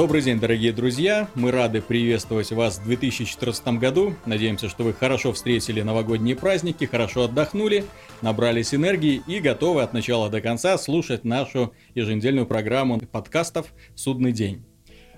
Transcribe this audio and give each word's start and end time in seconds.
Добрый 0.00 0.22
день, 0.22 0.40
дорогие 0.40 0.72
друзья! 0.72 1.28
Мы 1.34 1.50
рады 1.50 1.82
приветствовать 1.82 2.52
вас 2.52 2.78
в 2.78 2.84
2014 2.84 3.78
году. 3.78 4.14
Надеемся, 4.24 4.70
что 4.70 4.82
вы 4.82 4.94
хорошо 4.94 5.30
встретили 5.34 5.82
новогодние 5.82 6.36
праздники, 6.36 6.86
хорошо 6.86 7.24
отдохнули, 7.24 7.84
набрались 8.22 8.74
энергии 8.74 9.22
и 9.26 9.40
готовы 9.40 9.82
от 9.82 9.92
начала 9.92 10.30
до 10.30 10.40
конца 10.40 10.78
слушать 10.78 11.24
нашу 11.24 11.74
еженедельную 11.94 12.46
программу 12.46 12.98
подкастов 12.98 13.74
«Судный 13.94 14.32
день». 14.32 14.64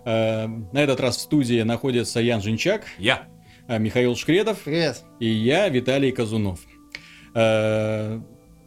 Э, 0.04 0.48
на 0.48 0.78
этот 0.82 0.98
раз 0.98 1.16
в 1.16 1.20
студии 1.20 1.62
находится 1.62 2.18
Ян 2.18 2.42
Жинчак. 2.42 2.82
Я. 2.98 3.28
э, 3.68 3.78
Михаил 3.78 4.16
Шкредов. 4.16 4.58
Привет. 4.64 5.04
И 5.20 5.28
я, 5.28 5.68
Виталий 5.68 6.10
Казунов. 6.10 6.58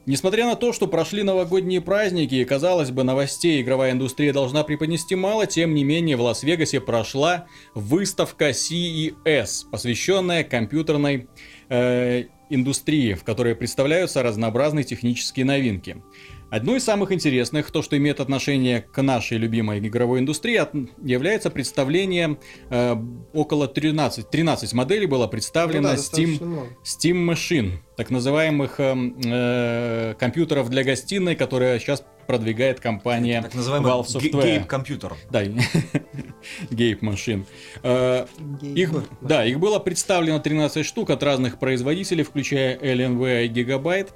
Несмотря 0.06 0.46
на 0.46 0.56
то, 0.56 0.72
что 0.72 0.88
прошли 0.88 1.24
новогодние 1.24 1.82
праздники, 1.82 2.36
и, 2.36 2.46
казалось 2.46 2.92
бы, 2.92 3.04
новостей 3.04 3.62
игровая 3.62 3.92
индустрия 3.92 4.34
должна 4.34 4.64
преподнести 4.64 5.16
мало, 5.16 5.48
тем 5.48 5.74
не 5.74 5.84
менее 5.84 6.16
в 6.16 6.22
Лас-Вегасе 6.22 6.80
прошла 6.80 7.48
выставка 7.74 8.52
CES, 8.52 9.70
посвященная 9.72 10.44
компьютерной 10.44 11.28
э, 11.70 12.26
индустрии, 12.52 13.14
в 13.14 13.24
которой 13.24 13.56
представляются 13.56 14.22
разнообразные 14.22 14.84
технические 14.84 15.46
новинки. 15.46 15.98
Одно 16.56 16.78
из 16.78 16.86
самых 16.86 17.12
интересных, 17.12 17.70
то, 17.70 17.82
что 17.82 17.98
имеет 17.98 18.22
отношение 18.22 18.80
к 18.80 19.02
нашей 19.02 19.38
любимой 19.38 19.80
игровой 19.80 20.20
индустрии, 20.20 20.62
является 21.06 21.50
представление 21.50 22.38
э, 22.70 22.96
около 23.34 23.68
13, 23.68 24.30
13 24.30 24.72
моделей 24.72 25.06
было 25.06 25.28
представлено 25.28 25.90
Ну 25.90 25.96
да, 25.96 25.96
Steam. 25.96 26.70
Steam 26.86 27.30
Machine, 27.30 27.80
так 27.98 28.10
называемых 28.10 28.80
эм, 28.80 29.20
э, 29.26 30.16
компьютеров 30.18 30.70
для 30.70 30.86
гостиной, 30.86 31.36
которые 31.36 31.78
сейчас 31.82 32.06
продвигает 32.26 32.80
компания 32.80 33.42
Так 33.42 33.54
называемый 33.54 33.92
Valve 33.92 34.06
Software. 34.06 34.44
гейм-компьютер. 34.44 35.14
Да, 35.30 35.44
Гейп 36.72 37.02
Машин. 37.02 37.46
Э, 37.84 38.28
Их, 38.62 38.92
Гейб. 38.94 39.04
да, 39.20 39.46
их 39.46 39.60
было 39.60 39.80
представлено 39.80 40.40
13 40.40 40.86
штук 40.86 41.10
от 41.10 41.22
разных 41.22 41.60
производителей, 41.60 42.24
включая 42.24 42.78
LNV 42.78 43.46
и 43.46 43.50
Gigabyte. 43.50 44.12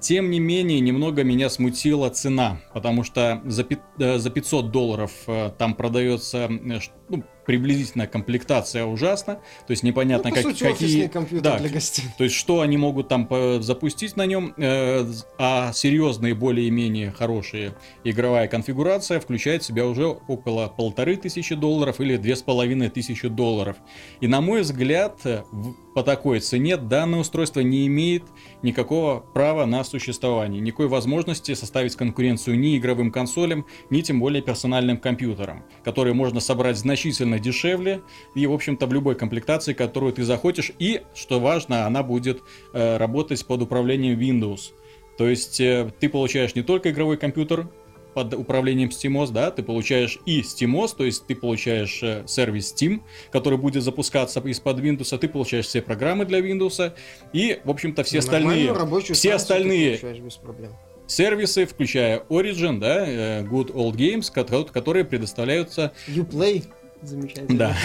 Тем 0.00 0.30
не 0.30 0.38
менее, 0.38 0.78
немного 0.80 1.24
меня 1.24 1.50
смутила 1.50 2.08
цена, 2.10 2.60
потому 2.72 3.02
что 3.02 3.42
за, 3.44 3.66
э, 3.98 4.18
за 4.18 4.30
500 4.30 4.70
долларов 4.70 5.10
э, 5.26 5.50
там 5.58 5.74
продается 5.74 6.48
э, 6.48 6.78
ну, 7.08 7.24
приблизительно 7.46 8.06
комплектация 8.06 8.84
ужасна, 8.84 9.34
то 9.66 9.70
есть 9.70 9.82
непонятно, 9.82 10.30
ну, 10.30 10.36
как- 10.36 10.44
сути, 10.44 10.64
какие... 10.64 11.06
компьютер 11.08 11.52
да, 11.52 11.58
для 11.58 11.68
гостей. 11.68 12.04
то 12.16 12.24
есть, 12.24 12.36
что 12.36 12.60
они 12.60 12.76
могут 12.76 13.08
там 13.08 13.28
запустить 13.62 14.16
на 14.16 14.26
нем, 14.26 14.54
э, 14.56 15.04
а 15.38 15.72
серьезные, 15.72 16.34
более-менее 16.34 17.10
хорошие 17.12 17.74
игровая 18.04 18.48
конфигурация 18.48 19.20
включает 19.20 19.62
в 19.62 19.66
себя 19.66 19.86
уже 19.86 20.06
около 20.06 20.68
полторы 20.68 21.16
тысячи 21.16 21.54
долларов 21.54 22.00
или 22.00 22.16
две 22.16 22.36
с 22.36 22.42
половиной 22.42 22.90
тысячи 22.90 23.28
долларов. 23.28 23.76
И 24.20 24.26
на 24.26 24.40
мой 24.40 24.62
взгляд, 24.62 25.20
в- 25.24 25.74
по 25.94 26.02
такой 26.02 26.40
цене 26.40 26.76
данное 26.76 27.20
устройство 27.20 27.60
не 27.60 27.86
имеет 27.86 28.22
никакого 28.62 29.20
права 29.20 29.66
на 29.66 29.84
существование, 29.84 30.60
никакой 30.60 30.88
возможности 30.88 31.54
составить 31.54 31.96
конкуренцию 31.96 32.58
ни 32.58 32.78
игровым 32.78 33.10
консолям, 33.10 33.66
ни 33.90 34.00
тем 34.00 34.20
более 34.20 34.42
персональным 34.42 34.96
компьютерам, 34.98 35.64
которые 35.84 36.14
можно 36.14 36.40
собрать 36.40 36.78
значительно 36.78 37.31
дешевле 37.38 38.00
и, 38.34 38.46
в 38.46 38.52
общем-то, 38.52 38.86
в 38.86 38.92
любой 38.92 39.14
комплектации, 39.14 39.72
которую 39.72 40.12
ты 40.12 40.24
захочешь. 40.24 40.72
И, 40.78 41.02
что 41.14 41.40
важно, 41.40 41.86
она 41.86 42.02
будет 42.02 42.40
э, 42.72 42.96
работать 42.96 43.44
под 43.46 43.62
управлением 43.62 44.18
Windows. 44.18 44.72
То 45.18 45.28
есть 45.28 45.60
э, 45.60 45.92
ты 46.00 46.08
получаешь 46.08 46.54
не 46.54 46.62
только 46.62 46.90
игровой 46.90 47.16
компьютер 47.16 47.68
под 48.14 48.34
управлением 48.34 48.90
SteamOS, 48.90 49.30
да, 49.32 49.50
ты 49.50 49.62
получаешь 49.62 50.18
и 50.26 50.42
SteamOS, 50.42 50.94
то 50.98 51.04
есть 51.04 51.26
ты 51.26 51.34
получаешь 51.34 52.02
э, 52.02 52.24
сервис 52.26 52.74
Steam, 52.74 53.00
который 53.30 53.58
будет 53.58 53.82
запускаться 53.82 54.40
из-под 54.40 54.80
Windows, 54.80 55.16
ты 55.16 55.28
получаешь 55.28 55.66
все 55.66 55.80
программы 55.80 56.26
для 56.26 56.40
Windows, 56.40 56.92
и, 57.32 57.60
в 57.64 57.70
общем-то, 57.70 58.02
все 58.04 58.18
остальные, 58.18 58.66
Нормальную 58.66 58.74
рабочую 58.74 59.16
все 59.16 59.32
остальные 59.34 59.98
без 60.20 60.34
проблем. 60.34 60.72
сервисы, 61.06 61.64
включая 61.64 62.20
Origin, 62.28 62.78
да, 62.80 63.04
э, 63.06 63.42
Good 63.44 63.72
Old 63.72 63.94
Games, 63.94 64.30
ко- 64.30 64.64
которые 64.64 65.04
предоставляются 65.06 65.92
Uplay. 66.08 66.64
Замечательно. 67.02 67.58
да. 67.58 67.76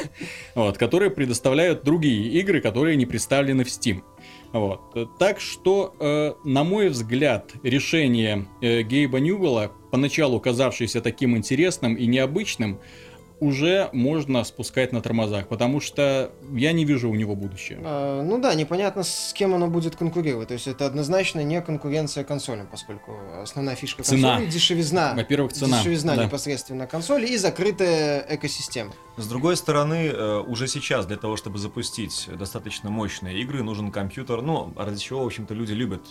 вот, 0.54 0.78
которые 0.78 1.10
предоставляют 1.10 1.84
другие 1.84 2.28
игры, 2.40 2.60
которые 2.60 2.96
не 2.96 3.06
представлены 3.06 3.64
в 3.64 3.68
Steam. 3.68 4.02
Вот. 4.52 5.18
Так 5.18 5.40
что, 5.40 5.94
э, 5.98 6.34
на 6.44 6.62
мой 6.64 6.88
взгляд, 6.88 7.52
решение 7.62 8.46
э, 8.60 8.82
Гейба 8.82 9.18
Ньюэлла, 9.18 9.72
поначалу 9.90 10.40
казавшееся 10.40 11.00
таким 11.00 11.36
интересным 11.36 11.94
и 11.94 12.06
необычным, 12.06 12.78
уже 13.40 13.90
можно 13.92 14.44
спускать 14.44 14.92
на 14.92 15.00
тормозах, 15.00 15.48
потому 15.48 15.80
что 15.80 16.32
я 16.52 16.72
не 16.72 16.84
вижу 16.84 17.10
у 17.10 17.14
него 17.14 17.34
будущего. 17.34 17.80
А, 17.84 18.22
ну 18.22 18.38
да, 18.38 18.54
непонятно, 18.54 19.02
с 19.02 19.32
кем 19.34 19.54
оно 19.54 19.68
будет 19.68 19.96
конкурировать. 19.96 20.48
То 20.48 20.54
есть 20.54 20.66
это 20.66 20.86
однозначно 20.86 21.42
не 21.42 21.60
конкуренция 21.60 22.24
консолям, 22.24 22.66
поскольку 22.70 23.16
основная 23.42 23.74
фишка 23.76 24.02
Цена. 24.02 24.36
консоли 24.36 24.50
дешевизна. 24.50 25.14
Во-первых, 25.16 25.52
цена. 25.52 25.78
Дешевизна 25.78 26.16
да. 26.16 26.24
непосредственно 26.24 26.86
консоли 26.86 27.26
и 27.26 27.36
закрытая 27.36 28.26
экосистема. 28.30 28.92
С 29.16 29.26
другой 29.26 29.56
стороны, 29.56 30.06
э, 30.06 30.38
уже 30.40 30.66
сейчас 30.66 31.06
для 31.06 31.16
того, 31.16 31.36
чтобы 31.36 31.58
запустить 31.58 32.28
достаточно 32.38 32.90
мощные 32.90 33.40
игры, 33.40 33.62
нужен 33.62 33.90
компьютер, 33.90 34.42
ну, 34.42 34.72
ради 34.76 34.98
чего, 34.98 35.22
в 35.22 35.26
общем-то, 35.26 35.54
люди 35.54 35.72
любят 35.72 36.02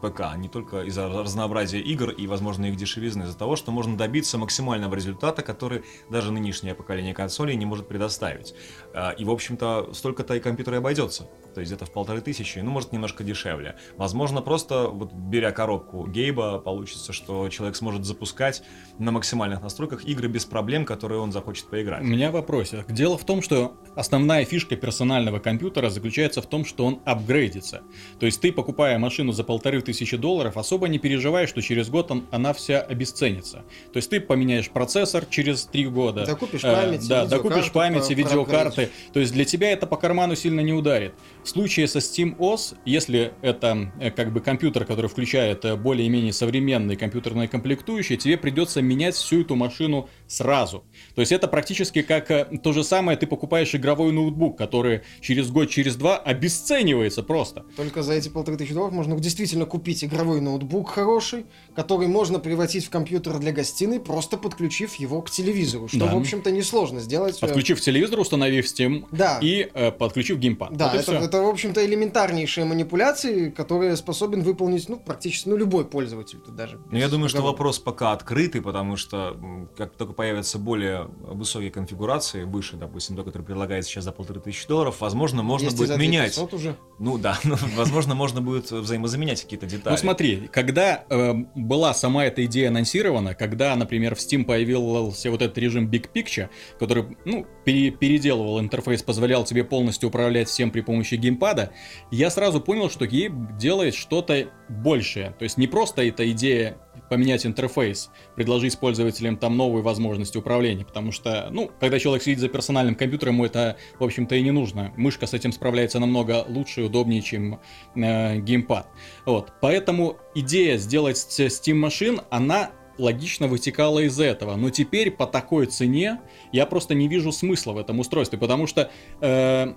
ПК, 0.00 0.36
не 0.36 0.48
только 0.48 0.82
из-за 0.82 1.08
разнообразия 1.08 1.80
игр 1.80 2.10
и, 2.10 2.26
возможно, 2.26 2.66
их 2.66 2.76
дешевизны, 2.76 3.24
из-за 3.24 3.36
того, 3.36 3.56
что 3.56 3.72
можно 3.72 3.96
добиться 3.96 4.38
максимального 4.38 4.94
результата, 4.94 5.42
который 5.42 5.84
даже 6.10 6.32
нынешнее 6.32 6.74
поколение 6.74 7.14
консолей 7.14 7.56
не 7.56 7.66
может 7.66 7.88
предоставить. 7.88 8.54
А, 8.94 9.10
И, 9.10 9.24
в 9.24 9.30
общем-то, 9.30 9.90
столько-то 9.92 10.34
и 10.34 10.40
компьютер 10.40 10.74
и 10.74 10.76
обойдется. 10.78 11.28
То 11.60 11.62
есть 11.62 11.72
где-то 11.72 11.84
в 11.84 11.92
полторы 11.92 12.22
тысячи, 12.22 12.58
ну, 12.60 12.70
может, 12.70 12.90
немножко 12.90 13.22
дешевле. 13.22 13.76
Возможно, 13.98 14.40
просто, 14.40 14.86
вот 14.88 15.12
беря 15.12 15.50
коробку 15.52 16.06
Гейба, 16.06 16.58
получится, 16.58 17.12
что 17.12 17.50
человек 17.50 17.76
сможет 17.76 18.06
запускать 18.06 18.62
на 18.98 19.12
максимальных 19.12 19.60
настройках 19.60 20.06
игры 20.06 20.28
без 20.28 20.46
проблем, 20.46 20.86
которые 20.86 21.20
он 21.20 21.32
захочет 21.32 21.66
поиграть. 21.66 22.00
У 22.00 22.06
меня 22.06 22.30
вопросик. 22.30 22.90
Дело 22.90 23.18
в 23.18 23.24
том, 23.26 23.42
что 23.42 23.74
основная 23.94 24.46
фишка 24.46 24.74
персонального 24.74 25.38
компьютера 25.38 25.90
заключается 25.90 26.40
в 26.40 26.46
том, 26.46 26.64
что 26.64 26.86
он 26.86 27.00
апгрейдится. 27.04 27.82
То 28.18 28.24
есть 28.24 28.40
ты, 28.40 28.52
покупая 28.52 28.98
машину 28.98 29.32
за 29.32 29.44
полторы 29.44 29.82
тысячи 29.82 30.16
долларов, 30.16 30.56
особо 30.56 30.88
не 30.88 30.98
переживаешь, 30.98 31.50
что 31.50 31.60
через 31.60 31.90
год 31.90 32.10
он- 32.10 32.24
она 32.30 32.54
вся 32.54 32.80
обесценится. 32.80 33.64
То 33.92 33.98
есть 33.98 34.08
ты 34.08 34.18
поменяешь 34.18 34.70
процессор 34.70 35.26
через 35.26 35.64
три 35.66 35.86
года. 35.86 36.24
Докупишь 36.24 36.64
Э, 36.64 36.72
память, 36.74 37.06
Да, 37.06 37.24
видеокарту 37.24 37.48
докупишь 37.50 37.70
память, 37.72 38.08
по- 38.08 38.12
видеокарты. 38.14 38.88
То 39.12 39.20
есть 39.20 39.34
для 39.34 39.44
тебя 39.44 39.70
это 39.72 39.86
по 39.86 39.96
карману 39.98 40.34
сильно 40.36 40.60
не 40.60 40.72
ударит. 40.72 41.12
В 41.50 41.52
случае 41.52 41.88
со 41.88 41.98
SteamOS, 41.98 42.76
если 42.84 43.32
это 43.42 43.92
э, 43.98 44.12
как 44.12 44.32
бы 44.32 44.38
компьютер, 44.38 44.84
который 44.84 45.08
включает 45.08 45.64
э, 45.64 45.74
более-менее 45.74 46.32
современные 46.32 46.96
компьютерные 46.96 47.48
комплектующие, 47.48 48.16
тебе 48.16 48.36
придется 48.36 48.80
менять 48.82 49.16
всю 49.16 49.40
эту 49.40 49.56
машину 49.56 50.08
сразу. 50.28 50.84
То 51.16 51.22
есть 51.22 51.32
это 51.32 51.48
практически 51.48 52.02
как 52.02 52.30
э, 52.30 52.46
то 52.62 52.72
же 52.72 52.84
самое, 52.84 53.18
ты 53.18 53.26
покупаешь 53.26 53.74
игровой 53.74 54.12
ноутбук, 54.12 54.56
который 54.56 55.00
через 55.20 55.50
год, 55.50 55.68
через 55.70 55.96
два 55.96 56.18
обесценивается 56.18 57.24
просто. 57.24 57.64
Только 57.76 58.04
за 58.04 58.12
эти 58.12 58.28
полторы 58.28 58.56
тысячи 58.56 58.72
долларов 58.72 58.94
можно 58.94 59.18
действительно 59.18 59.66
купить 59.66 60.04
игровой 60.04 60.40
ноутбук 60.40 60.90
хороший, 60.90 61.46
который 61.74 62.06
можно 62.06 62.38
превратить 62.38 62.84
в 62.84 62.90
компьютер 62.90 63.40
для 63.40 63.50
гостиной, 63.50 63.98
просто 63.98 64.36
подключив 64.36 64.94
его 64.94 65.20
к 65.20 65.30
телевизору. 65.30 65.88
Что, 65.88 65.98
Да. 65.98 66.14
в 66.14 66.16
общем-то, 66.16 66.52
несложно 66.52 67.00
сделать. 67.00 67.40
Подключив 67.40 67.80
телевизор, 67.80 68.20
установив 68.20 68.66
Steam 68.66 69.06
Да. 69.10 69.40
и 69.42 69.68
э, 69.74 69.90
подключив 69.90 70.38
геймпад. 70.38 70.76
Да, 70.76 70.92
Вот 70.92 71.00
это. 71.00 71.29
Это, 71.30 71.42
в 71.42 71.48
общем-то, 71.48 71.84
элементарнейшие 71.84 72.64
манипуляции, 72.64 73.50
которые 73.50 73.96
способен 73.96 74.42
выполнить, 74.42 74.88
ну, 74.88 74.98
практически, 74.98 75.48
ну, 75.48 75.56
любой 75.56 75.84
пользователь 75.84 76.38
тут 76.38 76.56
даже. 76.56 76.80
Ну, 76.90 76.98
я 76.98 77.08
думаю, 77.08 77.28
что 77.28 77.42
вопрос 77.42 77.78
пока 77.78 78.12
открытый, 78.12 78.60
потому 78.60 78.96
что 78.96 79.36
как 79.76 79.94
только 79.94 80.12
появятся 80.12 80.58
более 80.58 81.08
высокие 81.20 81.70
конфигурации, 81.70 82.42
выше, 82.42 82.76
допустим, 82.76 83.16
то, 83.16 83.22
который 83.22 83.42
предлагается 83.42 83.90
сейчас 83.90 84.04
за 84.04 84.12
полторы 84.12 84.40
тысячи 84.40 84.66
долларов, 84.66 84.96
возможно, 85.00 85.42
можно 85.42 85.66
Есть 85.66 85.76
и 85.76 85.78
будет 85.78 85.88
за 85.88 85.96
менять. 85.96 86.34
2500 86.34 86.54
уже. 86.54 86.76
Ну 86.98 87.16
да, 87.16 87.38
ну, 87.44 87.56
возможно, 87.76 88.14
можно 88.14 88.40
будет 88.40 88.70
взаимозаменять 88.70 89.42
какие-то 89.42 89.66
детали. 89.66 89.94
Ну 89.94 89.96
смотри, 89.96 90.48
когда 90.52 91.04
э, 91.08 91.34
была 91.54 91.94
сама 91.94 92.24
эта 92.24 92.44
идея 92.44 92.68
анонсирована, 92.68 93.34
когда, 93.34 93.76
например, 93.76 94.16
в 94.16 94.18
Steam 94.18 94.44
появился 94.44 95.30
вот 95.30 95.42
этот 95.42 95.56
режим 95.58 95.88
Big 95.88 96.08
Picture, 96.12 96.48
который, 96.78 97.16
ну, 97.24 97.46
пере- 97.64 97.90
переделывал 97.90 98.58
интерфейс, 98.58 99.02
позволял 99.02 99.44
тебе 99.44 99.62
полностью 99.62 100.08
управлять 100.08 100.48
всем 100.48 100.70
при 100.70 100.80
помощи 100.80 101.19
геймпада, 101.20 101.72
я 102.10 102.30
сразу 102.30 102.60
понял, 102.60 102.90
что 102.90 103.04
Gabe 103.04 103.56
делает 103.56 103.94
что-то 103.94 104.48
большее. 104.68 105.34
То 105.38 105.44
есть 105.44 105.56
не 105.56 105.66
просто 105.66 106.02
эта 106.02 106.30
идея 106.32 106.76
поменять 107.08 107.44
интерфейс, 107.44 108.10
предложить 108.36 108.78
пользователям 108.78 109.36
там 109.36 109.56
новые 109.56 109.82
возможности 109.82 110.38
управления, 110.38 110.84
потому 110.84 111.12
что, 111.12 111.48
ну, 111.50 111.70
когда 111.80 111.98
человек 111.98 112.22
сидит 112.22 112.38
за 112.38 112.48
персональным 112.48 112.94
компьютером, 112.94 113.34
ему 113.34 113.44
это, 113.44 113.76
в 113.98 114.04
общем-то, 114.04 114.36
и 114.36 114.42
не 114.42 114.52
нужно. 114.52 114.92
Мышка 114.96 115.26
с 115.26 115.34
этим 115.34 115.52
справляется 115.52 115.98
намного 115.98 116.44
лучше 116.48 116.82
и 116.82 116.84
удобнее, 116.84 117.20
чем 117.20 117.60
э, 117.96 118.38
геймпад. 118.38 118.88
Вот, 119.26 119.52
поэтому 119.60 120.16
идея 120.34 120.78
сделать 120.78 121.16
Steam 121.16 121.74
машин, 121.74 122.20
она 122.30 122.70
логично 123.00 123.48
вытекало 123.48 124.00
из 124.00 124.20
этого. 124.20 124.56
Но 124.56 124.70
теперь 124.70 125.10
по 125.10 125.26
такой 125.26 125.66
цене 125.66 126.20
я 126.52 126.66
просто 126.66 126.94
не 126.94 127.08
вижу 127.08 127.32
смысла 127.32 127.72
в 127.72 127.78
этом 127.78 127.98
устройстве, 127.98 128.38
потому 128.38 128.66
что 128.66 128.90
э, 129.20 129.74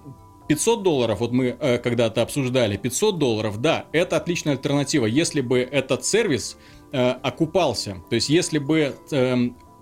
500 0.47 0.83
долларов, 0.83 1.19
вот 1.19 1.31
мы 1.31 1.55
э, 1.59 1.77
когда-то 1.77 2.21
обсуждали, 2.21 2.77
500 2.77 3.17
долларов, 3.17 3.61
да, 3.61 3.85
это 3.91 4.17
отличная 4.17 4.53
альтернатива, 4.53 5.05
если 5.05 5.41
бы 5.41 5.59
этот 5.59 6.05
сервис 6.05 6.57
э, 6.91 7.09
окупался, 7.21 7.97
то 8.09 8.15
есть 8.15 8.29
если 8.29 8.59
бы 8.59 8.95
э, 9.11 9.35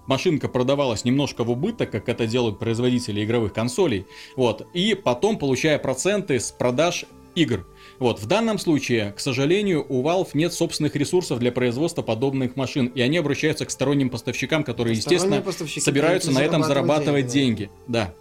машинка 0.07 0.47
продавалась 0.47 1.05
немножко 1.05 1.43
в 1.43 1.49
убыток, 1.49 1.91
как 1.91 2.09
это 2.09 2.27
делают 2.27 2.59
производители 2.59 3.23
игровых 3.23 3.53
консолей, 3.53 4.05
вот, 4.35 4.67
и 4.73 4.93
потом 4.93 5.37
получая 5.37 5.79
проценты 5.79 6.39
с 6.39 6.51
продаж 6.51 7.05
игр. 7.35 7.65
Вот, 7.99 8.19
в 8.19 8.25
данном 8.25 8.57
случае, 8.57 9.13
к 9.13 9.19
сожалению, 9.19 9.85
у 9.87 10.03
Valve 10.03 10.29
нет 10.33 10.53
собственных 10.53 10.95
ресурсов 10.95 11.39
для 11.39 11.51
производства 11.51 12.01
подобных 12.01 12.55
машин, 12.55 12.87
и 12.87 13.01
они 13.01 13.17
обращаются 13.17 13.65
к 13.65 13.71
сторонним 13.71 14.09
поставщикам, 14.09 14.63
которые, 14.63 14.97
естественно, 14.97 15.43
собираются 15.79 16.31
на 16.31 16.39
этом 16.39 16.63
зарабатывать 16.63 17.27
деньги. 17.27 17.65
деньги. 17.65 17.71
Да. 17.87 18.13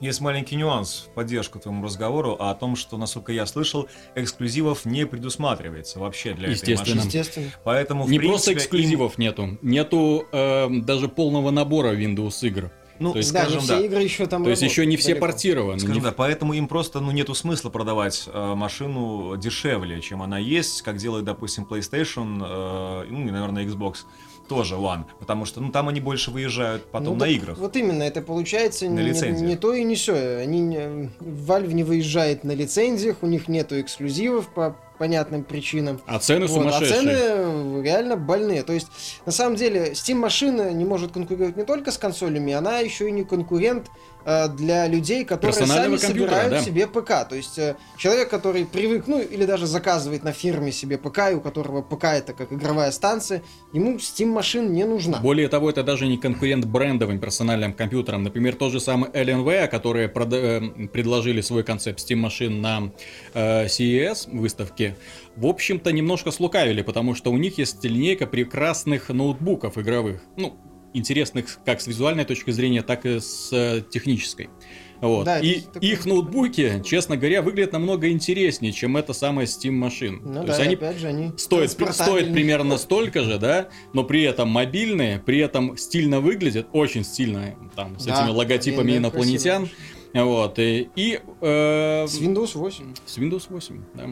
Есть 0.00 0.20
маленький 0.20 0.56
нюанс 0.56 1.06
в 1.08 1.14
поддержку 1.14 1.58
твоему 1.58 1.84
разговору 1.84 2.32
о 2.32 2.54
том, 2.54 2.76
что, 2.76 2.96
насколько 2.98 3.32
я 3.32 3.46
слышал, 3.46 3.88
эксклюзивов 4.14 4.84
не 4.84 5.06
предусматривается 5.06 5.98
вообще 5.98 6.34
для 6.34 6.50
Естественно. 6.50 6.82
этой 6.82 6.94
машины. 6.96 7.06
Естественно. 7.06 7.50
Поэтому, 7.64 8.02
не 8.02 8.18
принципе, 8.18 8.28
просто 8.28 8.52
эксклюзивов 8.54 9.18
им... 9.18 9.24
нету, 9.24 9.58
нету 9.62 10.26
э, 10.32 10.68
даже 10.82 11.08
полного 11.08 11.50
набора 11.50 11.94
Windows 11.94 12.46
игр. 12.46 12.70
Ну, 12.98 13.12
то 13.12 13.18
есть, 13.18 13.32
да, 13.32 13.42
скажем, 13.42 13.60
все 13.60 13.76
да. 13.76 13.80
игры 13.80 14.02
еще 14.02 14.26
там 14.26 14.44
То 14.44 14.50
есть 14.50 14.62
еще 14.62 14.86
не 14.86 14.96
все 14.96 15.08
далеко. 15.08 15.26
портированы. 15.26 15.78
Скажем, 15.78 15.96
не... 15.96 16.02
да, 16.02 16.12
поэтому 16.12 16.54
им 16.54 16.66
просто 16.66 17.00
ну, 17.00 17.10
нету 17.10 17.34
смысла 17.34 17.70
продавать 17.70 18.24
э, 18.26 18.54
машину 18.54 19.36
дешевле, 19.36 20.00
чем 20.00 20.22
она 20.22 20.38
есть, 20.38 20.82
как 20.82 20.96
делает, 20.96 21.24
допустим, 21.24 21.66
PlayStation, 21.68 22.42
э, 22.42 23.06
ну 23.10 23.28
и, 23.28 23.30
наверное, 23.30 23.66
Xbox 23.66 23.98
тоже 24.48 24.74
One, 24.74 25.04
потому 25.18 25.44
что 25.44 25.60
ну 25.60 25.70
там 25.70 25.88
они 25.88 26.00
больше 26.00 26.30
выезжают 26.30 26.84
потом 26.86 27.18
ну, 27.18 27.24
на 27.24 27.28
играх. 27.28 27.58
Вот 27.58 27.76
именно, 27.76 28.02
это 28.02 28.22
получается 28.22 28.88
на 28.88 29.00
не, 29.00 29.42
не 29.42 29.56
то 29.56 29.74
и 29.74 29.84
не 29.84 29.94
все. 29.94 30.38
Они 30.38 30.60
не, 30.60 31.10
Valve 31.20 31.72
не 31.72 31.84
выезжает 31.84 32.44
на 32.44 32.52
лицензиях, 32.52 33.18
у 33.22 33.26
них 33.26 33.48
нету 33.48 33.80
эксклюзивов 33.80 34.48
по 34.48 34.76
понятным 34.98 35.44
причинам. 35.44 36.00
А 36.06 36.18
цены 36.18 36.46
вот, 36.46 36.62
сумасшедшие. 36.62 36.98
А 36.98 37.02
цены 37.02 37.82
реально 37.82 38.16
больные. 38.16 38.62
То 38.62 38.72
есть, 38.72 38.88
на 39.26 39.32
самом 39.32 39.56
деле, 39.56 39.92
Steam 39.92 40.14
машина 40.14 40.72
не 40.72 40.84
может 40.84 41.12
конкурировать 41.12 41.56
не 41.56 41.64
только 41.64 41.92
с 41.92 41.98
консолями, 41.98 42.52
она 42.54 42.78
еще 42.78 43.08
и 43.08 43.12
не 43.12 43.24
конкурент 43.24 43.90
Э, 44.15 44.15
для 44.48 44.88
людей, 44.88 45.24
которые 45.24 45.66
сами 45.66 45.96
собирают 45.96 46.50
да. 46.50 46.60
себе 46.60 46.88
ПК. 46.88 47.28
То 47.28 47.36
есть 47.36 47.58
э, 47.58 47.76
человек, 47.96 48.28
который 48.28 48.66
привык, 48.66 49.06
ну 49.06 49.20
или 49.20 49.44
даже 49.44 49.66
заказывает 49.66 50.24
на 50.24 50.32
фирме 50.32 50.72
себе 50.72 50.98
ПК, 50.98 51.30
и 51.30 51.34
у 51.34 51.40
которого 51.40 51.80
ПК 51.80 52.04
это 52.04 52.32
как 52.32 52.52
игровая 52.52 52.90
станция, 52.90 53.42
ему 53.72 53.96
Steam 53.96 54.26
машин 54.26 54.72
не 54.72 54.84
нужна. 54.84 55.18
Более 55.18 55.48
того, 55.48 55.70
это 55.70 55.84
даже 55.84 56.08
не 56.08 56.18
конкурент 56.18 56.64
брендовым 56.64 57.20
персональным 57.20 57.72
компьютерам. 57.72 58.24
Например, 58.24 58.56
тот 58.56 58.72
же 58.72 58.80
самый 58.80 59.10
LNV, 59.10 59.68
которые 59.68 60.08
прода- 60.08 60.88
предложили 60.88 61.40
свой 61.40 61.62
концепт 61.62 62.00
Steam 62.00 62.16
машин 62.16 62.60
на 62.60 62.90
э, 63.32 63.66
CES 63.66 64.36
выставке, 64.36 64.96
в 65.36 65.46
общем-то 65.46 65.92
немножко 65.92 66.32
слукавили, 66.32 66.82
потому 66.82 67.14
что 67.14 67.30
у 67.30 67.36
них 67.36 67.58
есть 67.58 67.84
линейка 67.84 68.26
прекрасных 68.26 69.10
ноутбуков 69.10 69.78
игровых. 69.78 70.20
Ну, 70.36 70.56
интересных 70.92 71.58
как 71.64 71.80
с 71.80 71.86
визуальной 71.86 72.24
точки 72.24 72.50
зрения, 72.50 72.82
так 72.82 73.06
и 73.06 73.20
с 73.20 73.50
э, 73.52 73.82
технической. 73.88 74.48
Вот. 75.00 75.24
Да, 75.24 75.38
и 75.38 75.60
такой... 75.60 75.88
их 75.88 76.06
ноутбуки, 76.06 76.82
честно 76.84 77.16
говоря, 77.16 77.42
выглядят 77.42 77.72
намного 77.72 78.10
интереснее, 78.10 78.72
чем 78.72 78.96
эта 78.96 79.12
самая 79.12 79.46
Steam 79.46 79.72
машин. 79.72 80.22
Ну 80.24 80.40
То 80.40 80.46
да, 80.46 80.52
есть 80.54 80.60
они, 80.60 80.74
опять 80.74 80.98
же, 80.98 81.06
они 81.08 81.32
стоят, 81.36 81.70
стоят 81.70 82.32
примерно 82.32 82.78
столько 82.78 83.22
же, 83.22 83.38
да, 83.38 83.68
но 83.92 84.04
при 84.04 84.22
этом 84.22 84.48
мобильные, 84.48 85.18
при 85.18 85.38
этом 85.38 85.76
стильно 85.76 86.20
выглядят, 86.20 86.68
очень 86.72 87.04
стильно, 87.04 87.54
там, 87.74 87.98
с 87.98 88.06
да, 88.06 88.22
этими 88.22 88.34
логотипами 88.34 88.96
инопланетян. 88.96 89.68
Вот, 90.14 90.58
и, 90.58 90.88
и 90.96 91.20
э, 91.42 92.06
с 92.06 92.18
Windows 92.18 92.52
8. 92.54 92.94
С 93.04 93.18
Windows 93.18 93.44
8, 93.50 93.82
да. 93.94 94.08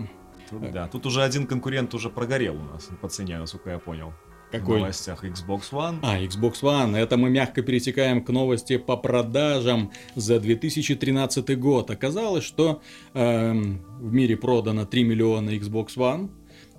Тут, 0.51 0.71
да, 0.71 0.89
тут 0.89 1.07
уже 1.07 1.23
один 1.23 1.47
конкурент 1.47 1.95
уже 1.95 2.11
прогорел 2.11 2.57
у 2.57 2.65
нас 2.75 2.91
по 3.01 3.09
цене, 3.09 3.39
насколько 3.39 3.71
я 3.71 3.79
понял. 3.79 4.13
Какой? 4.59 4.79
В 4.79 4.81
новостях 4.81 5.25
Xbox 5.25 5.73
One. 5.73 5.99
А, 6.03 6.21
Xbox 6.21 6.63
One. 6.63 6.97
Это 6.97 7.17
мы 7.17 7.31
мягко 7.31 7.63
перетекаем 7.63 8.25
к 8.25 8.29
новости 8.31 8.77
по 8.77 8.97
продажам 8.97 9.91
за 10.15 10.39
2013 10.39 11.59
год. 11.59 11.91
Оказалось, 11.91 12.45
что 12.45 12.81
э, 13.15 13.53
в 13.53 14.13
мире 14.13 14.37
продано 14.37 14.87
3 14.87 15.05
миллиона 15.05 15.51
Xbox 15.51 15.97
One. 15.97 16.31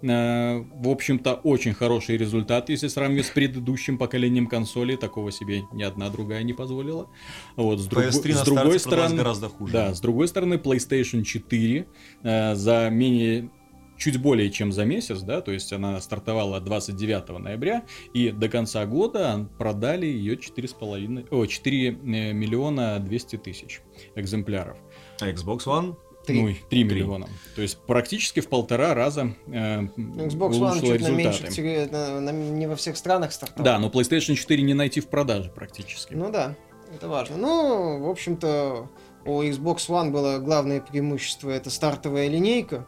Э, 0.01 0.63
в 0.73 0.87
общем-то, 0.87 1.35
очень 1.43 1.73
хороший 1.73 2.17
результат, 2.17 2.69
если 2.69 2.87
сравнивать 2.87 3.25
с 3.25 3.29
предыдущим 3.31 3.97
поколением 3.97 4.47
консолей. 4.47 4.97
Такого 4.97 5.31
себе 5.31 5.63
ни 5.73 5.83
одна 5.83 6.09
другая 6.09 6.43
не 6.43 6.53
позволила. 6.53 7.09
Вот, 7.55 7.79
с, 7.79 7.87
друг... 7.87 8.05
с 8.05 8.43
другой 8.43 8.79
стороны, 8.79 9.17
гораздо 9.17 9.49
хуже. 9.49 9.73
Да, 9.73 9.93
с 9.93 9.99
другой 9.99 10.27
стороны, 10.27 10.55
PlayStation 10.55 11.23
4 11.23 11.87
э, 12.23 12.55
за 12.55 12.89
менее 12.89 13.49
чуть 13.97 14.21
более 14.21 14.49
чем 14.51 14.71
за 14.71 14.85
месяц, 14.85 15.21
да, 15.21 15.41
то 15.41 15.51
есть 15.51 15.71
она 15.73 15.99
стартовала 16.01 16.59
29 16.59 17.39
ноября, 17.39 17.83
и 18.13 18.31
до 18.31 18.49
конца 18.49 18.85
года 18.85 19.47
продали 19.57 20.05
ее 20.05 20.35
4,5, 20.35 21.27
о, 21.31 21.45
4 21.45 21.87
э, 21.87 21.93
миллиона 22.33 22.99
200 22.99 23.37
тысяч 23.37 23.81
экземпляров. 24.15 24.77
А 25.19 25.29
Xbox 25.29 25.65
One? 25.65 25.95
3. 26.25 26.41
Ну, 26.41 26.55
3 26.69 26.83
миллиона. 26.83 27.27
То 27.55 27.61
есть 27.61 27.77
практически 27.85 28.39
в 28.39 28.49
полтора 28.49 28.93
раза 28.93 29.35
э, 29.47 29.81
Xbox 29.81 30.51
One 30.53 30.81
чуть 30.81 31.01
результаты. 31.01 31.11
меньше, 31.13 31.89
на, 31.91 32.19
на, 32.19 32.31
не 32.31 32.67
во 32.67 32.75
всех 32.75 32.97
странах 32.97 33.31
стартовал. 33.31 33.63
Да, 33.63 33.79
но 33.79 33.89
PlayStation 33.89 34.35
4 34.35 34.63
не 34.63 34.73
найти 34.73 35.01
в 35.01 35.07
продаже 35.07 35.51
практически. 35.51 36.13
Ну 36.13 36.31
да, 36.31 36.55
это 36.93 37.07
важно. 37.07 37.37
Ну, 37.37 38.03
в 38.03 38.09
общем-то, 38.09 38.89
у 39.25 39.41
Xbox 39.43 39.87
One 39.87 40.11
было 40.11 40.39
главное 40.39 40.81
преимущество 40.81 41.49
это 41.49 41.69
стартовая 41.69 42.27
линейка 42.27 42.87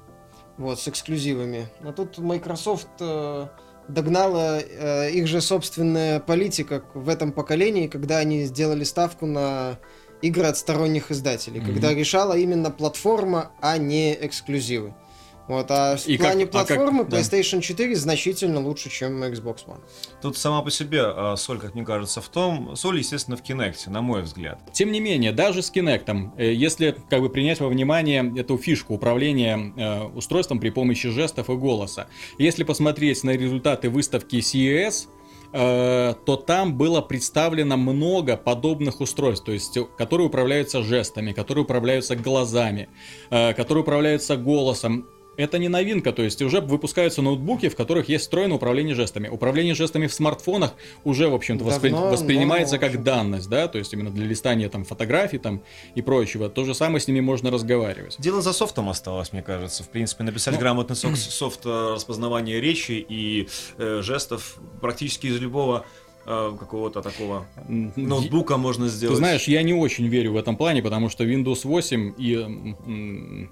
вот, 0.58 0.80
с 0.80 0.88
эксклюзивами. 0.88 1.68
А 1.82 1.92
тут 1.92 2.18
Microsoft 2.18 2.88
э, 3.00 3.48
догнала 3.88 4.60
э, 4.60 5.12
их 5.12 5.28
же 5.28 5.42
собственная 5.42 6.20
политика 6.20 6.84
в 6.94 7.10
этом 7.10 7.32
поколении, 7.32 7.88
когда 7.88 8.18
они 8.18 8.46
сделали 8.46 8.84
ставку 8.84 9.26
на 9.26 9.80
игры 10.22 10.46
от 10.46 10.58
сторонних 10.58 11.12
издателей, 11.12 11.60
mm-hmm. 11.60 11.66
когда 11.66 11.94
решала 11.94 12.34
именно 12.38 12.72
платформа, 12.72 13.52
а 13.62 13.78
не 13.78 14.14
эксклюзивы. 14.14 14.96
Вот, 15.48 15.68
а 15.72 15.96
в 15.96 16.08
и 16.08 16.18
плане 16.18 16.46
как, 16.46 16.52
платформы 16.52 17.02
а 17.02 17.06
как, 17.06 17.14
PlayStation 17.14 17.58
да. 17.58 17.62
4 17.62 17.96
значительно 17.96 18.60
лучше, 18.60 18.90
чем 18.90 19.24
Xbox 19.24 19.66
One. 19.66 19.80
Тут 20.22 20.38
сама 20.38 20.62
по 20.62 20.70
себе 20.70 21.02
а, 21.04 21.36
соль, 21.38 21.60
как 21.60 21.74
мне 21.74 21.86
кажется, 21.86 22.22
в 22.22 22.28
том, 22.28 22.76
соль, 22.76 23.00
естественно, 23.00 23.38
в 23.38 23.44
Kinect, 23.44 23.90
на 23.90 24.02
мой 24.02 24.24
взгляд. 24.24 24.60
Тем 24.74 24.92
не 24.92 25.00
менее, 25.00 25.32
даже 25.32 25.62
с 25.62 25.72
Kinect, 25.72 26.32
э, 26.38 26.54
если 26.54 26.96
как 27.10 27.22
бы 27.22 27.30
принять 27.30 27.62
во 27.62 27.70
внимание 27.70 28.34
эту 28.38 28.58
фишку 28.58 28.96
управления 28.96 29.74
э, 29.78 30.04
устройством 30.04 30.60
при 30.60 30.70
помощи 30.70 31.10
жестов 31.10 31.50
и 31.50 31.56
голоса, 31.56 32.08
если 32.38 32.64
посмотреть 32.64 33.24
на 33.24 33.32
результаты 33.32 33.90
выставки 33.90 34.38
CES, 34.38 35.08
э, 35.54 36.14
то 36.26 36.36
там 36.36 36.78
было 36.78 37.00
представлено 37.00 37.78
много 37.78 38.36
подобных 38.36 39.00
устройств, 39.00 39.46
то 39.46 39.54
есть, 39.54 39.78
которые 39.98 40.28
управляются 40.28 40.84
жестами, 40.84 41.32
которые 41.32 41.64
управляются 41.64 42.18
глазами, 42.18 42.90
которые 43.30 43.84
управляются 43.84 44.36
голосом 44.36 45.08
это 45.38 45.60
не 45.60 45.70
новинка, 45.70 46.12
то 46.12 46.24
есть 46.24 46.42
уже 46.42 46.60
выпускаются 46.60 47.22
ноутбуки, 47.22 47.70
в 47.70 47.76
которых 47.76 48.10
есть 48.10 48.24
встроенное 48.24 48.58
управление 48.58 48.96
жестами. 48.96 49.28
Управление 49.28 49.76
жестами 49.76 50.08
в 50.08 50.14
смартфонах 50.14 50.74
уже, 51.04 51.30
в 51.30 51.36
общем-то, 51.36 51.64
воспри... 51.64 51.92
воспринимается 51.92 52.80
как 52.80 53.04
данность, 53.04 53.48
да, 53.48 53.68
то 53.68 53.78
есть 53.78 53.94
именно 53.94 54.10
для 54.10 54.26
листания 54.26 54.68
там 54.68 54.84
фотографий 54.84 55.38
там 55.38 55.62
и 55.96 56.02
прочего. 56.02 56.50
То 56.50 56.66
же 56.66 56.74
самое 56.74 57.00
с 57.00 57.08
ними 57.08 57.22
можно 57.22 57.52
разговаривать. 57.52 58.16
Дело 58.18 58.42
за 58.42 58.52
софтом 58.52 58.90
осталось, 58.90 59.32
мне 59.32 59.44
кажется. 59.44 59.84
В 59.84 59.90
принципе, 59.90 60.24
написать 60.24 60.56
ну, 60.56 60.60
грамотный 60.60 60.96
софт, 60.96 61.18
софт 61.32 61.66
э, 61.66 61.94
распознавания 61.94 62.60
речи 62.60 63.06
и 63.08 63.48
э, 63.78 64.02
жестов 64.02 64.58
практически 64.82 65.28
из 65.28 65.40
любого 65.40 65.86
э, 66.26 66.56
какого-то 66.60 67.04
такого 67.04 67.46
ноутбука 67.68 68.58
можно 68.58 68.88
сделать. 68.88 69.14
Ты 69.14 69.18
знаешь, 69.18 69.48
я 69.48 69.62
не 69.62 69.76
очень 69.76 70.08
верю 70.08 70.34
в 70.34 70.38
этом 70.38 70.58
плане, 70.58 70.82
потому 70.82 71.10
что 71.10 71.24
Windows 71.24 71.60
8 71.64 72.14
и 72.18 73.48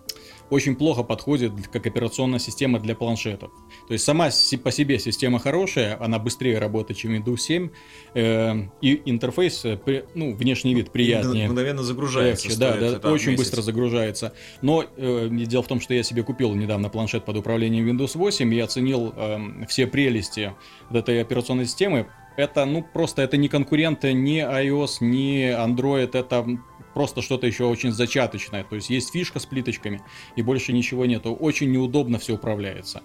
очень 0.49 0.75
плохо 0.75 1.03
подходит 1.03 1.53
как 1.71 1.87
операционная 1.87 2.39
система 2.39 2.79
для 2.79 2.95
планшетов. 2.95 3.51
То 3.87 3.93
есть 3.93 4.05
сама 4.05 4.29
по 4.63 4.71
себе 4.71 4.99
система 4.99 5.39
хорошая, 5.39 5.97
она 6.01 6.19
быстрее 6.19 6.59
работает, 6.59 6.99
чем 6.99 7.13
Windows 7.13 7.37
7, 7.37 7.69
э, 8.13 8.53
и 8.81 9.01
интерфейс, 9.05 9.65
э, 9.65 10.03
ну, 10.13 10.35
внешний 10.35 10.73
вид 10.73 10.91
приятнее. 10.91 11.47
Мгновенно 11.47 11.83
загружается. 11.83 12.47
Легче, 12.47 12.59
да, 12.59 12.99
да, 12.99 13.11
очень 13.11 13.31
месяц. 13.31 13.45
быстро 13.45 13.61
загружается. 13.61 14.33
Но 14.61 14.85
э, 14.97 15.29
дело 15.31 15.63
в 15.63 15.67
том, 15.67 15.81
что 15.81 15.93
я 15.93 16.03
себе 16.03 16.23
купил 16.23 16.53
недавно 16.53 16.89
планшет 16.89 17.25
под 17.25 17.37
управлением 17.37 17.87
Windows 17.87 18.17
8 18.17 18.53
и 18.53 18.59
оценил 18.59 19.13
э, 19.15 19.65
все 19.67 19.87
прелести 19.87 20.53
этой 20.91 21.21
операционной 21.21 21.65
системы. 21.65 22.07
Это, 22.37 22.65
ну, 22.65 22.83
просто 22.83 23.21
это 23.21 23.37
не 23.37 23.47
конкуренты 23.47 24.11
ни 24.13 24.41
iOS, 24.41 24.97
ни 24.99 25.49
Android, 25.51 26.17
это 26.17 26.45
просто 26.95 27.21
что-то 27.21 27.45
еще 27.45 27.65
очень 27.65 27.91
зачаточное. 27.91 28.63
То 28.63 28.75
есть 28.75 28.89
есть 28.89 29.11
фишка 29.11 29.39
с 29.39 29.45
плиточками, 29.45 30.01
и 30.35 30.41
больше 30.41 30.73
ничего 30.73 31.05
нету. 31.05 31.35
Очень 31.35 31.71
неудобно 31.71 32.17
все 32.17 32.33
управляется. 32.33 33.03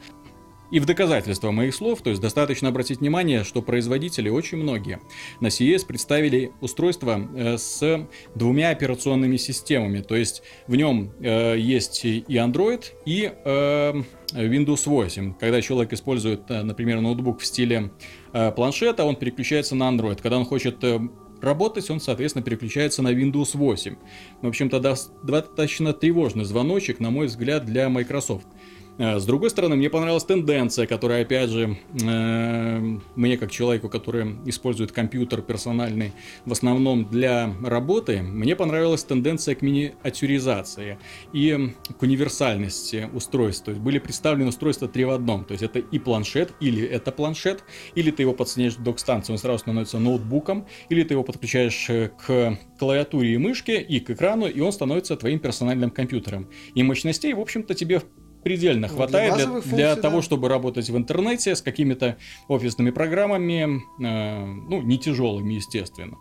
и 0.70 0.78
в 0.78 0.86
доказательство 0.86 1.50
моих 1.50 1.74
слов, 1.74 2.00
то 2.00 2.10
есть 2.10 2.22
достаточно 2.22 2.68
обратить 2.68 3.00
внимание, 3.00 3.42
что 3.42 3.60
производители 3.60 4.28
очень 4.28 4.58
многие 4.58 5.00
на 5.40 5.48
CES 5.48 5.84
представили 5.84 6.52
устройство 6.60 7.28
э, 7.34 7.58
с 7.58 8.06
двумя 8.36 8.70
операционными 8.70 9.36
системами, 9.36 10.00
то 10.00 10.14
есть 10.14 10.44
в 10.68 10.76
нем 10.76 11.10
э, 11.20 11.58
есть 11.58 12.04
и 12.04 12.22
Android, 12.28 12.84
и 13.04 13.32
э, 13.44 14.02
Windows 14.32 14.88
8. 14.88 15.34
Когда 15.40 15.60
человек 15.60 15.92
использует, 15.92 16.48
э, 16.50 16.62
например, 16.62 17.00
ноутбук 17.00 17.40
в 17.40 17.46
стиле 17.46 17.90
э, 18.32 18.52
планшета, 18.52 19.04
он 19.04 19.16
переключается 19.16 19.74
на 19.74 19.90
Android. 19.90 20.22
Когда 20.22 20.38
он 20.38 20.44
хочет 20.44 20.84
э, 20.84 21.00
работать, 21.40 21.90
он, 21.90 22.00
соответственно, 22.00 22.44
переключается 22.44 23.02
на 23.02 23.12
Windows 23.12 23.56
8. 23.56 23.96
В 24.42 24.46
общем-то, 24.46 24.80
достаточно 25.22 25.92
тревожный 25.92 26.44
звоночек, 26.44 27.00
на 27.00 27.10
мой 27.10 27.26
взгляд, 27.26 27.64
для 27.64 27.88
Microsoft. 27.88 28.46
Э, 28.98 29.18
с 29.18 29.24
другой 29.24 29.50
стороны, 29.50 29.76
мне 29.76 29.90
понравилась 29.90 30.24
тенденция, 30.24 30.86
которая, 30.86 31.22
опять 31.22 31.50
же, 31.50 31.78
э, 32.02 32.98
мне 33.16 33.36
как 33.36 33.50
человеку, 33.50 33.88
который 33.88 34.36
использует 34.46 34.92
компьютер 34.92 35.42
персональный 35.42 36.12
в 36.44 36.52
основном 36.52 37.08
для 37.08 37.54
работы, 37.62 38.22
мне 38.22 38.56
понравилась 38.56 39.04
тенденция 39.04 39.54
к 39.54 39.62
миниатюризации 39.62 40.98
и 41.32 41.74
к 41.98 42.02
универсальности 42.02 43.08
устройств. 43.12 43.64
То 43.64 43.70
есть 43.72 43.82
были 43.82 43.98
представлены 43.98 44.48
устройства 44.48 44.88
три 44.88 45.04
в 45.04 45.10
одном. 45.10 45.44
То 45.44 45.52
есть 45.52 45.62
это 45.62 45.78
и 45.78 45.98
планшет, 45.98 46.52
или 46.60 46.86
это 46.86 47.12
планшет, 47.12 47.64
или 47.94 48.10
ты 48.10 48.22
его 48.22 48.32
подсоединяешь 48.32 48.76
к 48.76 48.80
док-станции, 48.80 49.32
он 49.32 49.38
сразу 49.38 49.60
становится 49.60 49.98
ноутбуком, 49.98 50.66
или 50.88 51.02
ты 51.04 51.14
его 51.14 51.24
подключаешь 51.24 51.88
э, 51.88 52.10
к 52.26 52.58
клавиатуре 52.78 53.34
и 53.34 53.38
мышке 53.38 53.80
и 53.80 54.00
к 54.00 54.10
экрану, 54.10 54.46
и 54.46 54.60
он 54.60 54.72
становится 54.72 55.16
твоим 55.16 55.38
персональным 55.38 55.90
компьютером. 55.90 56.48
И 56.74 56.82
мощностей, 56.82 57.32
в 57.34 57.40
общем-то, 57.40 57.74
тебе 57.74 58.02
предельно 58.42 58.88
ну, 58.88 58.94
хватает 58.94 59.34
для, 59.34 59.44
для, 59.44 59.52
функций, 59.52 59.72
для 59.72 59.96
да. 59.96 60.02
того, 60.02 60.22
чтобы 60.22 60.48
работать 60.48 60.88
в 60.90 60.96
интернете 60.96 61.54
с 61.54 61.62
какими-то 61.62 62.16
офисными 62.48 62.90
программами, 62.90 63.82
э, 64.02 64.44
ну, 64.44 64.82
не 64.82 64.98
тяжелыми, 64.98 65.54
естественно. 65.54 66.16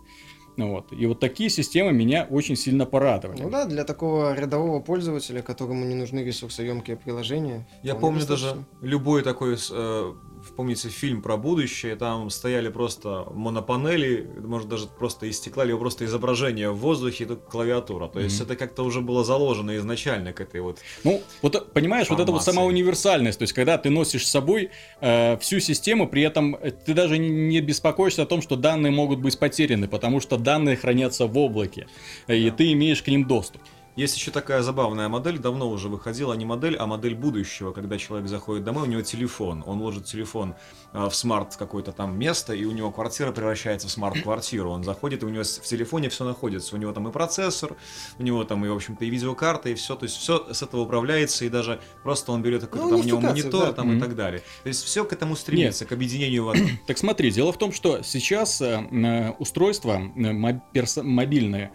Вот. 0.58 0.92
И 0.92 1.06
вот 1.06 1.20
такие 1.20 1.50
системы 1.50 1.94
меня 1.94 2.28
очень 2.30 2.56
сильно 2.56 2.86
порадовали. 2.86 3.42
Ну 3.42 3.50
да, 3.50 3.66
для 3.66 3.84
такого 3.84 4.34
рядового 4.36 4.82
пользователя, 4.82 5.42
которому 5.42 5.86
не 5.86 5.96
нужны 5.96 6.20
ресурсоемкие 6.20 6.98
приложения. 6.98 7.68
Я 7.84 7.96
помню 7.96 8.20
достаточно. 8.20 8.50
даже 8.50 8.66
любой 8.82 9.24
такой 9.24 9.56
э, 9.56 10.14
помните 10.56 10.90
фильм 10.90 11.22
про 11.22 11.38
будущее, 11.38 11.96
там 11.96 12.30
стояли 12.30 12.70
просто 12.70 13.28
монопанели, 13.34 14.30
может 14.40 14.68
даже 14.68 14.88
просто 14.88 15.26
из 15.26 15.38
стекла, 15.38 15.64
либо 15.64 15.80
просто 15.80 16.06
изображение 16.06 16.72
в 16.72 16.78
воздухе, 16.78 17.26
это 17.26 17.36
клавиатура. 17.36 18.08
То 18.08 18.20
есть 18.20 18.40
mm-hmm. 18.40 18.46
это 18.46 18.56
как-то 18.56 18.84
уже 18.84 19.02
было 19.02 19.24
заложено 19.24 19.76
изначально 19.78 20.34
к 20.34 20.42
этой 20.42 20.62
вот. 20.62 20.80
Ну, 21.04 21.22
вот 21.42 21.74
понимаешь, 21.74 22.08
формации. 22.08 22.22
вот 22.22 22.24
это 22.24 22.32
вот 22.32 22.44
сама 22.44 22.64
универсальность, 22.64 23.40
то 23.40 23.44
есть 23.44 23.54
когда 23.54 23.78
ты 23.78 23.90
носишь 23.90 24.28
с 24.28 24.32
собой 24.32 24.72
э, 25.02 25.38
всю 25.38 25.60
систему, 25.60 26.08
при 26.08 26.24
этом 26.24 26.58
ты 26.86 26.94
даже 26.94 27.18
не 27.18 27.62
беспокоишься 27.62 28.24
о 28.24 28.26
том, 28.26 28.42
что 28.42 28.56
данные 28.56 28.92
могут 28.92 29.20
быть 29.20 29.38
потеряны, 29.38 29.88
потому 29.88 30.20
что 30.20 30.38
данные 30.38 30.76
хранятся 30.76 31.26
в 31.26 31.38
облаке, 31.38 31.88
да. 32.28 32.36
и 32.36 32.50
ты 32.52 32.72
имеешь 32.74 33.02
к 33.02 33.08
ним 33.08 33.26
доступ. 33.26 33.62
Есть 34.00 34.16
еще 34.16 34.32
такая 34.32 34.62
забавная 34.62 35.10
модель, 35.10 35.40
давно 35.40 35.70
уже 35.70 35.90
выходила, 35.90 36.32
не 36.32 36.46
модель, 36.46 36.78
а 36.78 36.88
модель 36.88 37.16
будущего, 37.16 37.74
когда 37.74 37.98
человек 37.98 38.30
заходит 38.30 38.64
домой, 38.64 38.84
у 38.84 38.86
него 38.86 39.02
телефон, 39.02 39.62
он 39.68 39.82
ложит 39.82 40.06
телефон 40.06 40.56
а, 40.94 41.10
в 41.10 41.16
смарт 41.16 41.58
какое-то 41.58 41.92
там 41.92 42.18
место, 42.18 42.54
и 42.54 42.64
у 42.64 42.72
него 42.72 42.92
квартира 42.92 43.34
превращается 43.34 43.90
в 43.90 43.92
smart-квартиру. 43.92 44.72
Он 44.72 44.86
заходит, 44.86 45.24
и 45.24 45.26
у 45.26 45.30
него 45.30 45.44
в 45.44 45.66
телефоне 45.66 46.08
все 46.08 46.24
находится. 46.24 46.78
У 46.78 46.80
него 46.80 46.94
там 46.94 47.10
и 47.10 47.12
процессор, 47.12 47.76
у 48.18 48.24
него 48.24 48.46
там 48.46 48.66
и, 48.66 48.70
в 48.70 48.74
общем-то, 48.74 49.04
и 49.04 49.10
видеокарта, 49.10 49.68
и 49.68 49.74
все. 49.74 49.98
То 49.98 50.06
есть 50.06 50.16
все 50.16 50.48
с 50.50 50.64
этого 50.64 50.80
управляется, 50.80 51.44
и 51.44 51.50
даже 51.50 51.82
просто 52.02 52.32
он 52.32 52.42
берет 52.42 52.62
какой-то 52.62 52.86
ну, 52.86 52.92
там 52.92 53.00
у 53.02 53.04
него 53.04 53.20
монитор 53.20 53.66
да. 53.66 53.74
там 53.74 53.92
mm-hmm. 53.92 53.98
и 53.98 54.00
так 54.00 54.16
далее. 54.16 54.44
То 54.64 54.70
есть 54.70 54.82
все 54.86 55.04
к 55.04 55.12
этому 55.12 55.36
стремится, 55.36 55.84
Нет. 55.84 55.90
к 55.90 55.92
объединению 55.92 56.46
в 56.46 56.50
одном. 56.52 56.70
Так 56.88 56.98
смотри, 56.98 57.32
дело 57.32 57.52
в 57.52 57.58
том, 57.58 57.74
что 57.74 58.02
сейчас 58.04 58.62
э, 58.62 58.80
э 58.90 59.32
устройства 59.40 60.02
э, 60.16 61.02
мобильные, 61.04 61.74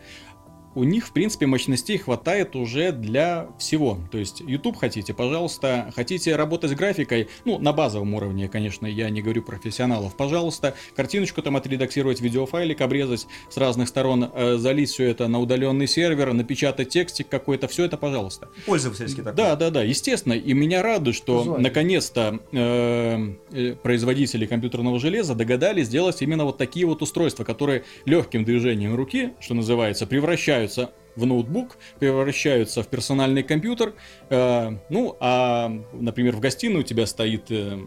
у 0.74 0.84
них, 0.84 1.06
в 1.06 1.12
принципе, 1.12 1.46
мощностей 1.46 1.98
хватает 1.98 2.56
уже 2.56 2.92
для 2.92 3.48
всего. 3.58 3.98
То 4.10 4.18
есть, 4.18 4.40
YouTube 4.40 4.76
хотите, 4.76 5.14
пожалуйста, 5.14 5.92
хотите 5.94 6.36
работать 6.36 6.70
с 6.70 6.74
графикой, 6.74 7.28
ну, 7.44 7.58
на 7.58 7.72
базовом 7.72 8.14
уровне, 8.14 8.48
конечно, 8.48 8.86
я 8.86 9.10
не 9.10 9.22
говорю 9.22 9.42
профессионалов, 9.42 10.16
пожалуйста, 10.16 10.74
картиночку 10.94 11.42
там 11.42 11.56
отредактировать, 11.56 12.20
видеофайлик 12.20 12.80
обрезать 12.80 13.26
с 13.50 13.56
разных 13.56 13.88
сторон, 13.88 14.30
э, 14.32 14.56
залить 14.56 14.90
все 14.90 15.04
это 15.04 15.28
на 15.28 15.40
удаленный 15.40 15.86
сервер, 15.86 16.32
напечатать 16.32 16.88
текстик 16.88 17.28
какой-то, 17.28 17.68
все 17.68 17.84
это, 17.84 17.96
пожалуйста. 17.96 18.48
Пользовательский 18.66 19.22
такой. 19.22 19.36
Да, 19.36 19.56
да, 19.56 19.70
да, 19.70 19.82
естественно. 19.82 20.34
И 20.34 20.52
меня 20.52 20.82
радует, 20.82 21.16
что 21.16 21.56
наконец-то 21.58 22.40
э, 22.52 23.34
э, 23.52 23.74
производители 23.82 24.46
компьютерного 24.46 24.98
железа 24.98 25.34
догадались 25.34 25.86
сделать 25.86 26.20
именно 26.22 26.44
вот 26.44 26.58
такие 26.58 26.86
вот 26.86 27.02
устройства, 27.02 27.44
которые 27.44 27.84
легким 28.04 28.44
движением 28.44 28.94
руки, 28.94 29.32
что 29.40 29.54
называется, 29.54 30.06
превращают 30.06 30.63
превращаются 30.64 30.90
в 31.16 31.26
ноутбук, 31.26 31.76
превращаются 32.00 32.82
в 32.82 32.88
персональный 32.88 33.44
компьютер. 33.44 33.94
Э, 34.30 34.78
ну, 34.88 35.16
а, 35.20 35.70
например, 35.92 36.34
в 36.34 36.40
гостиной 36.40 36.80
у 36.80 36.82
тебя 36.82 37.06
стоит 37.06 37.52
э, 37.52 37.78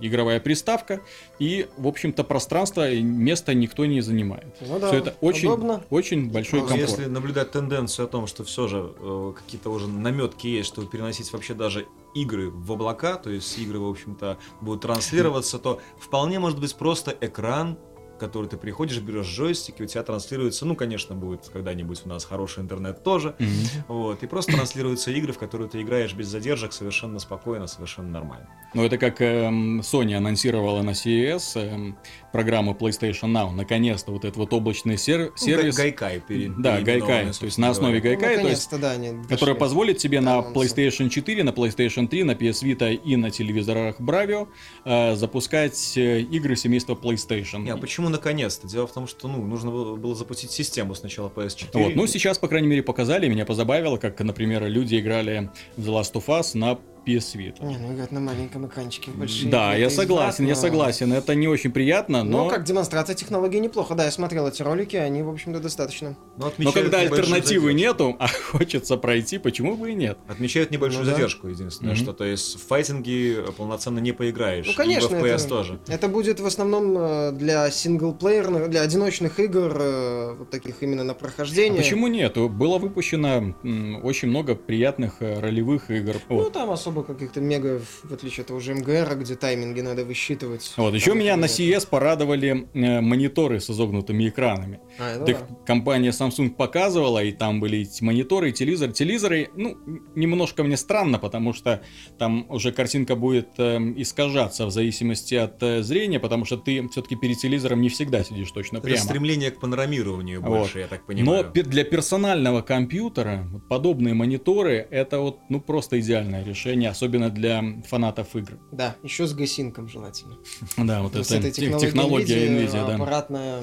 игровая 0.00 0.40
приставка, 0.40 1.02
и, 1.38 1.66
в 1.76 1.86
общем-то, 1.86 2.24
пространство 2.24 2.90
и 2.90 3.02
место 3.02 3.52
никто 3.52 3.84
не 3.84 4.00
занимает. 4.00 4.56
Ну 4.62 4.78
да, 4.78 4.88
все 4.88 4.96
это 4.96 5.14
очень, 5.20 5.48
удобно. 5.48 5.84
очень 5.90 6.30
большой 6.30 6.60
ну, 6.60 6.68
комфорт. 6.68 6.90
Если 6.90 7.04
наблюдать 7.04 7.50
тенденцию 7.50 8.06
о 8.06 8.08
том, 8.08 8.26
что 8.26 8.44
все 8.44 8.66
же 8.66 8.94
э, 8.98 9.32
какие-то 9.36 9.68
уже 9.68 9.86
наметки 9.86 10.46
есть, 10.46 10.68
чтобы 10.68 10.88
переносить 10.88 11.30
вообще 11.34 11.52
даже 11.52 11.86
игры 12.14 12.48
в 12.48 12.72
облака, 12.72 13.16
то 13.16 13.28
есть 13.28 13.58
игры, 13.58 13.78
в 13.78 13.90
общем-то, 13.90 14.38
будут 14.62 14.82
транслироваться, 14.82 15.58
то 15.58 15.80
вполне 15.98 16.38
может 16.38 16.58
быть 16.60 16.74
просто 16.76 17.14
экран 17.20 17.76
который 18.18 18.48
ты 18.48 18.56
приходишь, 18.56 19.00
берешь 19.00 19.26
джойстик, 19.26 19.80
и 19.80 19.84
у 19.84 19.86
тебя 19.86 20.02
транслируется, 20.02 20.66
ну, 20.66 20.76
конечно, 20.76 21.14
будет 21.14 21.48
когда-нибудь 21.52 22.02
у 22.04 22.08
нас 22.08 22.24
хороший 22.24 22.62
интернет 22.62 23.02
тоже, 23.02 23.34
mm-hmm. 23.38 23.84
вот, 23.88 24.22
и 24.22 24.26
просто 24.26 24.52
транслируются 24.52 25.10
игры, 25.10 25.32
в 25.32 25.38
которые 25.38 25.68
ты 25.68 25.82
играешь 25.82 26.14
без 26.14 26.28
задержек, 26.28 26.72
совершенно 26.72 27.18
спокойно, 27.18 27.66
совершенно 27.66 28.08
нормально. 28.08 28.48
Ну, 28.74 28.84
это 28.84 28.98
как 28.98 29.20
э, 29.20 29.48
Sony 29.80 30.14
анонсировала 30.14 30.82
на 30.82 30.90
CES 30.90 31.42
э, 31.56 31.94
программу 32.34 32.72
PlayStation 32.72 33.32
Now, 33.32 33.50
наконец-то 33.50 34.12
вот 34.12 34.24
этот 34.24 34.36
вот 34.36 34.52
облачный 34.52 34.96
сер- 34.96 35.30
ну, 35.30 35.36
сервис. 35.36 35.76
Гайкай 35.76 36.20
перед, 36.20 36.60
Да, 36.60 36.80
Гайкай, 36.80 37.32
то 37.32 37.46
есть 37.46 37.58
на 37.58 37.70
основе 37.70 38.00
Гайкай, 38.00 38.36
ну, 38.36 38.42
то 38.42 38.48
есть, 38.48 38.70
да, 38.78 38.94
который 39.28 39.54
позволит 39.56 39.98
тебе 39.98 40.20
на 40.20 40.38
PlayStation 40.38 41.08
4, 41.08 41.42
на 41.42 41.50
PlayStation 41.50 42.06
3, 42.06 42.22
на 42.22 42.32
PS 42.32 42.62
Vita 42.62 42.94
и 42.94 43.16
на 43.16 43.30
телевизорах 43.30 43.98
Bravio 43.98 44.48
э, 44.84 45.16
запускать 45.16 45.96
э, 45.96 46.20
игры 46.20 46.54
семейства 46.54 46.94
PlayStation. 46.94 47.62
Не, 47.62 47.70
а 47.70 47.76
почему 47.76 48.04
почему 48.04 48.08
наконец-то? 48.08 48.66
Дело 48.66 48.86
в 48.86 48.92
том, 48.92 49.06
что 49.06 49.28
ну, 49.28 49.42
нужно 49.42 49.70
было 49.70 50.14
запустить 50.14 50.50
систему 50.50 50.94
сначала 50.94 51.28
PS4. 51.28 51.68
Вот, 51.74 51.94
ну 51.94 52.06
сейчас, 52.06 52.38
по 52.38 52.48
крайней 52.48 52.68
мере, 52.68 52.82
показали, 52.82 53.28
меня 53.28 53.46
позабавило, 53.46 53.96
как, 53.96 54.20
например, 54.20 54.66
люди 54.66 54.98
играли 54.98 55.50
в 55.76 55.88
The 55.88 56.00
Last 56.00 56.12
of 56.14 56.26
Us 56.26 56.56
на 56.58 56.78
PS 57.06 57.36
Vita. 57.36 57.64
Не, 57.64 57.78
ну 57.78 57.92
играть 57.94 58.12
на 58.12 58.20
маленьком 58.20 58.66
экранчике 58.66 59.10
в 59.10 59.16
большие. 59.16 59.50
Да, 59.50 59.74
я 59.74 59.90
согласен, 59.90 60.46
я 60.46 60.54
согласен. 60.54 61.12
Это 61.12 61.34
не 61.34 61.48
очень 61.48 61.72
приятно, 61.72 62.24
но... 62.24 62.44
Ну, 62.44 62.50
как 62.50 62.64
демонстрация 62.64 63.14
технологии 63.14 63.58
неплохо. 63.58 63.94
Да, 63.94 64.04
я 64.04 64.10
смотрел 64.10 64.46
эти 64.48 64.62
ролики, 64.62 64.96
они, 64.96 65.22
в 65.22 65.28
общем-то, 65.28 65.60
достаточно. 65.60 66.16
Но, 66.36 66.52
но 66.58 66.72
когда 66.72 67.00
альтернативы 67.00 67.74
нету, 67.74 68.16
а 68.18 68.28
хочется 68.52 68.96
пройти, 68.96 69.38
почему 69.38 69.76
бы 69.76 69.92
и 69.92 69.94
нет? 69.94 70.18
Отмечают 70.28 70.70
небольшую 70.70 71.04
ну, 71.04 71.10
задержку, 71.10 71.48
единственное, 71.48 71.94
mm-hmm. 71.94 72.02
что 72.02 72.12
то 72.12 72.24
есть 72.24 72.56
в 72.56 72.66
файтинге 72.66 73.44
полноценно 73.56 73.98
не 73.98 74.12
поиграешь. 74.12 74.66
Ну, 74.66 74.74
конечно, 74.74 75.16
и 75.16 75.20
в 75.20 75.24
FPS 75.24 75.34
это, 75.34 75.48
тоже. 75.48 75.78
Это 75.88 76.08
будет 76.08 76.40
в 76.40 76.46
основном 76.46 76.96
э, 76.96 77.32
для 77.32 77.70
синглплеерных, 77.70 78.70
для 78.70 78.82
одиночных 78.82 79.40
игр, 79.40 79.76
э, 79.78 80.34
вот 80.38 80.50
таких 80.50 80.82
именно 80.82 81.04
на 81.04 81.14
прохождение. 81.14 81.80
А 81.80 81.82
почему 81.82 82.08
нет? 82.08 82.36
Было 82.36 82.78
выпущено 82.78 83.54
очень 84.02 84.28
много 84.28 84.54
приятных 84.54 85.16
э, 85.20 85.40
ролевых 85.40 85.90
игр. 85.90 86.16
Ну, 86.28 86.50
там 86.50 86.70
особо 86.70 86.93
особо 86.94 87.02
каких-то 87.02 87.40
мега, 87.40 87.80
в 88.04 88.12
отличие 88.12 88.42
от 88.42 88.48
того 88.48 88.60
же 88.60 88.74
МГР, 88.74 89.16
где 89.16 89.34
тайминги 89.34 89.80
надо 89.80 90.04
высчитывать. 90.04 90.72
Вот, 90.76 90.94
еще 90.94 91.14
меня 91.14 91.36
на 91.36 91.46
CES 91.46 91.88
порадовали 91.88 92.68
э, 92.72 93.00
мониторы 93.00 93.60
с 93.60 93.70
изогнутыми 93.70 94.28
экранами. 94.28 94.80
А, 94.98 95.16
это 95.16 95.24
да. 95.24 95.56
компания 95.66 96.10
Samsung 96.10 96.50
показывала, 96.50 97.22
и 97.22 97.32
там 97.32 97.60
были 97.60 97.80
эти 97.80 98.02
мониторы, 98.02 98.50
и 98.50 98.52
телевизор. 98.52 98.92
Телевизоры, 98.92 99.50
ну, 99.56 99.76
немножко 100.14 100.62
мне 100.62 100.76
странно, 100.76 101.18
потому 101.18 101.52
что 101.52 101.82
там 102.18 102.46
уже 102.48 102.72
картинка 102.72 103.16
будет 103.16 103.48
э, 103.58 103.78
искажаться 103.96 104.66
в 104.66 104.70
зависимости 104.70 105.34
от 105.34 105.62
э, 105.62 105.82
зрения, 105.82 106.20
потому 106.20 106.44
что 106.44 106.56
ты 106.56 106.86
все-таки 106.88 107.16
перед 107.16 107.38
телевизором 107.38 107.80
не 107.80 107.88
всегда 107.88 108.22
сидишь 108.22 108.50
точно 108.50 108.80
прямо. 108.80 108.96
Это 108.96 109.04
стремление 109.04 109.50
к 109.50 109.60
панорамированию 109.60 110.40
больше, 110.40 110.74
вот. 110.74 110.80
я 110.80 110.86
так 110.86 111.06
понимаю. 111.06 111.52
Но 111.54 111.62
для 111.62 111.84
персонального 111.84 112.62
компьютера 112.62 113.48
подобные 113.68 114.14
мониторы 114.14 114.86
это 114.90 115.20
вот 115.20 115.40
ну 115.48 115.60
просто 115.60 116.00
идеальное 116.00 116.44
решение 116.44 116.90
особенно 116.90 117.30
для 117.30 117.62
фанатов 117.86 118.36
игр. 118.36 118.58
Да, 118.72 118.96
еще 119.02 119.26
с 119.26 119.34
гасинком 119.34 119.88
желательно. 119.88 120.36
Да, 120.84 121.02
вот 121.02 121.16
это 121.16 121.50
технология 121.50 122.48
NVIDIA. 122.48 122.94
Аппаратная 122.94 123.62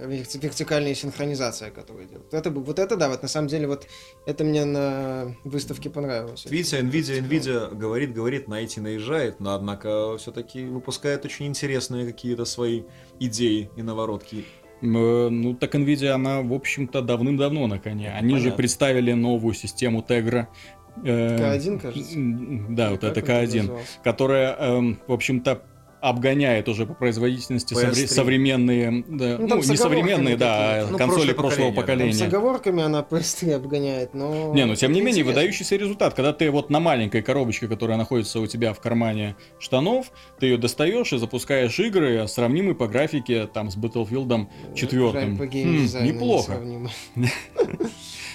вертикальная 0.00 0.94
синхронизация, 0.94 1.70
которую 1.70 2.06
делают. 2.08 2.32
Это, 2.34 2.50
вот 2.50 2.78
это 2.78 2.96
да, 2.96 3.08
вот 3.08 3.22
на 3.22 3.28
самом 3.28 3.48
деле 3.48 3.66
вот 3.66 3.86
это 4.26 4.44
мне 4.44 4.64
на 4.64 5.34
выставке 5.44 5.90
понравилось. 5.90 6.44
Видите, 6.48 6.80
Nvidia, 6.80 7.20
Nvidia 7.26 7.74
говорит, 7.74 8.12
говорит, 8.14 8.48
на 8.48 8.60
эти 8.60 8.80
наезжает, 8.80 9.40
но 9.40 9.54
однако 9.54 10.16
все-таки 10.18 10.64
выпускает 10.64 11.24
очень 11.24 11.46
интересные 11.46 12.06
какие-то 12.06 12.44
свои 12.44 12.82
идеи 13.20 13.70
и 13.76 13.82
наворотки. 13.82 14.44
Э, 14.82 15.28
Ну, 15.30 15.54
так 15.54 15.74
Nvidia, 15.74 16.08
она, 16.10 16.42
в 16.42 16.52
общем-то, 16.52 17.00
давным-давно 17.02 17.66
на 17.66 17.78
коне. 17.78 18.12
Они 18.12 18.34
же 18.34 18.40
Понятно. 18.40 18.56
представили 18.56 19.12
новую 19.12 19.54
систему 19.54 20.04
Tegra. 20.06 20.46
э, 21.04 21.36
К1, 21.38 21.80
кажется. 21.80 22.14
Да, 22.74 22.90
вот 22.90 23.04
это 23.04 23.20
он 23.20 23.26
К1, 23.26 23.56
назывался? 23.62 23.86
которая, 24.04 24.56
эм, 24.56 24.98
в 25.06 25.12
общем-то, 25.12 25.62
обгоняет 26.08 26.68
уже 26.68 26.86
по 26.86 26.94
производительности 26.94 27.74
совре- 27.74 27.90
PS3. 27.90 28.06
современные, 28.06 29.04
да, 29.08 29.36
Ну, 29.38 29.46
ну, 29.48 29.56
не 29.56 29.76
современные, 29.76 30.36
да, 30.36 30.82
а 30.82 30.86
Ну, 30.90 30.98
консоли 30.98 31.32
прошлого 31.32 31.72
поколение, 31.72 32.12
да. 32.12 32.18
Там 32.18 32.18
с 32.18 32.18
поколения. 32.20 32.24
оговорками 32.26 32.82
она 32.82 33.00
PS3 33.08 33.52
обгоняет, 33.54 34.14
но... 34.14 34.52
Не, 34.54 34.64
ну 34.66 34.74
тем 34.74 34.92
не 34.92 35.00
менее, 35.00 35.22
интересно. 35.22 35.40
выдающийся 35.40 35.76
результат. 35.76 36.14
Когда 36.14 36.32
ты 36.32 36.50
вот 36.50 36.70
на 36.70 36.80
маленькой 36.80 37.22
коробочке, 37.22 37.66
которая 37.68 37.96
находится 37.98 38.40
у 38.40 38.46
тебя 38.46 38.72
в 38.72 38.80
кармане 38.80 39.36
штанов, 39.58 40.12
ты 40.38 40.46
ее 40.46 40.58
достаешь 40.58 41.12
и 41.12 41.18
запускаешь 41.18 41.78
игры, 41.80 42.26
сравнимые 42.28 42.74
по 42.74 42.86
графике 42.86 43.46
там 43.46 43.70
с 43.70 43.76
Battlefield 43.76 44.46
четвертым. 44.74 45.36
Жаль, 45.36 45.48
по 45.48 45.52
Хм, 45.56 46.04
неплохо. 46.04 46.52
несравнимо. 46.52 46.90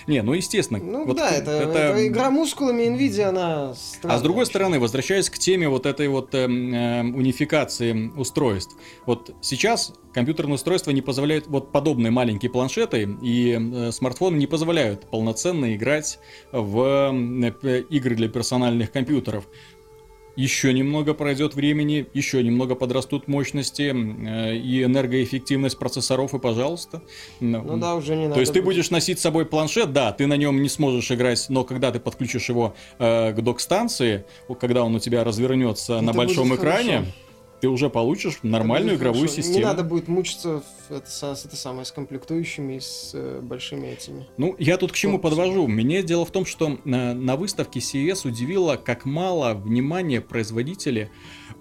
Не, 0.07 0.21
ну 0.21 0.33
естественно. 0.33 0.79
Ну 0.83 1.05
вот 1.05 1.17
да, 1.17 1.31
это, 1.31 1.51
это 1.51 2.07
игра 2.07 2.29
мускулами 2.29 2.83
Nvidia, 2.83 3.25
она 3.29 3.73
странная 3.75 4.17
А 4.17 4.19
с 4.19 4.21
другой 4.21 4.45
стороны, 4.45 4.79
возвращаясь 4.79 5.29
к 5.29 5.37
теме 5.37 5.69
вот 5.69 5.85
этой 5.85 6.07
вот 6.07 6.33
эм, 6.33 6.73
эм, 6.73 7.15
унификации 7.15 8.11
устройств. 8.15 8.75
Вот 9.05 9.35
сейчас 9.41 9.93
компьютерные 10.13 10.55
устройства 10.55 10.91
не 10.91 11.01
позволяют, 11.01 11.47
вот 11.47 11.71
подобные 11.71 12.11
маленькие 12.11 12.51
планшеты 12.51 13.07
и 13.21 13.57
э, 13.59 13.91
смартфоны 13.91 14.37
не 14.37 14.47
позволяют 14.47 15.09
полноценно 15.09 15.75
играть 15.75 16.19
в 16.51 16.79
м, 17.09 17.43
э, 17.43 17.81
игры 17.89 18.15
для 18.15 18.27
персональных 18.29 18.91
компьютеров. 18.91 19.47
Еще 20.35 20.73
немного 20.73 21.13
пройдет 21.13 21.55
времени, 21.55 22.07
еще 22.13 22.41
немного 22.41 22.75
подрастут 22.75 23.27
мощности 23.27 23.93
э, 23.93 24.55
и 24.55 24.83
энергоэффективность 24.83 25.77
процессоров, 25.77 26.33
и 26.33 26.39
пожалуйста. 26.39 27.01
Ну 27.39 27.77
да, 27.77 27.95
уже 27.95 28.15
не 28.15 28.23
надо. 28.23 28.35
То 28.35 28.39
есть 28.39 28.53
ты 28.53 28.61
будешь 28.61 28.89
носить 28.91 29.19
с 29.19 29.21
собой 29.21 29.45
планшет, 29.45 29.91
да, 29.93 30.11
ты 30.11 30.27
на 30.27 30.37
нем 30.37 30.61
не 30.61 30.69
сможешь 30.69 31.11
играть, 31.11 31.45
но 31.49 31.63
когда 31.63 31.91
ты 31.91 31.99
подключишь 31.99 32.49
его 32.49 32.75
э, 32.99 33.33
к 33.33 33.41
док-станции, 33.41 34.25
когда 34.59 34.83
он 34.83 34.95
у 34.95 34.99
тебя 34.99 35.23
развернется 35.23 35.99
на 36.01 36.11
Это 36.11 36.17
большом 36.17 36.49
будет 36.49 36.59
экране, 36.59 36.91
хорошо. 36.91 37.11
Ты 37.61 37.69
уже 37.69 37.89
получишь 37.89 38.39
нормальную 38.41 38.97
игровую 38.97 39.27
хорошо. 39.27 39.37
Не 39.37 39.43
систему. 39.43 39.65
надо 39.67 39.83
будет 39.83 40.07
мучиться 40.07 40.63
это, 40.89 41.09
с, 41.09 41.45
это 41.45 41.55
самое, 41.55 41.85
с 41.85 41.91
комплектующими 41.91 42.77
и 42.77 42.79
с 42.79 43.11
э, 43.13 43.39
большими 43.41 43.87
этими. 43.87 44.27
Ну, 44.37 44.55
я 44.57 44.77
тут 44.77 44.91
к 44.91 44.95
чему 44.95 45.19
Корпусом. 45.19 45.37
подвожу? 45.37 45.67
Мне 45.67 46.01
дело 46.01 46.25
в 46.25 46.31
том, 46.31 46.45
что 46.45 46.79
на, 46.83 47.13
на 47.13 47.35
выставке 47.35 47.79
CES 47.79 48.27
удивило, 48.27 48.77
как 48.77 49.05
мало 49.05 49.53
внимания 49.53 50.21
производители 50.21 51.11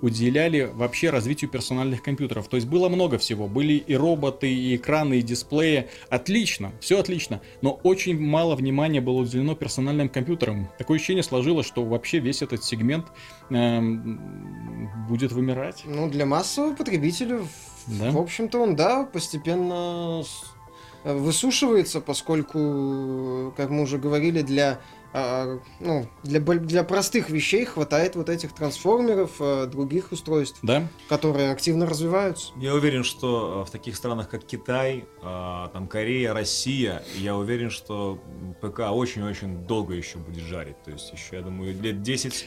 уделяли 0.03 0.71
вообще 0.75 1.11
развитию 1.11 1.51
персональных 1.51 2.03
компьютеров. 2.03 2.49
То 2.49 2.57
есть 2.57 2.67
было 2.69 2.89
много 2.89 3.19
всего. 3.19 3.49
Были 3.49 3.75
и 3.75 3.95
роботы, 3.95 4.53
и 4.53 4.77
экраны, 4.77 5.19
и 5.19 5.23
дисплеи. 5.23 5.89
Отлично, 6.09 6.73
все 6.81 6.99
отлично. 7.01 7.41
Но 7.63 7.79
очень 7.83 8.19
мало 8.21 8.57
внимания 8.57 9.01
было 9.01 9.21
уделено 9.21 9.55
персональным 9.55 10.09
компьютерам. 10.09 10.69
Такое 10.79 10.97
ощущение 10.97 11.23
сложилось, 11.23 11.67
что 11.67 11.85
вообще 11.85 12.19
весь 12.19 12.43
этот 12.43 12.65
сегмент 12.65 13.07
эм, 13.51 14.21
будет 15.09 15.33
вымирать. 15.33 15.83
Ну, 15.87 16.09
для 16.09 16.27
массового 16.27 16.75
потребителя, 16.75 17.39
в- 17.39 17.99
Да. 18.01 18.11
в 18.11 18.19
общем-то, 18.19 18.59
он, 18.61 18.77
да, 18.77 19.05
постепенно 19.05 20.23
э, 21.05 21.15
высушивается, 21.17 22.01
поскольку, 22.01 23.53
как 23.57 23.71
мы 23.71 23.83
уже 23.83 23.99
говорили, 23.99 24.43
для 24.43 24.81
а, 25.13 25.59
ну, 25.81 26.09
для, 26.23 26.41
для 26.41 26.85
простых 26.85 27.31
вещей 27.31 27.65
хватает 27.65 28.17
вот 28.17 28.29
этих 28.29 28.53
трансформеров, 28.55 29.33
а, 29.41 29.67
других 29.67 30.13
устройств, 30.13 30.59
Да? 30.63 30.87
которые 31.09 31.51
активно 31.51 31.87
развиваются. 31.87 32.53
Я 32.57 32.75
уверен, 32.75 33.03
что 33.05 33.63
э, 33.63 33.69
в 33.69 33.71
таких 33.71 33.97
странах, 33.97 34.29
как 34.29 34.45
Китай, 34.45 35.05
э, 35.23 35.69
там 35.73 35.89
Корея, 35.89 36.33
Россия, 36.33 37.03
я 37.19 37.37
уверен, 37.37 37.71
что 37.71 38.19
ПК 38.61 38.81
очень-очень 38.91 39.67
долго 39.67 39.95
еще 39.95 40.19
будет 40.19 40.45
жарить. 40.45 40.81
То 40.85 40.91
есть 40.93 41.13
еще, 41.13 41.37
я 41.37 41.43
думаю, 41.43 41.75
лет 41.81 42.03
10 42.03 42.47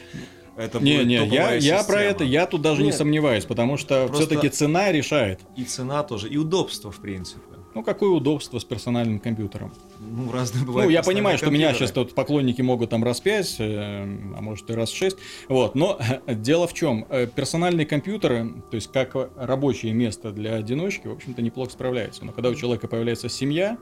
это 0.56 0.78
Не, 0.80 0.96
будет 0.98 1.06
не, 1.08 1.26
я, 1.34 1.54
я 1.54 1.82
про 1.82 2.00
это, 2.00 2.22
я 2.24 2.46
тут 2.46 2.62
даже 2.62 2.82
не 2.82 2.88
Нет. 2.88 2.96
сомневаюсь, 2.96 3.44
потому 3.44 3.76
что 3.76 4.06
Просто- 4.06 4.26
все-таки 4.26 4.48
цена 4.48 4.92
решает. 4.92 5.40
И 5.56 5.64
цена 5.64 6.02
тоже, 6.04 6.28
и 6.28 6.36
удобство, 6.36 6.90
в 6.92 7.00
принципе. 7.00 7.40
Ну, 7.74 7.82
какое 7.82 8.10
удобство 8.10 8.58
с 8.58 8.64
персональным 8.64 9.18
компьютером. 9.18 9.72
Ну, 9.98 10.30
разные 10.30 10.60
Ну, 10.60 10.66
бывают. 10.68 10.92
я 10.92 10.98
персональные 10.98 11.20
понимаю, 11.22 11.38
что 11.38 11.50
меня 11.50 11.66
компьютеры. 11.68 11.86
сейчас 11.88 11.94
тут 11.94 12.14
поклонники 12.14 12.62
могут 12.62 12.90
там 12.90 13.02
раз 13.02 13.20
пять, 13.20 13.56
э, 13.58 14.02
а 14.36 14.40
может 14.40 14.70
и 14.70 14.74
раз 14.74 14.90
шесть. 14.90 15.16
Вот, 15.48 15.74
но 15.74 15.98
дело 16.26 16.66
в 16.68 16.74
чем? 16.74 17.04
Персональные 17.34 17.86
компьютеры, 17.86 18.52
то 18.70 18.76
есть 18.76 18.90
как 18.92 19.16
рабочее 19.36 19.92
место 19.92 20.30
для 20.30 20.54
одиночки, 20.54 21.08
в 21.08 21.12
общем-то, 21.12 21.42
неплохо 21.42 21.72
справляются. 21.72 22.24
Но 22.24 22.32
когда 22.32 22.50
у 22.50 22.54
человека 22.54 22.86
появляется 22.88 23.28
семья, 23.28 23.76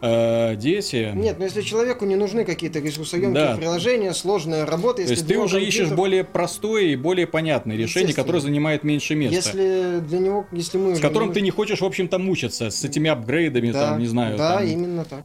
э, 0.00 0.56
дети... 0.56 1.12
Нет, 1.14 1.38
но 1.38 1.44
если 1.44 1.62
человеку 1.62 2.04
не 2.04 2.16
нужны 2.16 2.44
какие-то 2.44 2.78
ресурсоемкие 2.80 3.32
Да. 3.32 3.56
приложения, 3.56 4.12
сложная 4.14 4.64
работа, 4.66 4.96
То 4.96 5.02
если 5.02 5.14
есть 5.14 5.26
ты 5.26 5.38
уже 5.38 5.60
ищешь 5.60 5.88
компьютер- 5.88 5.96
более 5.96 6.24
простое 6.24 6.82
и 6.84 6.96
более 6.96 7.26
понятное 7.26 7.76
решение, 7.76 8.14
которое 8.14 8.40
занимает 8.40 8.84
меньше 8.84 9.14
места. 9.14 9.36
Если 9.36 10.00
для 10.00 10.18
него, 10.18 10.46
если 10.52 10.78
мы 10.78 10.94
С 10.96 11.00
которым 11.00 11.28
не 11.28 11.34
ты 11.34 11.40
не 11.40 11.50
хочешь, 11.50 11.80
в 11.80 11.84
общем-то, 11.84 12.18
мучиться, 12.18 12.70
с 12.70 12.84
этими 12.84 13.10
апгрейдами, 13.10 13.70
Да, 13.70 13.90
там, 13.90 13.98
не 13.98 14.06
знаю. 14.06 14.36
Да, 14.38 14.58
там, 14.58 14.66
именно 14.66 15.04
так. 15.04 15.24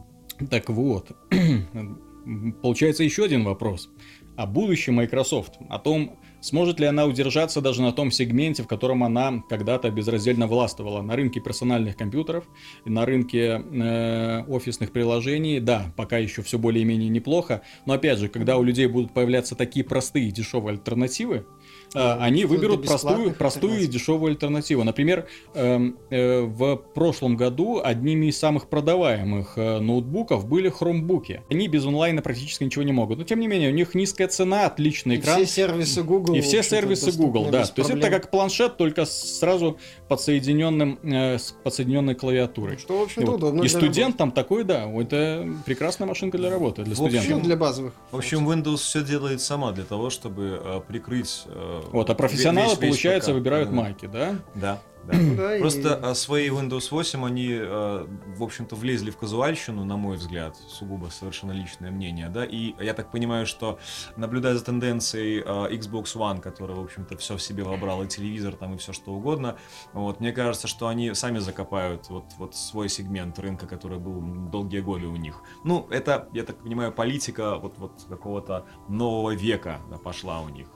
Так 0.50 0.70
вот, 0.70 1.12
получается 2.62 3.04
еще 3.04 3.26
один 3.26 3.44
вопрос. 3.44 3.90
О 4.36 4.46
будущем 4.48 4.96
Microsoft, 4.96 5.54
о 5.70 5.78
том, 5.80 6.18
сможет 6.44 6.80
ли 6.80 6.86
она 6.86 7.06
удержаться 7.06 7.62
даже 7.62 7.82
на 7.82 7.94
том 7.94 8.12
сегменте, 8.12 8.64
в 8.64 8.68
котором 8.68 9.04
она 9.04 9.44
когда-то 9.50 9.90
безраздельно 9.90 10.46
властвовала, 10.46 11.02
на 11.02 11.16
рынке 11.16 11.40
персональных 11.40 11.96
компьютеров, 11.96 12.44
на 12.86 13.06
рынке 13.06 13.64
э, 13.72 14.44
офисных 14.48 14.92
приложений. 14.92 15.62
Да, 15.62 15.92
пока 15.96 16.18
еще 16.18 16.44
все 16.44 16.60
более-менее 16.60 17.10
неплохо, 17.10 17.62
но 17.86 17.94
опять 17.94 18.20
же, 18.20 18.28
когда 18.28 18.58
у 18.58 18.64
людей 18.64 18.88
будут 18.88 19.14
появляться 19.14 19.56
такие 19.56 19.86
простые 19.86 20.28
и 20.28 20.32
дешевые 20.32 20.74
альтернативы, 20.74 21.46
они 21.94 22.46
вплоть 22.46 22.60
до 22.60 22.68
выберут 22.68 22.86
простую, 22.86 23.34
простую 23.34 23.82
и 23.82 23.88
дешевую 23.88 24.32
альтернативу. 24.32 24.84
Например, 24.84 25.28
эм, 25.54 25.98
э, 26.10 26.42
в 26.42 26.76
прошлом 26.94 27.36
году 27.38 27.82
одними 27.84 28.28
из 28.28 28.38
самых 28.38 28.68
продаваемых 28.68 29.54
э, 29.58 29.80
ноутбуков 29.80 30.48
были 30.48 30.70
хромбуки. 30.70 31.42
Они 31.50 31.68
без 31.68 31.86
онлайна 31.86 32.22
практически 32.22 32.64
ничего 32.64 32.84
не 32.84 32.92
могут. 32.92 33.18
Но 33.20 33.24
тем 33.24 33.40
не 33.40 33.48
менее, 33.48 33.70
у 33.70 33.74
них 33.74 33.96
низкая 33.96 34.28
цена, 34.28 34.66
отличный 34.66 35.16
И 35.16 35.20
экран. 35.20 35.36
все 35.38 35.46
сервисы 35.46 36.04
Google. 36.04 36.36
И 36.36 36.42
все 36.42 36.64
сервисы 36.64 37.12
Google, 37.12 37.46
да. 37.52 37.66
То 37.66 37.82
есть 37.82 37.90
это 37.90 38.10
как 38.10 38.32
планшет, 38.32 38.78
только 38.78 39.06
сразу 39.06 39.78
подсоединенным, 40.08 41.00
э, 41.04 41.38
с 41.38 41.56
подсоединенной 41.64 42.16
клавиатурой. 42.16 42.78
Что, 42.78 43.00
в 43.00 43.02
И, 43.02 43.04
общем-то, 43.06 43.32
вот. 43.32 43.38
удобно 43.38 43.64
И 43.64 43.68
для 43.68 43.80
студент 43.80 44.18
там 44.18 44.32
такой, 44.32 44.64
да, 44.64 44.90
это 44.90 45.48
прекрасная 45.66 46.08
машинка 46.08 46.38
для 46.38 46.50
работы, 46.50 46.84
для 46.84 46.96
В 46.96 47.02
общем, 47.02 47.06
работы. 47.06 47.20
студентов. 47.20 47.48
Для 47.48 47.56
базовых. 47.58 47.94
В 48.12 48.18
общем, 48.18 48.50
Windows 48.50 48.78
все 48.78 49.04
делает 49.04 49.42
сама 49.42 49.72
для 49.72 49.84
того, 49.84 50.10
чтобы 50.10 50.84
прикрыть... 50.88 51.44
Вот, 51.92 52.10
а 52.10 52.16
профессионалы, 52.16 52.70
весь- 52.70 52.80
весь 52.80 52.90
получается, 52.90 53.32
ПК. 53.32 53.36
выбирают 53.36 53.70
Да. 53.70 53.76
майки, 53.76 54.06
да? 54.06 54.36
Да, 54.56 54.80
да. 55.08 55.14
Ну 55.18 55.36
да, 55.36 55.58
и- 55.58 55.60
Просто 55.60 56.00
э, 56.02 56.14
свои 56.16 56.50
Windows 56.50 56.88
8 56.92 57.26
они, 57.26 57.50
э, 57.52 58.06
в 58.38 58.44
общем-то, 58.44 58.76
влезли 58.76 59.12
в 59.12 59.18
казуальщину, 59.18 59.84
на 59.86 59.98
мой 59.98 60.18
взгляд, 60.18 60.56
сугубо 60.68 61.08
совершенно 61.08 61.52
личное 61.52 61.92
мнение, 61.92 62.30
да, 62.30 62.46
и 62.46 62.74
я 62.84 62.94
так 62.94 63.12
понимаю, 63.12 63.46
что, 63.46 63.80
наблюдая 64.18 64.56
за 64.56 64.64
тенденцией 64.64 65.42
э, 65.46 65.76
Xbox 65.76 66.16
One, 66.16 66.42
которая, 66.42 66.78
в 66.78 66.84
общем-то, 66.84 67.18
все 67.18 67.38
в 67.38 67.42
себе 67.42 67.64
вобрал, 67.64 68.04
и 68.04 68.08
телевизор 68.08 68.56
там, 68.56 68.76
и 68.76 68.78
все 68.78 68.94
что 68.94 69.12
угодно, 69.14 69.58
вот, 69.94 70.20
мне 70.20 70.32
кажется, 70.32 70.68
что 70.68 70.88
они 70.88 71.14
сами 71.14 71.40
закопают 71.40 72.10
вот, 72.10 72.26
вот 72.38 72.56
свой 72.56 72.90
сегмент 72.90 73.38
рынка, 73.40 73.68
который 73.68 74.00
был 74.00 74.22
долгие 74.50 74.80
годы 74.82 75.08
у 75.08 75.16
них. 75.16 75.42
Ну, 75.64 75.88
это, 75.90 76.28
я 76.34 76.44
так 76.44 76.58
понимаю, 76.58 76.92
политика 76.92 77.58
вот, 77.58 77.78
вот 77.78 78.06
какого-то 78.10 78.66
нового 78.90 79.32
века 79.36 79.80
да, 79.90 79.98
пошла 79.98 80.42
у 80.42 80.50
них. 80.50 80.68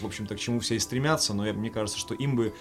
В 0.00 0.06
общем-то, 0.06 0.34
к 0.36 0.38
чему 0.38 0.60
все 0.60 0.74
и 0.76 0.78
стремятся, 0.78 1.34
но 1.34 1.46
я- 1.46 1.52
мне 1.52 1.70
кажется, 1.70 1.98
что 1.98 2.14
им 2.14 2.36
бы 2.36 2.54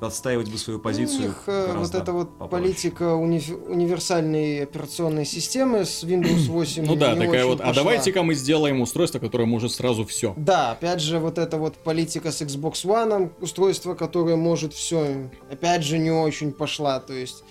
отстаивать 0.00 0.50
бы 0.50 0.58
свою 0.62 0.78
позицию 0.78 1.18
У 1.20 1.22
них 1.28 1.42
э, 1.46 1.74
вот 1.76 1.94
эта 1.94 2.12
вот 2.12 2.38
попроще. 2.38 2.50
политика 2.68 3.02
униф- 3.14 3.68
универсальной 3.68 4.62
операционной 4.62 5.24
системы 5.24 5.84
с 5.84 6.02
Windows 6.04 6.46
8 6.48 6.84
Ну 6.86 6.96
да, 6.96 7.14
не 7.14 7.26
такая 7.26 7.40
очень 7.44 7.48
вот, 7.50 7.60
а 7.60 7.66
пошла. 7.68 7.74
давайте-ка 7.82 8.22
мы 8.22 8.34
сделаем 8.34 8.80
устройство, 8.80 9.18
которое 9.18 9.44
может 9.44 9.72
сразу 9.72 10.04
все. 10.06 10.34
Да, 10.36 10.72
опять 10.72 11.00
же, 11.00 11.18
вот 11.18 11.38
эта 11.38 11.56
вот 11.58 11.74
политика 11.76 12.30
с 12.32 12.40
Xbox 12.42 12.84
One, 12.84 13.30
устройство, 13.40 13.94
которое 13.94 14.36
может 14.36 14.72
все, 14.72 15.28
опять 15.50 15.82
же, 15.84 15.98
не 15.98 16.10
очень 16.10 16.52
пошла, 16.52 17.00
то 17.00 17.12
есть 17.12 17.44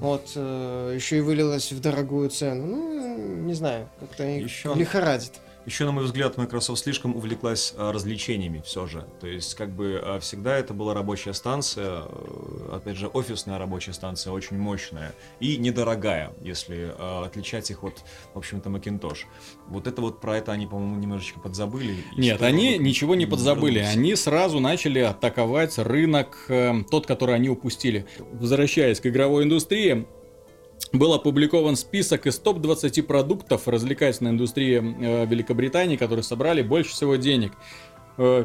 вот 0.00 0.28
еще 0.30 1.18
и 1.18 1.20
вылилась 1.20 1.72
в 1.72 1.80
дорогую 1.80 2.30
цену. 2.30 2.66
Ну, 2.66 3.36
не 3.46 3.54
знаю, 3.54 3.88
как-то 3.98 4.24
их 4.28 4.44
Ещё- 4.44 4.74
лихорадит. 4.74 5.32
Еще, 5.68 5.84
на 5.84 5.92
мой 5.92 6.04
взгляд, 6.04 6.38
Microsoft 6.38 6.82
слишком 6.82 7.14
увлеклась 7.14 7.74
а, 7.76 7.92
развлечениями 7.92 8.62
все 8.64 8.86
же. 8.86 9.06
То 9.20 9.26
есть, 9.26 9.54
как 9.54 9.68
бы 9.70 10.00
а, 10.02 10.18
всегда 10.18 10.56
это 10.56 10.72
была 10.72 10.94
рабочая 10.94 11.34
станция, 11.34 12.04
э, 12.06 12.70
опять 12.72 12.96
же, 12.96 13.08
офисная 13.08 13.58
рабочая 13.58 13.92
станция, 13.92 14.32
очень 14.32 14.56
мощная 14.56 15.14
и 15.40 15.58
недорогая, 15.58 16.32
если 16.40 16.94
а, 16.96 17.26
отличать 17.26 17.70
их 17.70 17.84
от, 17.84 18.02
в 18.32 18.38
общем-то, 18.38 18.70
Macintosh. 18.70 19.26
Вот 19.66 19.86
это 19.86 20.00
вот 20.00 20.22
про 20.22 20.38
это 20.38 20.52
они, 20.52 20.66
по-моему, 20.66 20.96
немножечко 20.96 21.38
подзабыли. 21.38 22.02
Нет, 22.16 22.40
они 22.40 22.78
вот 22.78 22.84
ничего 22.84 23.14
не 23.14 23.26
подзабыли. 23.26 23.80
вернулись. 23.80 23.94
Они 23.94 24.16
сразу 24.16 24.60
начали 24.60 25.00
атаковать 25.00 25.76
рынок, 25.76 26.46
э, 26.48 26.82
тот, 26.90 27.06
который 27.06 27.34
они 27.34 27.50
упустили. 27.50 28.06
Возвращаясь 28.32 29.00
к 29.00 29.06
игровой 29.06 29.44
индустрии, 29.44 30.06
был 30.92 31.12
опубликован 31.14 31.76
список 31.76 32.26
из 32.26 32.38
топ-20 32.38 33.02
продуктов 33.02 33.68
развлекательной 33.68 34.30
индустрии 34.32 34.76
э, 34.78 35.26
Великобритании, 35.26 35.96
которые 35.96 36.22
собрали 36.22 36.62
больше 36.62 36.92
всего 36.92 37.16
денег. 37.16 37.52
Э, 38.16 38.44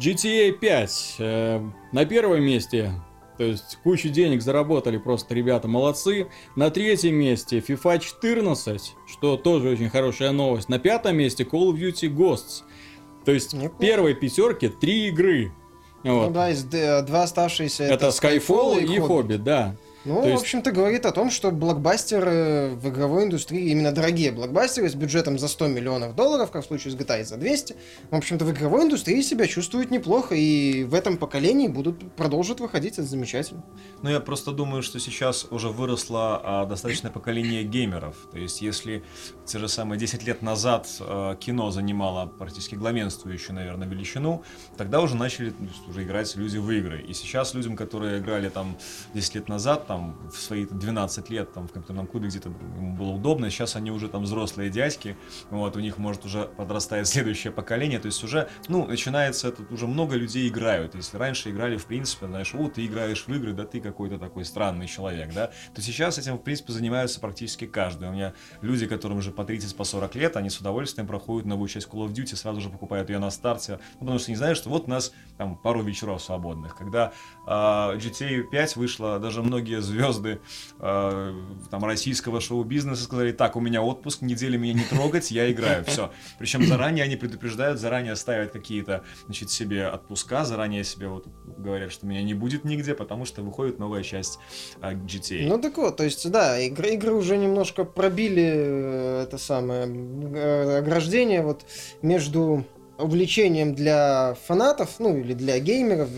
GTA 0.00 0.52
5 0.52 1.14
э, 1.18 1.60
на 1.92 2.04
первом 2.04 2.42
месте, 2.42 2.92
то 3.36 3.44
есть 3.44 3.78
кучу 3.82 4.08
денег 4.10 4.42
заработали 4.42 4.98
просто 4.98 5.34
ребята, 5.34 5.66
молодцы. 5.68 6.28
На 6.56 6.70
третьем 6.70 7.14
месте 7.14 7.60
FIFA 7.60 8.00
14, 8.00 8.94
что 9.06 9.36
тоже 9.36 9.70
очень 9.70 9.88
хорошая 9.90 10.32
новость. 10.32 10.68
На 10.68 10.78
пятом 10.78 11.16
месте 11.16 11.44
Call 11.44 11.72
of 11.72 11.76
Duty 11.78 12.14
Ghosts. 12.14 12.62
То 13.24 13.32
есть 13.32 13.52
в 13.52 13.56
Неплохо. 13.56 13.76
первой 13.80 14.14
пятерке 14.14 14.68
три 14.68 15.08
игры. 15.08 15.52
Ну 16.04 16.20
Вот. 16.20 16.32
да, 16.32 16.50
из 16.50 16.62
д- 16.64 17.02
два 17.02 17.24
оставшиеся 17.24 17.84
Это 17.84 18.08
Skyfall 18.08 18.80
и 18.82 18.98
Hobbit. 18.98 19.08
Hobbit, 19.08 19.38
да. 19.38 19.76
Ну, 20.04 20.14
То 20.16 20.22
в 20.22 20.26
есть- 20.26 20.42
общем-то, 20.42 20.70
говорит 20.70 21.06
о 21.06 21.12
том, 21.12 21.30
что 21.30 21.50
блокбастеры 21.50 22.70
в 22.74 22.88
игровой 22.88 23.24
индустрии, 23.24 23.70
именно 23.70 23.92
дорогие 23.92 24.30
блокбастеры 24.30 24.88
с 24.88 24.94
бюджетом 24.94 25.38
за 25.38 25.48
100 25.48 25.66
миллионов 25.68 26.14
долларов, 26.14 26.50
как 26.50 26.64
в 26.64 26.66
случае 26.66 26.92
с 26.92 26.96
GTA 26.96 27.24
за 27.24 27.36
200, 27.36 27.74
в 28.10 28.14
общем-то, 28.14 28.44
в 28.44 28.52
игровой 28.52 28.84
индустрии 28.84 29.20
себя 29.22 29.46
чувствуют 29.46 29.90
неплохо, 29.90 30.34
и 30.34 30.84
в 30.84 30.94
этом 30.94 31.16
поколении 31.16 31.66
будут 31.68 32.12
продолжить 32.14 32.60
выходить, 32.60 32.94
это 32.94 33.04
замечательно. 33.08 33.64
Ну, 34.02 34.10
я 34.10 34.20
просто 34.20 34.52
думаю, 34.52 34.82
что 34.82 35.00
сейчас 35.00 35.46
уже 35.50 35.68
выросло 35.68 36.40
а, 36.42 36.66
достаточное 36.66 37.10
поколение 37.10 37.64
геймеров. 37.64 38.14
То 38.30 38.38
есть, 38.38 38.62
если 38.62 39.02
те 39.46 39.58
же 39.58 39.68
самые 39.68 39.98
10 39.98 40.22
лет 40.24 40.42
назад 40.42 40.86
а, 41.00 41.34
кино 41.34 41.70
занимало 41.70 42.26
практически 42.26 42.76
главенствующую, 42.76 43.56
наверное, 43.56 43.88
величину, 43.88 44.44
тогда 44.76 45.00
уже 45.00 45.16
начали 45.16 45.52
уже 45.88 46.04
играть 46.04 46.36
люди 46.36 46.58
в 46.58 46.70
игры. 46.70 47.02
И 47.02 47.12
сейчас 47.14 47.54
людям, 47.54 47.74
которые 47.76 48.20
играли 48.20 48.48
там 48.48 48.76
10 49.14 49.34
лет 49.34 49.48
назад, 49.48 49.87
там, 49.88 50.16
в 50.30 50.36
свои 50.36 50.66
12 50.66 51.30
лет, 51.30 51.52
там, 51.52 51.66
в 51.66 51.72
компьютерном 51.72 52.06
клубе 52.06 52.28
где-то 52.28 52.50
ему 52.50 52.94
было 52.94 53.08
удобно, 53.08 53.50
сейчас 53.50 53.74
они 53.74 53.90
уже 53.90 54.08
там 54.08 54.22
взрослые 54.22 54.70
дядьки, 54.70 55.16
вот, 55.50 55.76
у 55.76 55.80
них, 55.80 55.98
может, 55.98 56.24
уже 56.24 56.44
подрастает 56.44 57.08
следующее 57.08 57.52
поколение, 57.52 57.98
то 57.98 58.06
есть 58.06 58.22
уже, 58.22 58.48
ну, 58.68 58.86
начинается, 58.86 59.50
тут 59.50 59.72
уже 59.72 59.86
много 59.86 60.14
людей 60.14 60.46
играют. 60.48 60.94
Если 60.94 61.16
раньше 61.16 61.50
играли, 61.50 61.78
в 61.78 61.86
принципе, 61.86 62.26
знаешь, 62.26 62.54
о, 62.54 62.68
ты 62.68 62.84
играешь 62.86 63.24
в 63.26 63.34
игры, 63.34 63.54
да 63.54 63.64
ты 63.64 63.80
какой-то 63.80 64.18
такой 64.18 64.44
странный 64.44 64.86
человек, 64.86 65.32
да, 65.32 65.50
то 65.74 65.82
сейчас 65.82 66.18
этим, 66.18 66.36
в 66.36 66.42
принципе, 66.42 66.72
занимаются 66.72 67.18
практически 67.18 67.66
каждый. 67.66 68.08
У 68.08 68.12
меня 68.12 68.34
люди, 68.60 68.86
которым 68.86 69.18
уже 69.18 69.30
по 69.30 69.44
30, 69.44 69.74
по 69.74 69.84
40 69.84 70.14
лет, 70.16 70.36
они 70.36 70.50
с 70.50 70.58
удовольствием 70.58 71.08
проходят 71.08 71.46
новую 71.46 71.68
часть 71.68 71.88
Call 71.88 72.06
of 72.06 72.12
Duty, 72.12 72.36
сразу 72.36 72.60
же 72.60 72.68
покупают 72.68 73.08
ее 73.08 73.18
на 73.18 73.30
старте, 73.30 73.80
ну, 73.94 74.00
потому 74.00 74.18
что 74.18 74.30
не 74.30 74.36
знают, 74.36 74.58
что 74.58 74.68
вот 74.68 74.84
у 74.86 74.90
нас 74.90 75.12
там 75.38 75.56
пару 75.56 75.82
вечеров 75.82 76.22
свободных. 76.22 76.76
Когда 76.76 77.12
а, 77.46 77.94
GTA 77.96 78.42
5 78.42 78.76
вышла, 78.76 79.18
даже 79.18 79.42
многие 79.42 79.77
звезды 79.80 80.40
а, 80.78 81.34
там 81.70 81.84
российского 81.84 82.40
шоу-бизнеса 82.40 83.04
сказали, 83.04 83.32
так, 83.32 83.56
у 83.56 83.60
меня 83.60 83.82
отпуск, 83.82 84.22
недели 84.22 84.56
меня 84.56 84.74
не 84.74 84.84
трогать, 84.84 85.30
я 85.30 85.50
играю, 85.50 85.84
все. 85.84 86.10
Причем 86.38 86.64
заранее 86.66 87.04
они 87.04 87.16
предупреждают, 87.16 87.78
заранее 87.80 88.16
ставят 88.16 88.52
какие-то, 88.52 89.04
значит, 89.26 89.50
себе 89.50 89.88
отпуска, 89.88 90.44
заранее 90.44 90.84
себе 90.84 91.08
вот 91.08 91.26
говорят, 91.44 91.92
что 91.92 92.06
меня 92.06 92.22
не 92.22 92.34
будет 92.34 92.64
нигде, 92.64 92.94
потому 92.94 93.24
что 93.24 93.42
выходит 93.42 93.78
новая 93.78 94.02
часть 94.02 94.38
а, 94.80 94.94
GTA. 94.94 95.46
Ну 95.48 95.60
так 95.60 95.76
вот, 95.76 95.96
то 95.96 96.04
есть, 96.04 96.30
да, 96.30 96.58
игры, 96.58 96.94
игры 96.94 97.12
уже 97.12 97.36
немножко 97.36 97.84
пробили 97.84 98.52
э, 98.54 99.22
это 99.24 99.38
самое 99.38 99.86
э, 99.86 100.78
ограждение 100.78 101.42
вот 101.42 101.64
между 102.02 102.64
увлечением 102.98 103.74
для 103.74 104.36
фанатов, 104.46 104.96
ну 104.98 105.16
или 105.16 105.32
для 105.32 105.58
геймеров, 105.58 106.08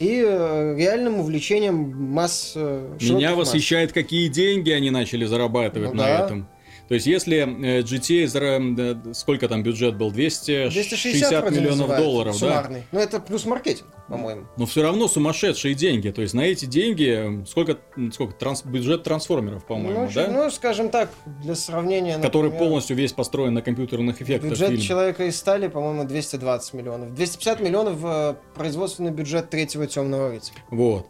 и 0.00 0.24
э, 0.26 0.76
реальным 0.78 1.20
увлечением 1.20 1.94
масс. 2.12 2.54
э, 2.56 2.96
Меня 3.00 3.30
масс. 3.30 3.38
восхищает, 3.38 3.92
какие 3.92 4.28
деньги 4.28 4.70
они 4.70 4.90
начали 4.90 5.26
зарабатывать 5.26 5.90
Ну 5.90 5.94
на 5.96 6.02
да. 6.04 6.24
этом. 6.24 6.48
То 6.90 6.94
есть, 6.94 7.06
если 7.06 7.38
э, 7.38 7.82
GTA, 7.82 8.74
да, 8.74 9.14
сколько 9.14 9.46
там 9.46 9.62
бюджет 9.62 9.96
был? 9.96 10.10
260 10.10 10.72
260 10.72 11.40
вроде 11.40 11.60
миллионов 11.60 11.96
долларов, 11.96 12.32
да? 12.32 12.38
суммарный. 12.40 12.82
Ну 12.90 12.98
это 12.98 13.20
плюс 13.20 13.44
маркетинг, 13.44 13.86
по-моему. 14.08 14.46
Но 14.56 14.66
все 14.66 14.82
равно 14.82 15.06
сумасшедшие 15.06 15.76
деньги. 15.76 16.10
То 16.10 16.20
есть, 16.20 16.34
на 16.34 16.40
эти 16.40 16.64
деньги, 16.64 17.42
э, 17.42 17.46
сколько, 17.46 17.78
сколько 18.12 18.34
транс- 18.34 18.64
бюджет 18.64 19.04
трансформеров, 19.04 19.64
по-моему, 19.66 20.06
ну, 20.06 20.10
да? 20.12 20.26
ну, 20.26 20.50
скажем 20.50 20.88
так, 20.88 21.10
для 21.44 21.54
сравнения. 21.54 22.18
Который 22.18 22.46
например, 22.46 22.58
полностью 22.58 22.96
весь 22.96 23.12
построен 23.12 23.54
на 23.54 23.62
компьютерных 23.62 24.20
эффектах 24.20 24.50
Бюджет 24.50 24.70
фильма. 24.70 24.82
человека 24.82 25.24
из 25.26 25.36
стали, 25.36 25.68
по-моему, 25.68 26.02
220 26.08 26.74
миллионов. 26.74 27.14
250 27.14 27.60
миллионов 27.60 27.98
э, 28.02 28.34
производственный 28.56 29.12
бюджет 29.12 29.48
третьего 29.48 29.86
темного 29.86 30.30
рыцаря. 30.30 30.58
Вот. 30.70 31.06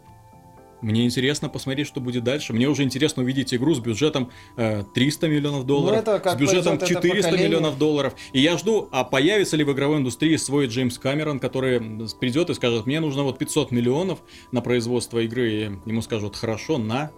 Мне 0.82 1.04
интересно 1.04 1.48
посмотреть, 1.48 1.86
что 1.86 2.00
будет 2.00 2.24
дальше. 2.24 2.52
Мне 2.52 2.68
уже 2.68 2.82
интересно 2.82 3.22
увидеть 3.22 3.52
игру 3.54 3.74
с 3.74 3.80
бюджетом 3.80 4.30
э, 4.56 4.84
300 4.94 5.28
миллионов 5.28 5.66
долларов, 5.66 6.04
Ну, 6.06 6.12
это 6.12 6.30
с 6.30 6.34
бюджетом 6.36 6.78
пойдет 6.78 6.98
это 6.98 7.02
400 7.02 7.22
поколение. 7.22 7.48
миллионов 7.48 7.78
долларов. 7.78 8.14
И 8.32 8.40
я 8.40 8.56
жду, 8.56 8.88
а 8.90 9.04
появится 9.04 9.56
ли 9.56 9.64
в 9.64 9.72
игровой 9.72 9.98
индустрии 9.98 10.36
свой 10.36 10.66
Джеймс 10.66 10.98
Камерон, 10.98 11.38
который 11.38 11.80
придет 12.20 12.50
и 12.50 12.54
скажет, 12.54 12.86
мне 12.86 13.00
нужно 13.00 13.22
вот 13.22 13.38
500 13.38 13.70
миллионов 13.70 14.20
на 14.52 14.60
производство 14.60 15.18
игры. 15.18 15.50
И 15.50 15.60
ему 15.88 16.02
скажут, 16.02 16.36
хорошо, 16.36 16.78
на. 16.78 17.10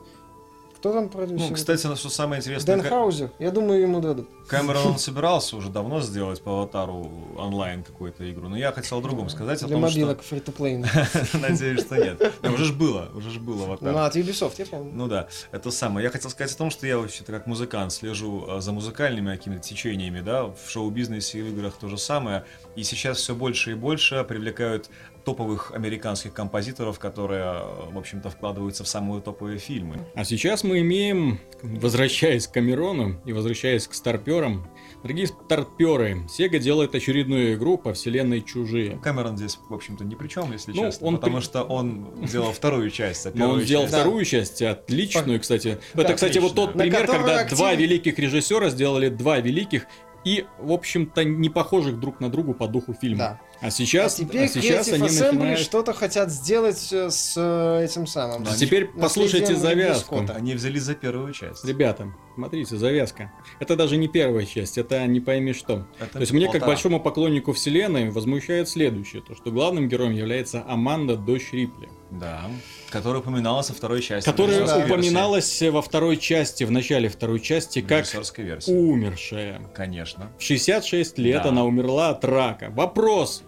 Кто 0.82 0.92
там 0.92 1.08
продюсер? 1.10 1.48
Ну, 1.48 1.54
кстати, 1.54 1.86
на 1.86 1.94
что 1.94 2.08
самое 2.08 2.40
интересное, 2.40 2.78
Дэн 2.78 2.84
Хаузер. 2.84 3.30
Я 3.38 3.52
думаю, 3.52 3.82
ему 3.82 4.00
дадут. 4.00 4.28
Кэмерон 4.48 4.84
он 4.88 4.98
собирался 4.98 5.56
уже 5.56 5.68
давно 5.68 6.00
сделать 6.00 6.42
по 6.42 6.54
аватару 6.54 7.08
онлайн 7.38 7.84
какую-то 7.84 8.28
игру, 8.32 8.48
но 8.48 8.56
я 8.56 8.72
хотел 8.72 8.98
о 8.98 9.00
другом 9.00 9.28
сказать, 9.28 9.62
о 9.62 9.68
Для 9.68 9.76
том, 9.76 9.88
что... 9.88 10.00
мобилок 10.00 10.22
фри 10.22 10.40
to 10.40 10.52
play. 10.52 11.38
Надеюсь, 11.40 11.82
что 11.82 11.98
нет. 11.98 12.20
Уже 12.42 12.64
ж 12.64 12.72
было, 12.72 13.08
уже 13.14 13.30
ж 13.30 13.38
было 13.38 13.66
аватар. 13.66 13.92
Ну, 13.92 13.98
от 13.98 14.16
Ubisoft, 14.16 14.54
я 14.58 14.66
помню. 14.66 14.90
Ну 14.92 15.06
да, 15.06 15.28
это 15.52 15.70
самое. 15.70 16.02
Я 16.02 16.10
хотел 16.10 16.32
сказать 16.32 16.52
о 16.52 16.58
том, 16.58 16.70
что 16.70 16.84
я 16.84 16.98
вообще-то 16.98 17.30
как 17.30 17.46
музыкант 17.46 17.92
слежу 17.92 18.44
а, 18.48 18.60
за 18.60 18.72
музыкальными 18.72 19.30
какими-то 19.36 19.62
течениями, 19.62 20.20
да, 20.20 20.46
в 20.46 20.68
шоу-бизнесе 20.68 21.38
и 21.38 21.42
в 21.42 21.56
играх 21.56 21.74
то 21.74 21.86
же 21.86 21.96
самое. 21.96 22.44
И 22.74 22.82
сейчас 22.82 23.18
все 23.18 23.36
больше 23.36 23.70
и 23.70 23.74
больше 23.74 24.24
привлекают 24.24 24.90
топовых 25.24 25.72
американских 25.74 26.32
композиторов, 26.32 26.98
которые, 26.98 27.42
а, 27.44 27.90
в 27.92 27.98
общем-то, 27.98 28.30
вкладываются 28.30 28.84
в 28.84 28.88
самые 28.88 29.20
топовые 29.22 29.58
фильмы. 29.58 29.98
А 30.14 30.24
сейчас 30.24 30.64
мы 30.64 30.80
имеем, 30.80 31.38
возвращаясь 31.62 32.46
к 32.46 32.52
Камерону 32.52 33.20
и 33.24 33.32
возвращаясь 33.32 33.86
к 33.86 33.94
старперам, 33.94 34.66
дорогие 35.02 35.26
старперы, 35.28 36.22
Sega 36.28 36.58
делает 36.58 36.94
очередную 36.94 37.54
игру 37.54 37.78
по 37.78 37.92
вселенной 37.94 38.40
Чужие. 38.42 38.98
Кэмерон 39.02 39.36
здесь, 39.36 39.58
в 39.68 39.74
общем-то, 39.74 40.04
ни 40.04 40.14
при 40.14 40.28
чем, 40.28 40.52
если 40.52 40.72
Ну, 40.72 40.82
честно, 40.86 41.06
он 41.06 41.16
потому 41.16 41.36
при- 41.38 41.44
что 41.44 41.62
он 41.62 42.08
сделал 42.24 42.52
вторую 42.52 42.90
часть, 42.90 43.26
а 43.26 43.32
Но 43.34 43.50
он 43.50 43.60
сделал 43.60 43.84
часть- 43.84 43.94
вторую 43.94 44.24
часть, 44.24 44.62
отличную, 44.62 45.40
кстати. 45.40 45.78
Да, 45.94 46.02
Это, 46.02 46.14
кстати, 46.14 46.38
вот 46.38 46.54
тот 46.54 46.70
отлично. 46.70 46.98
Пример, 46.98 47.06
когда 47.06 47.40
актив- 47.40 47.58
два 47.58 47.74
великих 47.74 48.18
режиссера 48.18 48.70
сделали 48.70 49.08
два 49.08 49.38
великих 49.38 49.86
и, 50.24 50.46
в 50.58 50.72
общем-то, 50.72 51.24
не 51.24 51.48
похожих 51.48 51.98
друг 51.98 52.20
на 52.20 52.30
другу 52.30 52.54
по 52.54 52.68
духу 52.68 52.94
фильма. 52.94 53.18
Да. 53.18 53.40
А 53.62 53.70
сейчас, 53.70 54.18
а 54.18 54.24
теперь 54.24 54.44
а 54.44 54.48
сейчас 54.48 54.88
Creative 54.88 54.94
они 54.94 55.06
Assembly 55.06 55.32
начинают... 55.34 55.60
что-то 55.60 55.92
хотят 55.92 56.30
сделать 56.30 56.92
э, 56.92 57.10
с 57.10 57.34
э, 57.36 57.84
этим 57.84 58.08
самым. 58.08 58.42
Да, 58.42 58.50
А 58.52 58.56
теперь 58.56 58.86
послушайте 58.86 59.54
завязку. 59.54 60.16
Скотта. 60.16 60.32
Они 60.34 60.54
взяли 60.54 60.80
за 60.80 60.96
первую 60.96 61.32
часть. 61.32 61.64
Ребята, 61.64 62.12
смотрите, 62.34 62.76
завязка. 62.76 63.32
Это 63.60 63.76
даже 63.76 63.96
не 63.98 64.08
первая 64.08 64.46
часть, 64.46 64.78
это 64.78 65.06
не 65.06 65.20
пойми 65.20 65.52
что. 65.52 65.86
Это 66.00 66.14
То 66.14 66.20
есть 66.20 66.32
мне, 66.32 66.50
как 66.50 66.66
большому 66.66 66.98
поклоннику 66.98 67.52
вселенной, 67.52 68.10
возмущает 68.10 68.68
следующее, 68.68 69.22
то 69.22 69.36
что 69.36 69.52
главным 69.52 69.88
героем 69.88 70.12
является 70.12 70.64
Аманда 70.66 71.16
Дочь 71.16 71.52
Рипли, 71.52 71.88
Да, 72.10 72.50
которая 72.92 73.20
упоминалась 73.22 73.68
во 73.70 73.74
второй 73.74 74.02
части. 74.02 74.28
которая 74.28 74.58
версии. 74.60 74.84
упоминалась 74.84 75.62
во 75.62 75.82
второй 75.82 76.16
части, 76.18 76.64
в 76.64 76.70
начале 76.70 77.08
второй 77.08 77.40
части, 77.40 77.80
как 77.80 78.06
версии. 78.38 78.70
умершая. 78.72 79.60
Конечно. 79.74 80.30
В 80.38 80.42
66 80.42 81.18
лет 81.18 81.42
Да. 81.42 81.48
она 81.48 81.64
умерла 81.64 82.10
от 82.10 82.24
рака. 82.24 82.70
Вопрос, 82.70 83.42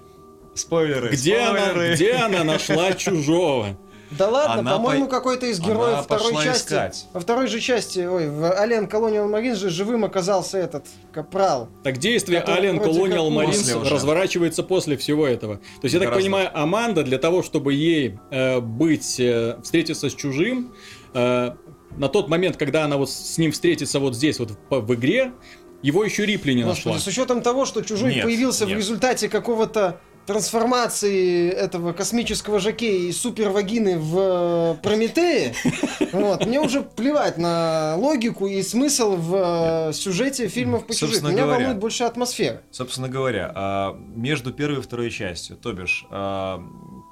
Спойлеры. 0.55 1.11
где 1.11 1.39
она, 1.39 1.67
спойлеры. 1.71 1.95
где 1.95 2.13
она 2.15 2.45
нашла 2.45 2.93
чужого? 2.95 3.77
Да 4.19 4.29
ладно, 4.29 4.61
Она 4.61 4.73
по-моему, 4.73 5.07
по- 5.07 5.11
какой-то 5.11 5.47
из 5.47 5.59
она 5.61 5.69
героев 5.69 6.01
второй 6.05 6.25
пошла 6.33 6.45
части. 6.45 6.67
искать. 6.67 7.07
Во 7.13 7.21
второй 7.21 7.47
же 7.49 7.61
части, 7.61 8.01
ой, 8.01 8.29
в 8.29 8.43
Alien 8.45 8.89
Colonial 8.91 9.29
Marines 9.29 9.57
же 9.57 9.71
живым 9.71 10.05
оказался 10.05 10.59
этот 10.59 10.87
капрал. 11.13 11.69
Так 11.83 11.99
действие 11.99 12.45
Alien 12.47 12.79
вроде 12.81 12.91
Colonial 13.01 13.33
после 13.45 13.75
Marines 13.75 13.81
уже. 13.83 13.95
разворачивается 13.95 14.63
после 14.63 14.97
всего 14.97 15.27
этого. 15.27 15.57
То 15.57 15.63
есть, 15.85 15.95
я 15.95 16.01
так 16.01 16.09
Гораздо. 16.09 16.23
понимаю, 16.23 16.51
Аманда 16.59 17.03
для 17.03 17.19
того, 17.19 17.43
чтобы 17.43 17.75
ей 17.75 18.19
э, 18.31 18.61
быть, 18.61 19.19
э, 19.19 19.57
встретиться 19.63 20.09
с 20.11 20.15
чужим, 20.15 20.73
э, 21.15 21.51
на 21.97 22.09
тот 22.09 22.29
момент, 22.29 22.57
когда 22.57 22.85
она 22.85 22.97
вот 22.97 23.11
с 23.11 23.39
ним 23.39 23.53
встретится 23.53 24.01
вот 24.01 24.15
здесь, 24.17 24.39
вот 24.39 24.51
в, 24.71 24.81
в 24.81 24.95
игре, 24.95 25.33
Его 25.83 26.03
еще 26.03 26.25
Рипли 26.25 26.53
не 26.55 26.63
Господи, 26.65 26.95
нашла. 26.95 26.99
с 27.05 27.07
учетом 27.07 27.43
того, 27.43 27.67
что 27.67 27.83
чужой 27.83 28.15
Нет, 28.15 28.25
появился 28.25 28.65
нет. 28.67 28.75
в 28.75 28.79
результате 28.79 29.29
какого-то 29.29 30.01
трансформации 30.27 31.51
этого 31.51 31.93
космического 31.93 32.59
жокея 32.59 33.09
из 33.09 33.21
супервагины 33.21 33.99
в 33.99 34.19
э, 34.19 34.75
Прометея, 34.83 35.55
вот, 36.13 36.47
мне 36.47 36.61
уже 36.61 36.83
плевать 36.83 37.39
на 37.39 37.97
логику 37.97 38.47
и 38.47 38.63
смысл 38.63 39.17
в 39.17 39.89
э, 39.89 39.93
сюжете 39.93 40.49
фильмов 40.49 40.87
по 40.87 40.93
чужих. 40.95 41.11
Собственно 41.11 41.31
Меня 41.33 41.43
говоря. 41.43 41.59
волнует 41.59 41.79
больше 41.81 42.05
атмосфера. 42.05 42.63
Собственно 42.71 43.09
говоря, 43.09 43.53
а, 43.55 43.97
между 44.15 44.53
первой 44.53 44.79
и 44.79 44.83
второй 44.83 45.11
частью, 45.11 45.57
то 45.57 45.73
бишь, 45.73 46.07
а, 46.11 46.63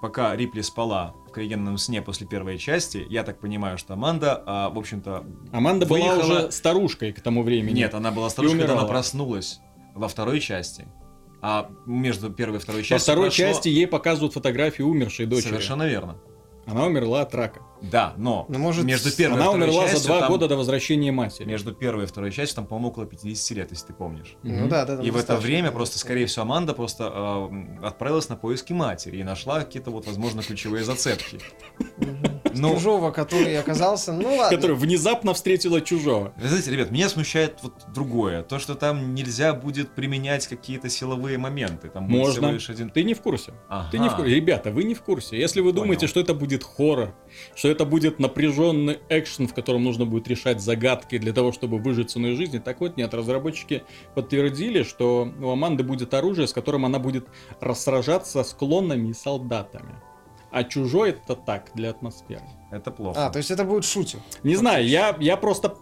пока 0.00 0.34
Рипли 0.34 0.62
спала 0.62 1.14
в 1.28 1.32
криогенном 1.32 1.78
сне 1.78 2.02
после 2.02 2.26
первой 2.26 2.58
части, 2.58 3.06
я 3.08 3.22
так 3.22 3.40
понимаю, 3.40 3.78
что 3.78 3.94
Аманда, 3.94 4.42
а, 4.46 4.70
в 4.70 4.78
общем-то... 4.78 5.24
Аманда 5.52 5.86
была 5.86 5.98
выехала- 5.98 6.18
уже 6.22 6.52
старушкой 6.52 7.12
к 7.12 7.20
тому 7.20 7.42
времени. 7.42 7.74
Нет, 7.74 7.94
она 7.94 8.10
была 8.10 8.30
старушкой, 8.30 8.60
когда 8.60 8.78
она 8.78 8.86
проснулась 8.86 9.60
во 9.94 10.08
второй 10.08 10.40
части. 10.40 10.86
А 11.44 11.68
между 11.86 12.30
первой 12.30 12.58
и 12.58 12.60
второй 12.60 12.82
Во 12.82 12.86
частью 12.86 13.12
второй 13.12 13.26
прошло- 13.30 13.36
части 13.46 13.68
ей 13.68 13.86
показывают 13.88 14.32
фотографии 14.32 14.82
умершей 14.82 15.26
дочери. 15.26 15.48
Совершенно 15.50 15.88
верно. 15.88 16.16
Она 16.66 16.86
умерла 16.86 17.22
от 17.22 17.34
рака. 17.34 17.60
Да, 17.90 18.14
но 18.16 18.46
Ну, 18.48 18.58
может, 18.58 18.84
между 18.84 19.10
первой 19.10 19.34
Она 19.34 19.44
и 19.44 19.48
второй 19.48 19.64
умерла 19.68 19.86
за 19.86 19.92
частью 19.92 20.08
два 20.08 20.20
там- 20.20 20.32
года 20.32 20.48
до 20.48 20.56
возвращения 20.56 21.12
матери. 21.12 21.44
Между 21.46 21.72
первой 21.72 22.04
и 22.04 22.06
второй 22.06 22.30
частью 22.30 22.56
там, 22.56 22.66
по-моему, 22.66 22.88
около 22.88 23.06
50 23.06 23.56
лет, 23.56 23.70
если 23.70 23.88
ты 23.88 23.92
помнишь. 23.92 24.36
Ну 24.42 24.68
да, 24.68 24.84
да. 24.84 25.02
И 25.02 25.10
в 25.10 25.16
это 25.16 25.36
время 25.36 25.70
просто, 25.72 25.98
скорее 25.98 26.26
всего, 26.26 26.42
Аманда 26.42 26.74
просто 26.74 27.10
э, 27.12 27.86
отправилась 27.86 28.28
на 28.28 28.36
поиски 28.36 28.72
матери 28.72 29.18
и 29.18 29.24
нашла 29.24 29.60
какие-то 29.60 29.90
вот, 29.90 30.06
возможно, 30.06 30.42
ключевые 30.42 30.84
зацепки. 30.84 31.40
Мгм. 31.98 32.40
Ну, 32.54 32.74
Чужого, 32.74 33.10
который 33.10 33.58
оказался, 33.58 34.12
ну 34.12 34.36
ладно. 34.36 34.54
Которая 34.54 34.76
внезапно 34.76 35.32
встретила 35.32 35.80
чужого. 35.80 36.34
Вы 36.36 36.48
знаете, 36.48 36.70
ребят, 36.70 36.90
меня 36.90 37.08
смущает 37.08 37.58
вот 37.62 37.72
другое. 37.94 38.42
То, 38.42 38.58
что 38.58 38.74
там 38.74 39.14
нельзя 39.14 39.54
будет 39.54 39.94
применять 39.94 40.46
какие-то 40.46 40.88
силовые 40.90 41.38
моменты. 41.38 41.88
Там 41.88 42.04
Можно. 42.04 42.50
один... 42.68 42.90
Ты 42.90 43.04
не 43.04 43.14
в 43.14 43.22
курсе. 43.22 43.54
Ага. 43.68 43.88
Ты 43.90 43.98
не 43.98 44.08
в 44.08 44.16
курсе. 44.16 44.34
Ребята, 44.34 44.70
вы 44.70 44.84
не 44.84 44.94
в 44.94 45.00
курсе. 45.02 45.38
Если 45.38 45.60
вы 45.60 45.72
думаете, 45.72 46.00
Понял. 46.00 46.10
что 46.10 46.20
это 46.20 46.34
будет 46.34 46.62
хоррор, 46.62 47.14
что 47.54 47.68
это 47.72 47.84
будет 47.84 48.18
напряженный 48.18 48.98
экшен, 49.08 49.48
в 49.48 49.54
котором 49.54 49.84
нужно 49.84 50.06
будет 50.06 50.28
решать 50.28 50.60
загадки 50.60 51.18
для 51.18 51.32
того, 51.32 51.52
чтобы 51.52 51.78
выжить 51.78 52.10
ценой 52.10 52.34
жизни, 52.34 52.58
так 52.58 52.80
вот 52.80 52.96
нет. 52.96 53.12
Разработчики 53.14 53.82
подтвердили, 54.14 54.82
что 54.82 55.28
у 55.40 55.50
Аманды 55.50 55.82
будет 55.82 56.14
оружие, 56.14 56.46
с 56.46 56.52
которым 56.52 56.84
она 56.84 56.98
будет 56.98 57.26
рассражаться 57.60 58.44
с 58.44 58.52
клонами 58.52 59.08
и 59.08 59.14
солдатами. 59.14 59.94
А 60.52 60.64
чужой 60.64 61.10
это 61.10 61.34
так, 61.34 61.70
для 61.74 61.90
атмосферы. 61.90 62.44
Это 62.70 62.90
плохо. 62.90 63.26
А, 63.26 63.30
то 63.30 63.38
есть 63.38 63.50
это 63.50 63.64
будет 63.64 63.84
шутер. 63.84 64.20
Не 64.42 64.54
знаю, 64.54 64.86
я, 64.86 65.16
я 65.18 65.38
просто, 65.38 65.76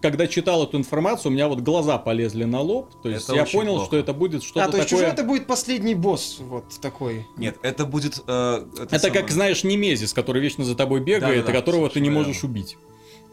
когда 0.00 0.26
читал 0.26 0.64
эту 0.64 0.76
информацию, 0.78 1.30
у 1.30 1.34
меня 1.34 1.48
вот 1.48 1.60
глаза 1.60 1.98
полезли 1.98 2.44
на 2.44 2.60
лоб. 2.60 2.90
То 3.02 3.08
есть 3.08 3.24
Это 3.24 3.34
я 3.36 3.44
понял, 3.46 3.74
плохо. 3.74 3.86
что 3.86 3.96
это 3.96 4.12
будет 4.12 4.42
что-то 4.42 4.64
А, 4.64 4.68
то 4.68 4.76
есть 4.76 4.88
такое... 4.88 5.04
чужой 5.04 5.12
это 5.14 5.24
будет 5.24 5.46
последний 5.46 5.94
босс, 5.94 6.38
вот 6.40 6.64
такой. 6.80 7.26
Нет, 7.36 7.58
это 7.62 7.84
будет... 7.86 8.22
э, 8.26 8.66
Это 8.78 8.98
самое- 8.98 9.20
как, 9.20 9.30
знаешь, 9.30 9.64
Немезис, 9.64 10.12
который 10.12 10.42
вечно 10.42 10.64
за 10.64 10.74
тобой 10.74 11.00
бегает, 11.00 11.44
Да-да-да, 11.44 11.52
и 11.52 11.54
которого 11.54 11.88
ты 11.88 12.00
не 12.00 12.10
можешь 12.10 12.44
убить. 12.44 12.76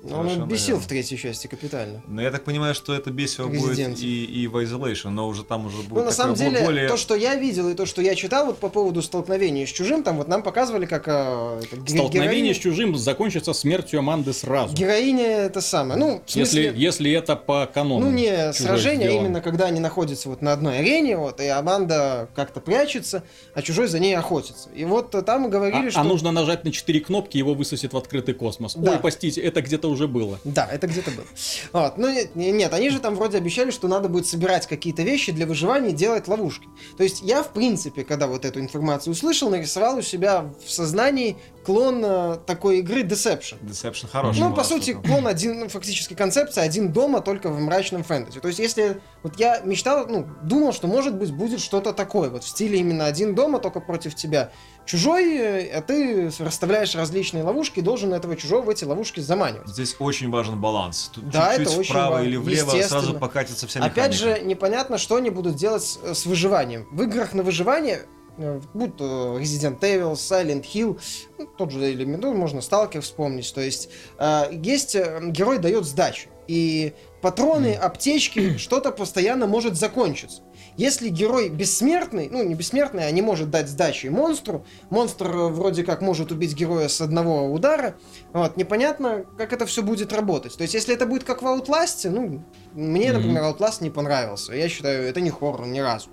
Но 0.09 0.19
он 0.19 0.47
бесил 0.47 0.75
верно. 0.75 0.81
в 0.81 0.87
третьей 0.87 1.17
части 1.17 1.47
капитально. 1.47 2.01
Но 2.07 2.21
я 2.21 2.31
так 2.31 2.43
понимаю, 2.43 2.75
что 2.75 2.93
это 2.93 3.11
бесиво 3.11 3.47
будет 3.47 3.99
и, 3.99 4.25
и 4.25 4.47
в 4.47 4.55
Isolation, 4.57 5.09
но 5.09 5.27
уже 5.27 5.43
там 5.43 5.65
уже 5.65 5.77
будет 5.77 5.93
Ну, 5.93 6.03
на 6.03 6.11
самом 6.11 6.35
деле, 6.35 6.63
более... 6.63 6.87
то, 6.87 6.97
что 6.97 7.15
я 7.15 7.35
видел 7.35 7.69
и 7.69 7.73
то, 7.73 7.85
что 7.85 8.01
я 8.01 8.15
читал 8.15 8.45
вот 8.45 8.57
по 8.59 8.69
поводу 8.69 9.01
столкновения 9.01 9.65
с 9.65 9.69
чужим, 9.69 10.03
там 10.03 10.17
вот 10.17 10.27
нам 10.27 10.43
показывали, 10.43 10.85
как 10.85 11.03
э, 11.07 11.61
Столкновение 11.87 12.51
героиня- 12.51 12.53
с 12.53 12.57
чужим 12.57 12.95
закончится 12.95 13.53
смертью 13.53 13.99
Аманды 13.99 14.33
сразу. 14.33 14.75
Героиня 14.75 15.25
это 15.27 15.61
самое. 15.61 15.99
Ну, 15.99 16.21
в 16.25 16.29
смысле, 16.31 16.63
Если, 16.65 16.79
если 16.79 17.11
это 17.11 17.35
по 17.35 17.65
канону. 17.65 18.05
ну 18.05 18.11
не 18.11 18.53
сражение, 18.53 19.09
а 19.09 19.11
именно 19.13 19.41
когда 19.41 19.65
они 19.65 19.79
находятся 19.79 20.29
вот 20.29 20.41
на 20.41 20.53
одной 20.53 20.79
арене, 20.79 21.17
вот, 21.17 21.39
и 21.41 21.47
Аманда 21.47 22.29
как-то 22.35 22.59
прячется, 22.59 23.23
а 23.53 23.61
чужой 23.61 23.87
за 23.87 23.99
ней 23.99 24.15
охотится. 24.15 24.69
И 24.75 24.85
вот 24.85 25.11
там 25.25 25.49
говорили, 25.49 25.87
А, 25.87 25.91
что... 25.91 26.01
а 26.01 26.03
нужно 26.03 26.31
нажать 26.31 26.63
на 26.63 26.71
четыре 26.71 26.99
кнопки, 26.99 27.37
его 27.37 27.53
высосет 27.53 27.93
в 27.93 27.97
открытый 27.97 28.33
космос. 28.33 28.75
Да. 28.75 28.91
Ой, 28.93 28.99
простите, 28.99 29.41
это 29.41 29.61
где-то 29.61 29.89
уже 29.95 30.07
было. 30.07 30.39
Да, 30.43 30.67
это 30.71 30.87
где-то 30.87 31.11
было. 31.11 31.25
Вот. 31.73 31.97
Ну, 31.97 32.09
нет, 32.11 32.35
не- 32.35 32.51
нет, 32.51 32.73
они 32.73 32.89
же 32.89 32.99
там 32.99 33.15
вроде 33.15 33.37
обещали, 33.37 33.71
что 33.71 33.87
надо 33.87 34.09
будет 34.09 34.27
собирать 34.27 34.67
какие-то 34.67 35.01
вещи 35.01 35.31
для 35.31 35.47
выживания 35.47 35.89
и 35.89 35.93
делать 35.93 36.27
ловушки. 36.27 36.67
То 36.97 37.03
есть 37.03 37.21
я, 37.21 37.41
в 37.41 37.53
принципе, 37.53 38.03
когда 38.03 38.27
вот 38.27 38.45
эту 38.45 38.59
информацию 38.59 39.11
услышал, 39.13 39.49
нарисовал 39.49 39.97
у 39.97 40.01
себя 40.01 40.53
в 40.65 40.69
сознании 40.71 41.37
клон 41.65 42.03
э, 42.05 42.37
такой 42.45 42.79
игры 42.79 43.01
Deception. 43.01 43.57
Deception 43.63 44.07
хороший. 44.11 44.39
Ну, 44.39 44.53
по 44.53 44.63
сути, 44.63 44.91
штука. 44.91 45.07
клон 45.07 45.27
один, 45.27 45.59
ну, 45.61 45.69
фактически 45.69 46.13
концепция 46.13 46.63
один 46.63 46.91
дома, 46.93 47.21
только 47.21 47.49
в 47.49 47.59
мрачном 47.59 48.03
фэнтези. 48.03 48.39
То 48.39 48.47
есть, 48.47 48.59
если 48.59 49.01
вот 49.23 49.39
я 49.39 49.61
мечтал, 49.61 50.05
ну, 50.07 50.27
думал, 50.43 50.73
что 50.73 50.87
может 50.87 51.15
быть 51.15 51.31
будет 51.31 51.59
что-то 51.59 51.93
такое, 51.93 52.29
вот 52.29 52.43
в 52.43 52.47
стиле 52.47 52.79
именно 52.79 53.05
один 53.07 53.33
дома, 53.33 53.59
только 53.59 53.79
против 53.79 54.13
тебя 54.13 54.51
чужой, 54.85 55.35
э, 55.35 55.77
а 55.77 55.81
ты 55.81 56.31
расставляешь 56.39 56.95
различные 56.95 57.43
ловушки 57.43 57.79
и 57.79 57.81
должен 57.81 58.13
этого 58.13 58.35
чужого 58.35 58.61
в 58.61 58.69
эти 58.69 58.83
ловушки 58.83 59.19
заманивать. 59.19 59.67
Здесь 59.67 59.95
очень 59.99 60.29
важен 60.29 60.59
баланс. 60.59 61.11
Тут 61.13 61.29
Да, 61.29 61.55
чуть-чуть 61.55 61.67
это 61.67 61.79
очень 61.79 61.89
вправо 61.89 62.13
важно, 62.13 62.27
или 62.27 62.37
влево 62.37 62.81
сразу 62.81 63.13
покатится 63.15 63.67
вся 63.67 63.79
Опять 63.79 64.13
механика. 64.13 64.39
же, 64.39 64.45
непонятно, 64.45 64.97
что 64.97 65.15
они 65.15 65.29
будут 65.29 65.55
делать 65.55 65.83
с, 65.83 65.99
с 66.13 66.25
выживанием. 66.25 66.87
В 66.91 67.03
играх 67.03 67.33
на 67.33 67.43
выживание, 67.43 68.05
э, 68.37 68.61
будь 68.73 68.95
то 68.97 69.37
Resident 69.39 69.79
Evil, 69.79 70.13
Silent 70.13 70.65
Hill, 70.73 70.99
ну, 71.37 71.47
тот 71.47 71.71
же 71.71 71.91
элемент, 71.91 72.23
ну, 72.23 72.33
можно 72.33 72.61
Сталкер 72.61 73.01
вспомнить, 73.01 73.53
то 73.53 73.61
есть 73.61 73.89
э, 74.17 74.49
есть, 74.51 74.95
э, 74.95 75.19
герой 75.23 75.59
дает 75.59 75.85
сдачу, 75.85 76.29
и 76.47 76.93
патроны, 77.21 77.73
аптечки, 77.73 78.57
что-то 78.57 78.91
постоянно 78.91 79.47
может 79.47 79.75
закончиться. 79.75 80.43
Если 80.77 81.09
герой 81.09 81.49
бессмертный, 81.49 82.27
ну 82.29 82.43
не 82.43 82.53
бессмертный, 82.53 83.07
а 83.07 83.11
не 83.11 83.21
может 83.21 83.49
дать 83.49 83.69
сдачи 83.69 84.07
монстру, 84.07 84.65
монстр 84.89 85.27
э, 85.29 85.47
вроде 85.47 85.83
как 85.83 86.01
может 86.01 86.31
убить 86.31 86.53
героя 86.53 86.89
с 86.89 86.99
одного 86.99 87.51
удара, 87.51 87.95
вот, 88.33 88.57
непонятно, 88.57 89.25
как 89.37 89.53
это 89.53 89.65
все 89.65 89.81
будет 89.83 90.11
работать. 90.11 90.55
То 90.57 90.63
есть, 90.63 90.73
если 90.73 90.93
это 90.93 91.05
будет 91.05 91.23
как 91.23 91.41
в 91.41 91.45
Outlast, 91.45 92.09
ну, 92.09 92.43
мне, 92.73 93.11
Мгм. 93.11 93.21
например, 93.21 93.43
Outlast 93.43 93.77
не 93.81 93.89
понравился. 93.89 94.53
Я 94.53 94.67
считаю, 94.67 95.07
это 95.07 95.21
не 95.21 95.29
хоррор 95.29 95.65
ни 95.65 95.79
разу. 95.79 96.09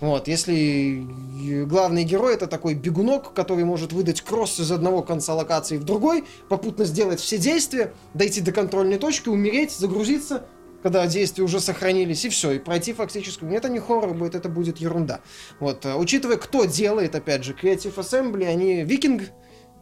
Вот, 0.00 0.28
если 0.28 1.06
э, 1.48 1.64
главный 1.64 2.04
герой 2.04 2.34
это 2.34 2.46
такой 2.46 2.74
бегунок, 2.74 3.32
который 3.32 3.64
может 3.64 3.92
выдать 3.92 4.20
кросс 4.20 4.60
из 4.60 4.70
одного 4.70 5.02
конца 5.02 5.34
локации 5.34 5.78
в 5.78 5.84
другой, 5.84 6.24
попутно 6.50 6.84
сделать 6.84 7.20
все 7.20 7.38
действия, 7.38 7.92
дойти 8.12 8.40
до 8.42 8.52
контрольной 8.52 8.98
точки, 8.98 9.28
умереть, 9.30 9.72
загрузиться, 9.72 10.44
когда 10.82 11.06
действия 11.06 11.44
уже 11.44 11.60
сохранились, 11.60 12.24
и 12.24 12.28
все, 12.28 12.52
и 12.52 12.58
пройти 12.58 12.92
фактически. 12.92 13.44
Это 13.44 13.68
не 13.68 13.78
хоррор 13.78 14.14
будет, 14.14 14.34
это 14.34 14.48
будет 14.48 14.78
ерунда. 14.78 15.20
Вот, 15.60 15.84
э, 15.86 15.94
учитывая, 15.94 16.36
кто 16.36 16.64
делает, 16.64 17.14
опять 17.14 17.44
же, 17.44 17.52
Creative 17.54 17.94
Assembly, 17.94 18.44
они 18.46 18.82
викинг, 18.82 19.22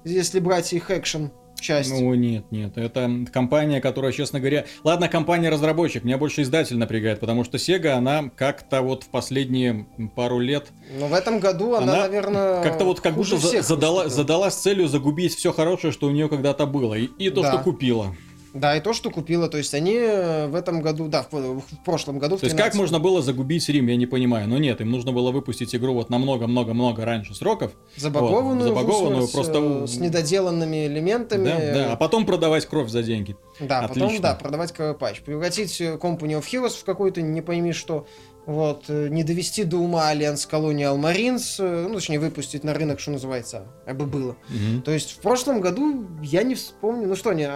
если 0.05 0.41
брать 0.41 0.73
их 0.73 0.91
экшен 0.91 1.31
часть. 1.61 1.91
Ну 1.91 2.15
нет, 2.15 2.45
нет, 2.51 2.79
это 2.79 3.11
компания, 3.33 3.83
которая, 3.83 4.13
честно 4.13 4.41
говоря... 4.41 4.65
Ладно, 4.83 5.09
компания-разработчик, 5.09 6.05
меня 6.05 6.17
больше 6.17 6.41
издатель 6.43 6.79
напрягает, 6.79 7.21
потому 7.21 7.45
что 7.45 7.59
Sega, 7.59 7.91
она 7.91 8.31
как-то 8.35 8.81
вот 8.81 9.05
в 9.05 9.09
последние 9.09 9.87
пару 10.17 10.39
лет 10.39 10.69
Но 10.99 11.09
в 11.09 11.13
этом 11.13 11.39
году 11.39 11.75
она, 11.75 11.93
Она 11.93 12.03
наверное, 12.03 12.63
как-то 12.63 12.85
вот 12.85 13.01
как 13.01 13.15
будто 13.15 13.37
задала, 13.37 14.05
выступила. 14.05 14.09
задалась 14.09 14.55
целью 14.55 14.89
загубить 14.89 15.35
все 15.35 15.53
хорошее, 15.53 15.93
что 15.93 16.07
у 16.07 16.11
нее 16.11 16.29
когда-то 16.31 16.65
было, 16.67 16.95
и, 16.95 17.05
и 17.19 17.29
то, 17.31 17.43
Да. 17.43 17.53
что 17.53 17.63
купила. 17.63 18.17
Да, 18.53 18.77
и 18.77 18.81
то, 18.81 18.93
что 18.93 19.11
купила. 19.11 19.49
То 19.49 19.59
есть 19.59 19.75
они 19.75 19.95
э, 19.95 20.47
в 20.49 20.55
этом 20.55 20.81
году, 20.81 21.09
да, 21.09 21.25
в, 21.31 21.61
в 21.61 21.85
прошлом 21.85 22.19
году, 22.19 22.37
То 22.37 22.47
есть 22.47 22.57
как 22.57 22.73
13-м. 22.73 22.79
можно 22.79 22.99
было 22.99 23.23
загубить 23.23 23.69
Рим, 23.69 23.87
я 23.87 23.97
не 23.97 24.07
понимаю. 24.07 24.49
Но 24.49 24.59
нет, 24.59 24.81
им 24.81 24.91
нужно 24.91 25.13
было 25.13 25.31
выпустить 25.31 25.75
игру 25.75 25.95
вот 25.95 26.11
намного-много-много 26.11 27.05
раньше 27.05 27.35
сроков. 27.35 27.73
забагованную, 27.97 28.73
Вот, 28.73 28.81
забагованную, 28.81 29.29
просто 29.29 29.87
с 29.87 29.97
недоделанными 29.97 30.87
элементами. 30.87 31.45
Да, 31.45 31.75
да, 31.75 31.93
а 31.93 31.97
потом 31.97 32.27
продавать 32.27 32.67
кровь 32.67 32.89
за 32.91 33.03
деньги. 33.03 33.37
Да, 33.61 33.83
потом, 33.83 34.05
Отлично. 34.05 34.23
да, 34.23 34.35
продавать 34.35 34.75
патч. 34.99 35.21
Превратить 35.21 35.81
э, 35.81 35.97
Company 35.97 36.41
of 36.41 36.45
Heroes 36.45 36.81
в 36.81 36.85
какой-то 36.85 37.23
не 37.23 37.43
пойми 37.43 37.73
что. 37.73 38.07
Вот, 38.47 38.87
э, 38.89 39.09
не 39.09 39.23
довести 39.23 39.65
до 39.65 39.77
ума 39.77 40.09
Альянс 40.09 40.49
Marines, 40.51 41.57
э, 41.59 41.87
ну, 41.89 41.95
точнее, 41.95 42.19
выпустить 42.19 42.65
на 42.65 42.75
рынок, 42.75 42.99
что 42.99 43.13
называется, 43.13 43.69
а 43.87 43.95
бы 43.95 44.07
было. 44.07 44.37
Мгм. 44.49 44.83
То 44.83 44.91
есть 44.93 45.13
в 45.13 45.21
прошлом 45.21 45.61
году 45.61 46.07
я 46.23 46.43
не 46.43 46.55
вспомню, 46.55 47.07
ну 47.07 47.17
что 47.17 47.31
они 47.31 47.47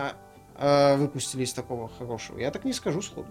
а, 0.56 0.96
выпустили 0.96 1.42
из 1.44 1.52
такого 1.52 1.88
хорошего. 1.98 2.38
Я 2.38 2.50
так 2.50 2.64
не 2.64 2.72
скажу 2.72 3.02
сходу, 3.02 3.28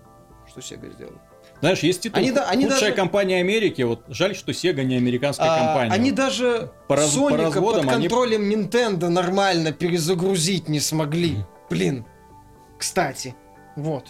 что 0.48 0.60
Sega 0.60 0.92
сделал. 0.94 1.14
Знаешь, 1.60 1.80
есть 1.80 2.02
титул 2.02 2.20
Они 2.20 2.32
да- 2.32 2.50
они 2.50 2.66
«Лучшая 2.66 2.82
даже- 2.82 2.94
компания 2.96 3.40
Америки». 3.40 3.82
Вот 3.84 4.04
жаль, 4.10 4.36
что 4.36 4.52
Sega 4.52 4.84
не 4.84 4.96
американская 4.98 5.50
А, 5.50 5.66
компания. 5.66 5.92
Они 5.94 6.12
даже 6.12 6.72
По 6.88 6.96
раз- 6.98 7.06
по 7.06 7.12
Соника 7.12 7.38
под 7.38 7.46
разводам 7.56 7.90
они- 7.90 8.08
контролем 8.10 8.50
Nintendo 8.50 9.08
нормально 9.10 9.72
перезагрузить 9.72 10.68
не 10.68 10.80
смогли. 10.80 11.38
Блин. 11.70 12.06
Кстати. 12.78 13.36
Вот. 13.78 14.08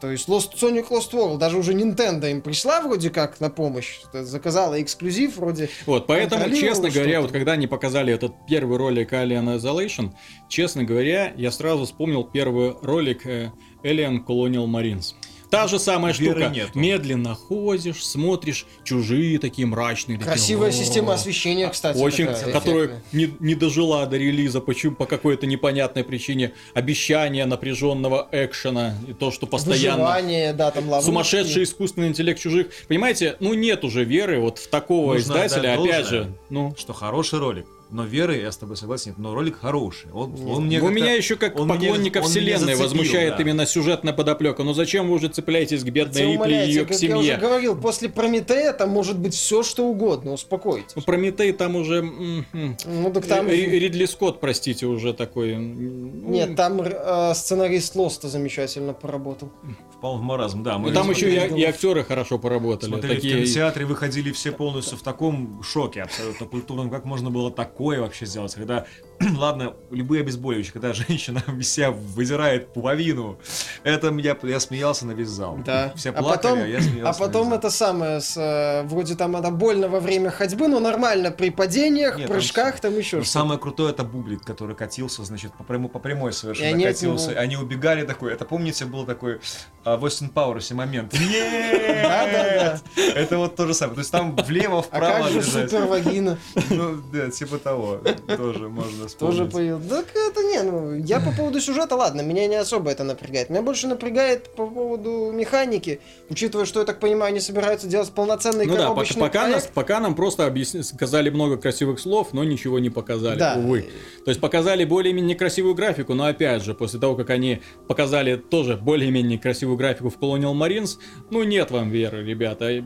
То 0.00 0.10
есть 0.10 0.28
Lost, 0.28 0.54
Sonic 0.54 0.88
Lost 0.90 1.12
World, 1.12 1.38
даже 1.38 1.56
уже 1.56 1.72
Nintendo 1.72 2.30
им 2.30 2.42
пришла 2.42 2.80
вроде 2.82 3.10
как 3.10 3.40
на 3.40 3.48
помощь, 3.48 4.00
заказала 4.12 4.80
эксклюзив 4.80 5.36
вроде. 5.36 5.70
Вот, 5.86 6.06
поэтому, 6.06 6.54
честно 6.54 6.90
говоря, 6.90 7.22
вот 7.22 7.32
когда 7.32 7.52
они 7.52 7.66
показали 7.66 8.12
этот 8.12 8.34
первый 8.46 8.76
ролик 8.76 9.12
Alien 9.12 9.56
Isolation, 9.56 10.12
честно 10.48 10.84
говоря, 10.84 11.32
я 11.36 11.50
сразу 11.50 11.86
вспомнил 11.86 12.24
первый 12.24 12.74
ролик 12.82 13.26
э, 13.26 13.52
Alien 13.82 14.24
Colonial 14.24 14.66
Marines. 14.66 15.14
Та 15.50 15.68
же 15.68 15.78
самая 15.78 16.12
Веры 16.12 16.40
штука. 16.40 16.48
нету. 16.54 16.78
Медленно 16.78 17.34
ходишь, 17.34 18.04
смотришь, 18.04 18.66
чужие 18.84 19.38
такие 19.38 19.66
мрачные. 19.66 20.18
такие, 20.18 20.32
Красивая 20.32 20.68
«О». 20.70 20.72
система 20.72 21.14
освещения, 21.14 21.68
кстати. 21.68 21.96
Очень, 21.98 22.26
такая 22.26 22.52
которая 22.52 23.02
не, 23.12 23.32
не 23.40 23.54
дожила 23.54 24.04
до 24.06 24.16
релиза, 24.16 24.60
почему 24.60 24.96
по 24.96 25.06
какой-то 25.06 25.46
непонятной 25.46 26.04
причине 26.04 26.52
обещания 26.74 27.46
напряженного 27.46 28.28
экшена 28.32 28.94
и 29.06 29.12
то, 29.12 29.30
что 29.30 29.46
постоянно 29.46 29.98
Выживание, 30.04 30.52
да, 30.52 30.70
там 30.70 30.88
ловушки. 30.88 31.06
сумасшедший 31.06 31.62
искусственный 31.62 32.08
интеллект 32.08 32.40
чужих. 32.40 32.68
Понимаете, 32.88 33.36
ну 33.40 33.54
нет 33.54 33.84
уже 33.84 34.04
веры 34.04 34.40
вот 34.40 34.58
в 34.58 34.68
такого 34.68 35.14
Нужно 35.14 35.20
издателя, 35.46 35.74
опять 35.80 36.06
же. 36.08 36.32
Ну, 36.50 36.74
Что 36.78 36.92
хороший 36.92 37.38
ролик. 37.38 37.66
Но 37.90 38.04
веры, 38.04 38.36
я 38.36 38.50
с 38.50 38.56
тобой 38.56 38.76
согласен, 38.76 39.14
но 39.16 39.34
ролик 39.34 39.60
хороший. 39.60 40.10
Он, 40.12 40.34
он 40.48 40.66
мне 40.66 40.80
у 40.80 40.88
меня 40.88 41.12
еще 41.12 41.36
как 41.36 41.58
он 41.58 41.68
поклонника 41.68 42.18
он 42.18 42.24
меня 42.24 42.30
вселенной 42.30 42.58
зацепил, 42.74 42.82
возмущает 42.82 43.36
да. 43.36 43.42
именно 43.42 43.64
сюжетная 43.66 44.12
подоплека. 44.12 44.64
Ну 44.64 44.72
зачем 44.72 45.08
вы 45.08 45.14
уже 45.14 45.28
цепляетесь 45.28 45.84
к 45.84 45.88
бедной 45.88 46.32
Рипли 46.32 46.64
и 46.64 46.68
ее 46.68 46.84
к 46.84 46.88
как 46.88 47.00
я 47.00 47.16
уже 47.16 47.24
семье? 47.24 47.36
говорил, 47.38 47.76
после 47.76 48.08
Прометея 48.08 48.72
там 48.72 48.90
может 48.90 49.18
быть 49.18 49.34
все, 49.34 49.62
что 49.62 49.86
угодно, 49.86 50.32
успокойтесь. 50.32 50.96
Ну, 50.96 51.02
Прометей 51.02 51.52
там 51.52 51.76
уже... 51.76 51.98
м, 51.98 52.44
м, 52.52 52.76
Ну 52.86 53.10
так 53.12 53.26
там... 53.26 53.48
Ри- 53.48 53.78
Ридли 53.78 54.06
Скотт, 54.06 54.40
простите, 54.40 54.86
уже 54.86 55.12
такой... 55.14 55.56
ну, 55.56 56.28
Нет, 56.30 56.56
там 56.56 56.80
э, 56.82 57.34
сценарист 57.34 57.94
Лоста 57.94 58.28
замечательно 58.28 58.94
поработал. 58.94 59.50
Впал 59.96 60.18
в 60.18 60.22
маразм, 60.22 60.62
да. 60.62 60.78
Мы 60.78 60.88
ну, 60.90 60.94
там 60.94 61.10
еще 61.10 61.30
и, 61.30 61.60
и 61.60 61.64
актеры 61.64 62.02
хорошо 62.04 62.38
поработали. 62.38 62.90
смотрели 62.90 63.12
в 63.12 63.16
Такие... 63.16 63.34
кинотеатре, 63.36 63.86
выходили 63.86 64.32
все 64.32 64.52
полностью 64.52 64.98
в 64.98 65.02
таком 65.02 65.62
шоке 65.62 66.02
абсолютно 66.02 66.46
культурном. 66.46 66.90
Как 66.90 67.04
можно 67.04 67.30
было 67.30 67.50
такое 67.76 68.00
вообще 68.00 68.24
сделать, 68.24 68.54
когда, 68.54 68.86
ладно, 69.36 69.74
любые 69.90 70.20
обезболивающие, 70.22 70.72
когда 70.72 70.92
женщина 70.94 71.42
из 71.58 71.72
себя 71.72 71.90
выдирает 71.90 72.68
пуповину, 72.72 73.38
это 73.82 74.10
меня, 74.10 74.36
я 74.42 74.60
смеялся 74.60 75.06
на 75.06 75.12
весь 75.12 75.28
зал. 75.28 75.58
Да. 75.64 75.92
Все 75.96 76.10
А 76.10 76.12
плакали, 76.12 76.36
потом- 76.36 76.58
а 76.62 76.66
я 76.66 76.78
А 76.78 76.82
смеялся 76.82 77.20
на 77.20 77.26
потом 77.26 77.52
это 77.54 77.70
самое, 77.70 78.20
с, 78.20 78.36
э, 78.36 78.82
вроде 78.86 79.14
там 79.14 79.36
это 79.36 79.50
больно 79.50 79.88
во 79.88 80.00
время 80.00 80.30
ходьбы, 80.30 80.68
но 80.68 80.80
нормально 80.80 81.30
при 81.30 81.50
падениях, 81.50 82.18
Нет, 82.18 82.28
там 82.28 82.36
прыжках, 82.36 82.74
всё. 82.74 82.82
там 82.82 82.92
еще 82.98 83.16
что-то. 83.18 83.28
самое 83.30 83.58
крутое 83.60 83.90
это 83.92 84.02
бублик, 84.04 84.42
который 84.44 84.76
катился, 84.76 85.24
значит, 85.24 85.52
по 85.54 85.64
прямой, 85.64 85.88
по 85.90 85.98
прямой 85.98 86.32
совершенно 86.32 86.66
И 86.68 86.72
они 86.72 86.84
катился. 86.84 87.30
него- 87.30 87.40
Они 87.40 87.56
убегали 87.56 88.04
такой. 88.04 88.32
Это 88.32 88.44
помните, 88.44 88.84
был 88.84 89.04
такой 89.06 89.40
а, 89.84 89.96
в 89.96 90.04
Остин 90.04 90.28
Пауэрсе 90.28 90.74
момент. 90.74 91.12
Да-да-да. 92.02 92.80
Это 93.14 93.38
вот 93.38 93.56
то 93.56 93.66
же 93.66 93.74
самое. 93.74 93.94
То 93.94 94.00
есть 94.00 94.10
там 94.10 94.34
влево, 94.36 94.78
А 94.78 94.82
вправо 94.82 95.24
как 95.24 95.32
же 95.32 95.38
бежать. 95.38 95.70
супер 95.70 95.86
вагина? 95.86 96.38
Ну, 96.70 96.96
да, 97.12 97.30
типа 97.30 97.58
того. 97.58 98.00
Тоже 98.36 98.68
можно 98.68 99.05
Тоже 99.14 99.44
вспомнить. 99.46 99.52
появился. 99.52 99.88
Так 99.88 100.06
это 100.14 100.42
не, 100.42 100.62
ну, 100.62 100.94
я 100.94 101.20
по 101.20 101.30
поводу 101.32 101.60
сюжета, 101.60 101.96
ладно, 101.96 102.20
меня 102.22 102.46
не 102.46 102.56
особо 102.56 102.90
это 102.90 103.04
напрягает. 103.04 103.50
Меня 103.50 103.62
больше 103.62 103.86
напрягает 103.86 104.54
по 104.54 104.66
поводу 104.66 105.30
механики, 105.32 106.00
учитывая, 106.30 106.66
что, 106.66 106.80
я 106.80 106.86
так 106.86 107.00
понимаю, 107.00 107.30
они 107.30 107.40
собираются 107.40 107.86
делать 107.86 108.10
полноценный 108.12 108.66
Ну 108.66 108.76
да, 108.76 108.90
пока, 108.92 109.14
пока, 109.18 109.46
нас, 109.48 109.68
пока 109.72 110.00
нам 110.00 110.14
просто 110.14 110.46
объясни- 110.46 110.82
сказали 110.82 111.30
много 111.30 111.56
красивых 111.56 112.00
слов, 112.00 112.32
но 112.32 112.44
ничего 112.44 112.78
не 112.78 112.90
показали, 112.90 113.38
Да. 113.38 113.54
увы. 113.58 113.86
То 114.24 114.30
есть 114.30 114.40
показали 114.40 114.84
более-менее 114.84 115.36
красивую 115.36 115.74
графику, 115.74 116.14
но 116.14 116.24
опять 116.26 116.62
же, 116.64 116.74
после 116.74 116.98
того, 117.00 117.14
как 117.16 117.30
они 117.30 117.60
показали 117.88 118.36
тоже 118.36 118.76
более-менее 118.76 119.38
красивую 119.38 119.76
графику 119.76 120.10
в 120.10 120.18
Colonial 120.18 120.54
Marines, 120.54 120.98
ну 121.30 121.42
нет 121.42 121.70
вам 121.70 121.90
веры, 121.90 122.24
ребята. 122.24 122.84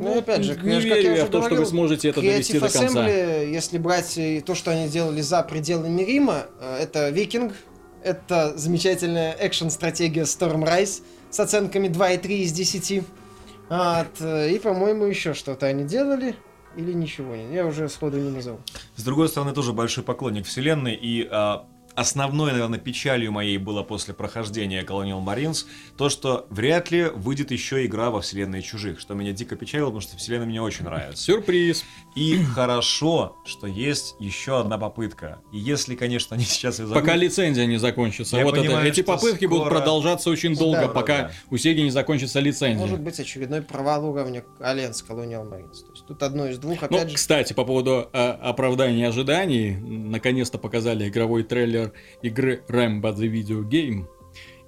Ну, 0.00 0.18
опять 0.18 0.42
же, 0.42 0.58
не 0.62 0.72
я 0.72 0.80
верю 0.80 1.16
я 1.16 1.26
в 1.26 1.28
то, 1.28 1.40
что 1.40 1.40
вы 1.40 1.48
говорил, 1.48 1.66
сможете 1.66 2.08
это 2.08 2.20
довести 2.20 2.58
до 2.58 2.68
конца. 2.68 3.06
Assembly, 3.06 3.50
если 3.50 3.78
брать 3.78 4.16
и 4.16 4.40
то, 4.40 4.54
что 4.54 4.70
они 4.70 4.88
делали 4.88 5.20
за 5.20 5.42
пределами 5.42 6.02
Рима, 6.02 6.46
э, 6.60 6.78
это 6.82 7.10
Викинг, 7.10 7.52
это 8.02 8.56
замечательная 8.56 9.32
экшн-стратегия 9.32 10.22
Storm 10.22 10.64
Rise 10.64 11.02
с 11.28 11.38
оценками 11.38 11.88
2,3 11.88 12.28
из 12.38 12.52
10. 12.52 13.04
Вот, 13.68 14.06
э, 14.20 14.50
и, 14.50 14.58
по-моему, 14.58 15.04
еще 15.04 15.34
что-то 15.34 15.66
они 15.66 15.84
делали. 15.84 16.34
Или 16.76 16.92
ничего. 16.92 17.34
Я 17.34 17.66
уже 17.66 17.88
сходу 17.88 18.18
не 18.18 18.30
назову. 18.30 18.60
С 18.94 19.02
другой 19.02 19.28
стороны, 19.28 19.52
тоже 19.52 19.72
большой 19.72 20.04
поклонник 20.04 20.46
вселенной, 20.46 20.94
и 20.94 21.28
а, 21.28 21.66
основной, 21.94 22.52
наверное, 22.52 22.78
печалью 22.78 23.32
моей 23.32 23.58
было 23.58 23.82
после 23.82 24.14
прохождения 24.14 24.82
Colonial 24.82 25.22
Marines 25.24 25.66
то, 25.96 26.08
что 26.08 26.46
вряд 26.50 26.90
ли 26.90 27.04
выйдет 27.04 27.50
еще 27.50 27.84
игра 27.86 28.10
во 28.10 28.20
вселенной 28.20 28.62
чужих, 28.62 29.00
что 29.00 29.14
меня 29.14 29.32
дико 29.32 29.56
печалило, 29.56 29.86
потому 29.86 30.00
что 30.00 30.16
вселенная 30.16 30.46
мне 30.46 30.62
очень 30.62 30.84
нравится. 30.84 31.22
Сюрприз. 31.22 31.84
И 32.14 32.42
хорошо, 32.42 33.36
что 33.44 33.66
есть 33.66 34.14
еще 34.18 34.60
одна 34.60 34.78
попытка. 34.78 35.40
И 35.52 35.58
если, 35.58 35.94
конечно, 35.94 36.36
они 36.36 36.44
сейчас 36.44 36.80
и 36.80 36.84
Пока 36.86 37.14
лицензия 37.16 37.66
не 37.66 37.76
закончится. 37.78 38.36
Я 38.36 38.44
вот 38.44 38.54
это- 38.54 38.64
понимаю, 38.64 38.88
эти 38.88 39.02
что 39.02 39.12
попытки 39.12 39.46
будут 39.46 39.64
скоро- 39.66 39.76
продолжаться 39.78 40.30
очень 40.30 40.56
долго, 40.56 40.82
Да, 40.82 40.88
пока 40.88 41.18
да. 41.18 41.30
у 41.50 41.56
Сеги 41.56 41.80
не 41.80 41.90
закончится 41.90 42.40
лицензия. 42.40 42.78
Может 42.78 43.00
быть, 43.00 43.18
очередной 43.20 43.62
провал 43.62 44.04
уровня 44.10 44.44
Alliance 44.60 45.04
Colonial 45.08 45.48
Marines. 45.48 45.84
То 45.84 45.90
есть 45.92 46.06
тут 46.06 46.22
одно 46.22 46.46
из 46.46 46.58
двух, 46.58 46.80
Ну, 46.82 46.86
опять 46.86 47.10
же. 47.10 47.16
кстати, 47.16 47.52
по 47.52 47.64
поводу 47.64 48.08
э, 48.12 48.30
оправдания 48.30 49.08
ожиданий, 49.08 49.76
наконец-то 49.76 50.58
показали 50.58 51.08
игровой 51.08 51.42
трейлер 51.44 51.79
игры 52.22 52.62
Rambo 52.68 53.14
The 53.14 53.30
Video 53.30 53.62
Game, 53.62 54.06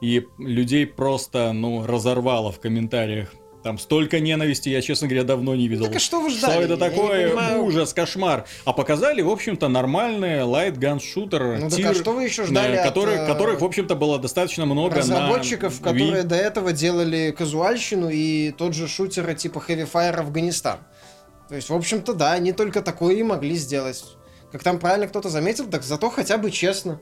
и 0.01 0.27
людей 0.39 0.87
просто, 0.87 1.53
ну, 1.53 1.87
разорвало 1.87 2.51
в 2.53 2.61
комментариях. 2.61 3.33
Там 3.63 3.79
столько 3.79 4.19
ненависти, 4.19 4.71
я, 4.71 4.83
честно 4.83 5.07
говоря, 5.07 5.23
давно 5.23 5.55
не 5.55 5.69
видел. 5.69 5.87
Так 5.87 5.95
а 5.97 5.99
что 6.01 6.21
вы 6.21 6.31
Что 6.31 6.39
ждали? 6.49 6.65
это 6.65 6.85
Я 6.85 6.91
не 6.91 6.97
такое? 6.97 7.59
Ужас, 7.59 7.93
кошмар. 7.93 8.45
А 8.65 8.73
показали, 8.73 9.23
в 9.23 9.31
общем-то, 9.31 9.69
нормальный 9.69 10.41
light 10.41 10.77
gun 10.77 10.99
shooter, 10.99 11.59
Ну 11.61 11.69
так 11.69 11.79
тир, 11.79 11.91
а 11.91 11.95
что 11.95 12.13
вы 12.13 12.25
еще 12.25 12.43
э, 12.43 12.47
ждали 12.47 12.75
от, 12.75 12.89
который- 12.89 13.15
э, 13.19 13.27
которых, 13.29 13.61
в 13.61 13.65
общем-то, 13.65 13.95
было 13.95 14.19
достаточно 14.19 14.67
много 14.67 14.97
разработчиков, 14.97 15.81
на 15.81 15.93
которые 15.93 16.25
до 16.25 16.35
этого 16.35 16.73
делали 16.73 17.33
казуальщину 17.37 18.09
и 18.11 18.51
тот 18.51 18.75
же 18.75 18.89
шутеры 18.89 19.37
типа 19.37 19.63
Heavy 19.69 19.89
Fire 19.89 20.17
Афганистан. 20.17 20.79
То 21.49 21.55
есть, 21.55 21.69
в 21.69 21.75
общем-то, 21.75 22.15
да, 22.15 22.33
они 22.33 22.53
только 22.53 22.83
такое 22.83 23.15
и 23.15 23.23
могли 23.23 23.55
сделать. 23.55 24.03
Как 24.53 24.63
там 24.63 24.79
правильно 24.79 25.09
кто-то 25.09 25.31
заметил, 25.31 25.67
так 25.67 25.83
зато 25.83 26.11
хотя 26.11 26.37
бы 26.37 26.51
честно. 26.51 27.01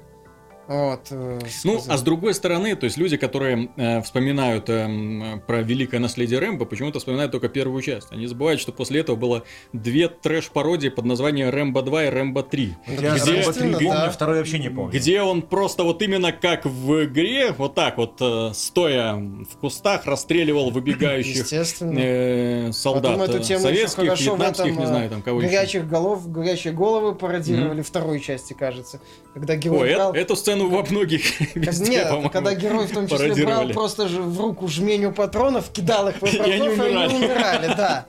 Вот. 0.70 1.09
э, 1.11 1.40
Ну, 1.64 1.83
а 1.88 1.98
с 1.98 2.02
другой 2.02 2.33
стороны, 2.33 2.76
то 2.76 2.85
есть 2.85 2.96
люди, 2.96 3.16
которые 3.16 3.70
э, 3.76 4.02
вспоминают 4.02 4.70
эм, 4.70 5.42
про 5.44 5.62
великое 5.62 5.98
наследие 5.98 6.38
Рэмбо, 6.38 6.64
почему-то 6.64 7.00
вспоминают 7.00 7.33
только 7.33 7.48
первую 7.48 7.83
часть. 7.83 8.12
Они 8.12 8.28
забывают, 8.28 8.61
что 8.61 8.70
после 8.70 9.00
этого 9.00 9.16
было 9.16 9.42
две 9.72 10.06
трэш-пародии 10.06 10.88
под 10.88 11.06
названием 11.06 11.50
Рэмбо 11.50 11.83
2 11.83 12.04
и 12.04 12.09
Рэмбо 12.11 12.44
3. 12.44 12.74
Ну, 12.87 12.92
Я 12.92 12.98
Где- 12.98 13.02
Рэмбо 13.02 13.20
три 13.24 13.38
естественно, 13.38 13.72
помню, 13.78 13.90
да. 13.90 14.11
второй 14.11 14.38
вообще 14.38 14.59
не 14.61 14.68
помню. 14.68 14.92
Где 14.92 15.22
он 15.22 15.42
просто 15.42 15.83
вот 15.83 16.02
именно 16.02 16.30
как 16.30 16.64
в 16.64 17.04
игре, 17.04 17.50
вот 17.50 17.74
так 17.74 17.96
вот, 17.96 18.18
э, 18.20 18.52
стоя 18.54 19.14
в 19.16 19.56
кустах, 19.61 20.06
расстреливал 20.06 20.70
выбегающих 20.70 21.52
э, 21.52 22.70
солдат 22.72 23.02
Потом 23.18 23.22
эту 23.22 23.38
э, 23.38 23.42
тему 23.42 23.62
советских, 23.62 24.04
еще 24.04 24.06
хорошо 24.06 24.35
в 24.35 24.38
вьетнамских, 24.38 24.64
этом, 24.66 24.78
не 24.78 24.85
э, 24.85 24.87
знаю, 24.87 25.11
там 25.11 25.22
кого 25.22 25.40
еще. 25.42 25.50
Горячих 25.50 25.88
голов, 25.88 26.30
горячие 26.30 26.72
головы 26.72 27.16
пародировали 27.16 27.83
второй 27.83 28.20
части, 28.20 28.52
кажется. 28.52 29.00
Когда 29.35 29.56
герой 29.56 29.80
Ой, 29.80 29.94
брал... 29.96 30.14
э- 30.14 30.18
эту 30.20 30.37
сцену 30.37 30.60
во 30.68 30.83
многих 30.83 31.40
везде, 31.55 31.90
Нет, 31.90 32.33
когда 32.33 32.55
герой 32.55 32.87
в 32.87 32.92
том 32.92 33.09
числе 33.09 33.44
брал 33.44 33.68
просто 33.68 34.09
же 34.09 34.23
в 34.23 34.40
руку 34.40 34.68
жменю 34.68 35.12
патронов, 35.12 35.70
кидал 35.70 36.09
их 36.09 36.16
в 36.16 36.25
И 36.35 36.38
они 36.38 36.68
умирали, 36.68 37.68
да. 37.77 38.05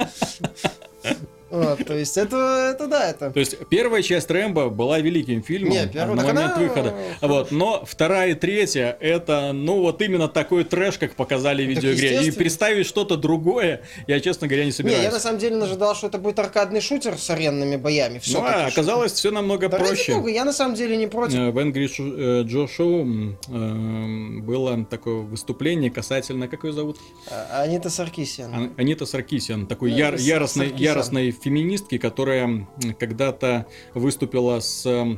Вот, 1.52 1.86
то 1.86 1.94
есть 1.98 2.18
это, 2.18 2.72
это 2.74 2.88
да, 2.88 3.10
это... 3.10 3.30
То 3.32 3.40
есть 3.40 3.58
первая 3.70 4.02
часть 4.02 4.30
Рэмбо 4.32 4.70
была 4.70 5.00
великим 5.00 5.44
фильмом 5.44 5.74
Не, 5.74 5.88
первая- 5.88 6.16
на 6.16 6.24
момент 6.24 6.52
она, 6.54 6.56
выхода. 6.58 6.96
Вот, 7.22 7.52
но 7.52 7.84
вторая 7.86 8.32
и 8.32 8.34
третья 8.36 8.96
это, 9.00 9.52
ну 9.54 9.82
вот 9.82 10.02
именно 10.02 10.28
такой 10.28 10.64
трэш, 10.64 10.98
как 10.98 11.16
показали 11.16 11.66
в 11.66 11.70
видеоигре. 11.70 12.24
И 12.24 12.32
представить 12.32 12.86
что-то 12.88 13.18
другое, 13.18 13.82
я, 14.08 14.20
честно 14.20 14.48
говоря, 14.48 14.64
не 14.64 14.68
Не, 14.68 14.72
собираюсь. 14.72 15.04
я 15.04 15.12
на 15.12 15.20
самом 15.20 15.40
деле 15.40 15.62
ожидал, 15.62 15.96
что 15.96 16.08
это 16.08 16.18
будет 16.18 16.40
аркадный 16.40 16.82
шутер 16.82 17.18
с 17.18 17.30
аренными 17.30 17.76
боями. 17.76 18.20
Все 18.20 18.40
Ну, 18.40 18.46
а 18.48 18.68
оказалось 18.68 19.12
все 19.14 19.32
намного 19.32 19.68
да 19.70 19.78
проще. 19.78 20.14
бога, 20.16 20.30
я 20.30 20.46
на 20.46 20.54
самом 20.54 20.76
деле 20.76 20.96
не 20.98 21.08
против. 21.08 21.36
Э, 21.38 21.52
В 21.52 21.58
Angry 21.58 21.88
э, 22.00 22.44
Joe 22.44 22.68
Show 22.68 23.36
э, 23.50 24.42
было 24.42 24.86
такое 24.86 25.16
выступление 25.16 25.92
касательно, 25.92 26.48
как 26.48 26.64
ее 26.64 26.74
зовут? 26.74 26.98
А- 27.30 27.62
Анита 27.64 27.90
Саркисян. 27.90 28.54
Ан- 28.54 28.74
Анита 28.78 29.06
Саркисян, 29.06 29.68
такой 29.68 29.92
Да, 29.92 29.98
яр- 29.98 30.18
Саркисян. 30.18 30.78
яростной 30.78 31.32
феминистки, 31.42 31.98
которая 31.98 32.68
когда-то 33.00 33.66
выступила 33.94 34.60
с 34.60 34.86
э, 34.86 35.18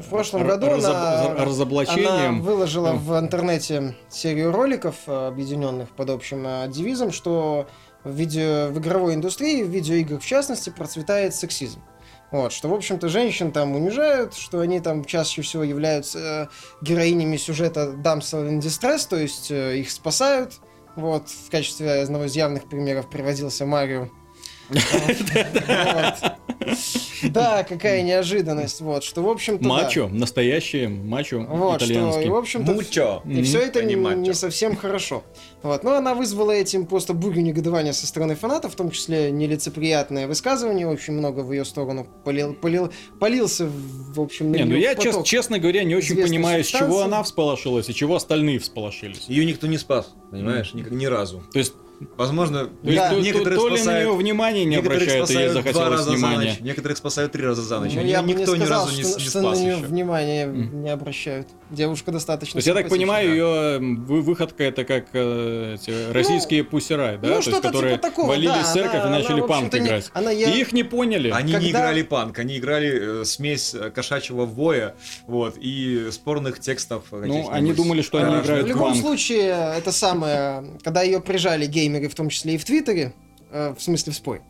В 0.00 0.08
прошлом 0.10 0.42
р- 0.42 0.48
году 0.48 0.66
разоб- 0.66 0.90
она- 0.90 1.30
Она 1.32 1.44
разоблачением. 1.44 2.42
выложила 2.42 2.92
Ну. 2.92 2.98
в 2.98 3.18
интернете 3.18 3.96
серию 4.08 4.52
роликов, 4.52 4.96
э, 5.06 5.28
объединенных 5.28 5.90
под 5.90 6.10
общим 6.10 6.44
э, 6.46 6.68
девизом, 6.68 7.12
что 7.12 7.66
в, 8.04 8.10
видео, 8.10 8.68
в 8.70 8.78
игровой 8.78 9.14
индустрии, 9.14 9.62
в 9.62 9.68
видеоиграх 9.68 10.22
в 10.22 10.26
частности, 10.26 10.70
процветает 10.70 11.34
сексизм. 11.34 11.80
Вот, 12.32 12.52
что, 12.52 12.68
в 12.68 12.74
общем-то, 12.74 13.08
женщин 13.08 13.52
там 13.52 13.74
унижают, 13.76 14.32
что 14.34 14.60
они 14.60 14.80
там 14.80 15.04
чаще 15.04 15.42
всего 15.42 15.62
являются 15.64 16.18
э, 16.18 16.84
героинями 16.84 17.36
сюжета 17.36 17.94
Damsel 18.02 18.48
in 18.50 18.58
Distress, 18.60 19.06
то 19.08 19.16
есть 19.16 19.50
э, 19.50 19.78
их 19.78 19.90
спасают. 19.90 20.54
Вот, 20.96 21.28
в 21.28 21.50
качестве 21.50 21.90
одного 22.02 22.24
из 22.24 22.34
явных 22.36 22.68
примеров 22.68 23.08
приводился 23.08 23.64
Марио. 23.66 24.08
Да, 27.24 27.62
какая 27.64 28.02
неожиданность, 28.02 28.80
вот, 28.80 29.04
что, 29.04 29.22
в 29.22 29.28
общем-то. 29.28 29.64
Мачо, 29.66 30.08
настоящие 30.08 30.88
мачо 30.88 31.40
Вот, 31.48 31.80
что, 31.82 31.92
и, 31.92 31.94
итальянский. 31.96 32.28
в 32.28 32.34
общем-то, 32.34 32.72
Мучо. 32.72 33.20
и 33.26 33.42
все 33.42 33.60
это 33.60 33.82
не 33.82 34.32
совсем 34.34 34.76
хорошо. 34.76 35.22
Вот. 35.62 35.84
Но 35.84 35.94
она 35.94 36.14
вызвала 36.14 36.50
этим 36.52 36.86
просто 36.86 37.14
бурю 37.14 37.40
негодования 37.42 37.92
со 37.92 38.06
стороны 38.06 38.34
фанатов, 38.34 38.72
в 38.72 38.76
том 38.76 38.90
числе 38.90 39.30
нелицеприятное 39.30 40.26
высказывание, 40.26 40.86
очень 40.88 41.12
много 41.14 41.40
в 41.40 41.52
ее 41.52 41.64
сторону 41.64 42.06
полил, 42.24 42.54
полил, 42.54 42.92
полился, 43.20 43.68
в 43.68 44.20
общем, 44.20 44.50
Не, 44.52 44.64
ну 44.64 44.74
я, 44.74 44.94
чес- 44.94 45.12
поток. 45.12 45.26
честно 45.26 45.58
говоря, 45.58 45.84
не 45.84 45.94
очень 45.94 46.16
понимаю, 46.16 46.64
с 46.64 46.68
чего 46.68 47.02
она 47.02 47.22
всполошилась 47.22 47.88
и 47.88 47.94
чего 47.94 48.16
остальные 48.16 48.58
всполошились. 48.58 49.26
Ее 49.28 49.44
никто 49.44 49.66
не 49.66 49.78
спас, 49.78 50.12
понимаешь, 50.30 50.74
ни, 50.74 50.82
ни 50.82 51.06
разу. 51.06 51.42
То 51.52 51.58
есть, 51.58 51.74
Возможно, 52.16 52.68
Да. 52.82 53.08
то- 53.10 53.14
то- 53.16 53.20
некоторые 53.20 53.58
то 53.58 53.66
ли 53.68 53.72
на 53.74 53.78
спасают- 53.78 54.08
нее 54.08 54.16
внимания 54.16 54.64
не 54.64 54.76
обращают, 54.76 55.08
и 55.30 55.34
ей 55.34 55.48
спасают 55.48 55.52
два 55.52 55.62
захотелось 55.62 55.90
раза 55.90 56.02
за 56.04 56.10
внимания. 56.16 56.50
ночь, 56.50 56.60
некоторых 56.60 56.98
спасают 56.98 57.32
три 57.32 57.44
раза 57.44 57.62
за 57.62 57.80
ночь. 57.80 57.92
Ну, 57.94 58.02
я 58.02 58.22
бы 58.22 58.28
не 58.28 58.34
никто 58.34 58.56
ни 58.56 58.60
сказал, 58.60 58.84
разу 58.86 58.96
не, 58.96 59.02
что, 59.02 59.18
не 59.18 59.24
что 59.24 59.40
на 59.40 59.48
спас 59.48 59.58
нее 59.60 59.76
еще. 59.76 59.86
внимание 59.86 60.46
не 60.46 60.90
обращают. 60.90 61.48
Девушка 61.70 62.12
достаточно 62.12 62.52
То 62.52 62.58
есть, 62.58 62.68
я 62.68 62.74
так 62.74 62.88
понимаю, 62.88 63.30
ее 63.30 63.78
вы- 63.80 64.22
выходка 64.22 64.62
это 64.64 64.84
как 64.84 65.06
э, 65.14 65.76
эти 65.80 66.12
российские 66.12 66.64
пусерай, 66.64 67.16
да? 67.18 67.28
ну, 67.28 67.42
То 67.42 67.50
есть, 67.50 67.62
которые 67.62 67.94
типа 67.96 68.08
такого, 68.08 68.28
валили 68.28 68.46
да, 68.48 68.62
в 68.62 68.72
церковь 68.72 69.00
она- 69.00 69.06
и 69.18 69.22
начали 69.22 69.38
она, 69.38 69.46
панк 69.46 69.56
общем-то, 69.66 69.78
не- 69.78 69.86
играть. 69.86 70.10
она 70.12 70.30
я- 70.30 70.50
И 70.54 70.60
их 70.60 70.72
не 70.72 70.82
поняли. 70.82 71.30
Они 71.30 71.46
не 71.52 71.58
Когда- 71.58 71.68
играли 71.70 72.02
панк, 72.02 72.38
они 72.38 72.58
играли 72.58 73.20
э, 73.22 73.24
смесь 73.24 73.74
э, 73.74 73.90
кошачьего 73.90 74.44
воя 74.44 74.94
вот, 75.26 75.54
и 75.58 76.08
спорных 76.10 76.60
текстов. 76.60 77.04
Ну, 77.10 77.48
они 77.50 77.72
думали, 77.72 78.02
что 78.02 78.18
они 78.18 78.38
играют 78.40 78.66
В 78.66 78.68
любом 78.68 78.90
панк. 78.92 79.00
случае, 79.00 79.74
это 79.78 79.92
самое, 79.92 80.64
когда 80.82 81.02
ее 81.02 81.20
прижали 81.20 81.66
геймеры, 81.92 82.08
в 82.08 82.14
том 82.14 82.28
числе 82.28 82.54
и 82.54 82.58
в 82.58 82.64
Твиттере, 82.64 83.12
э, 83.50 83.74
в 83.76 83.82
смысле 83.82 84.12
в 84.12 84.16
спой, 84.16 84.40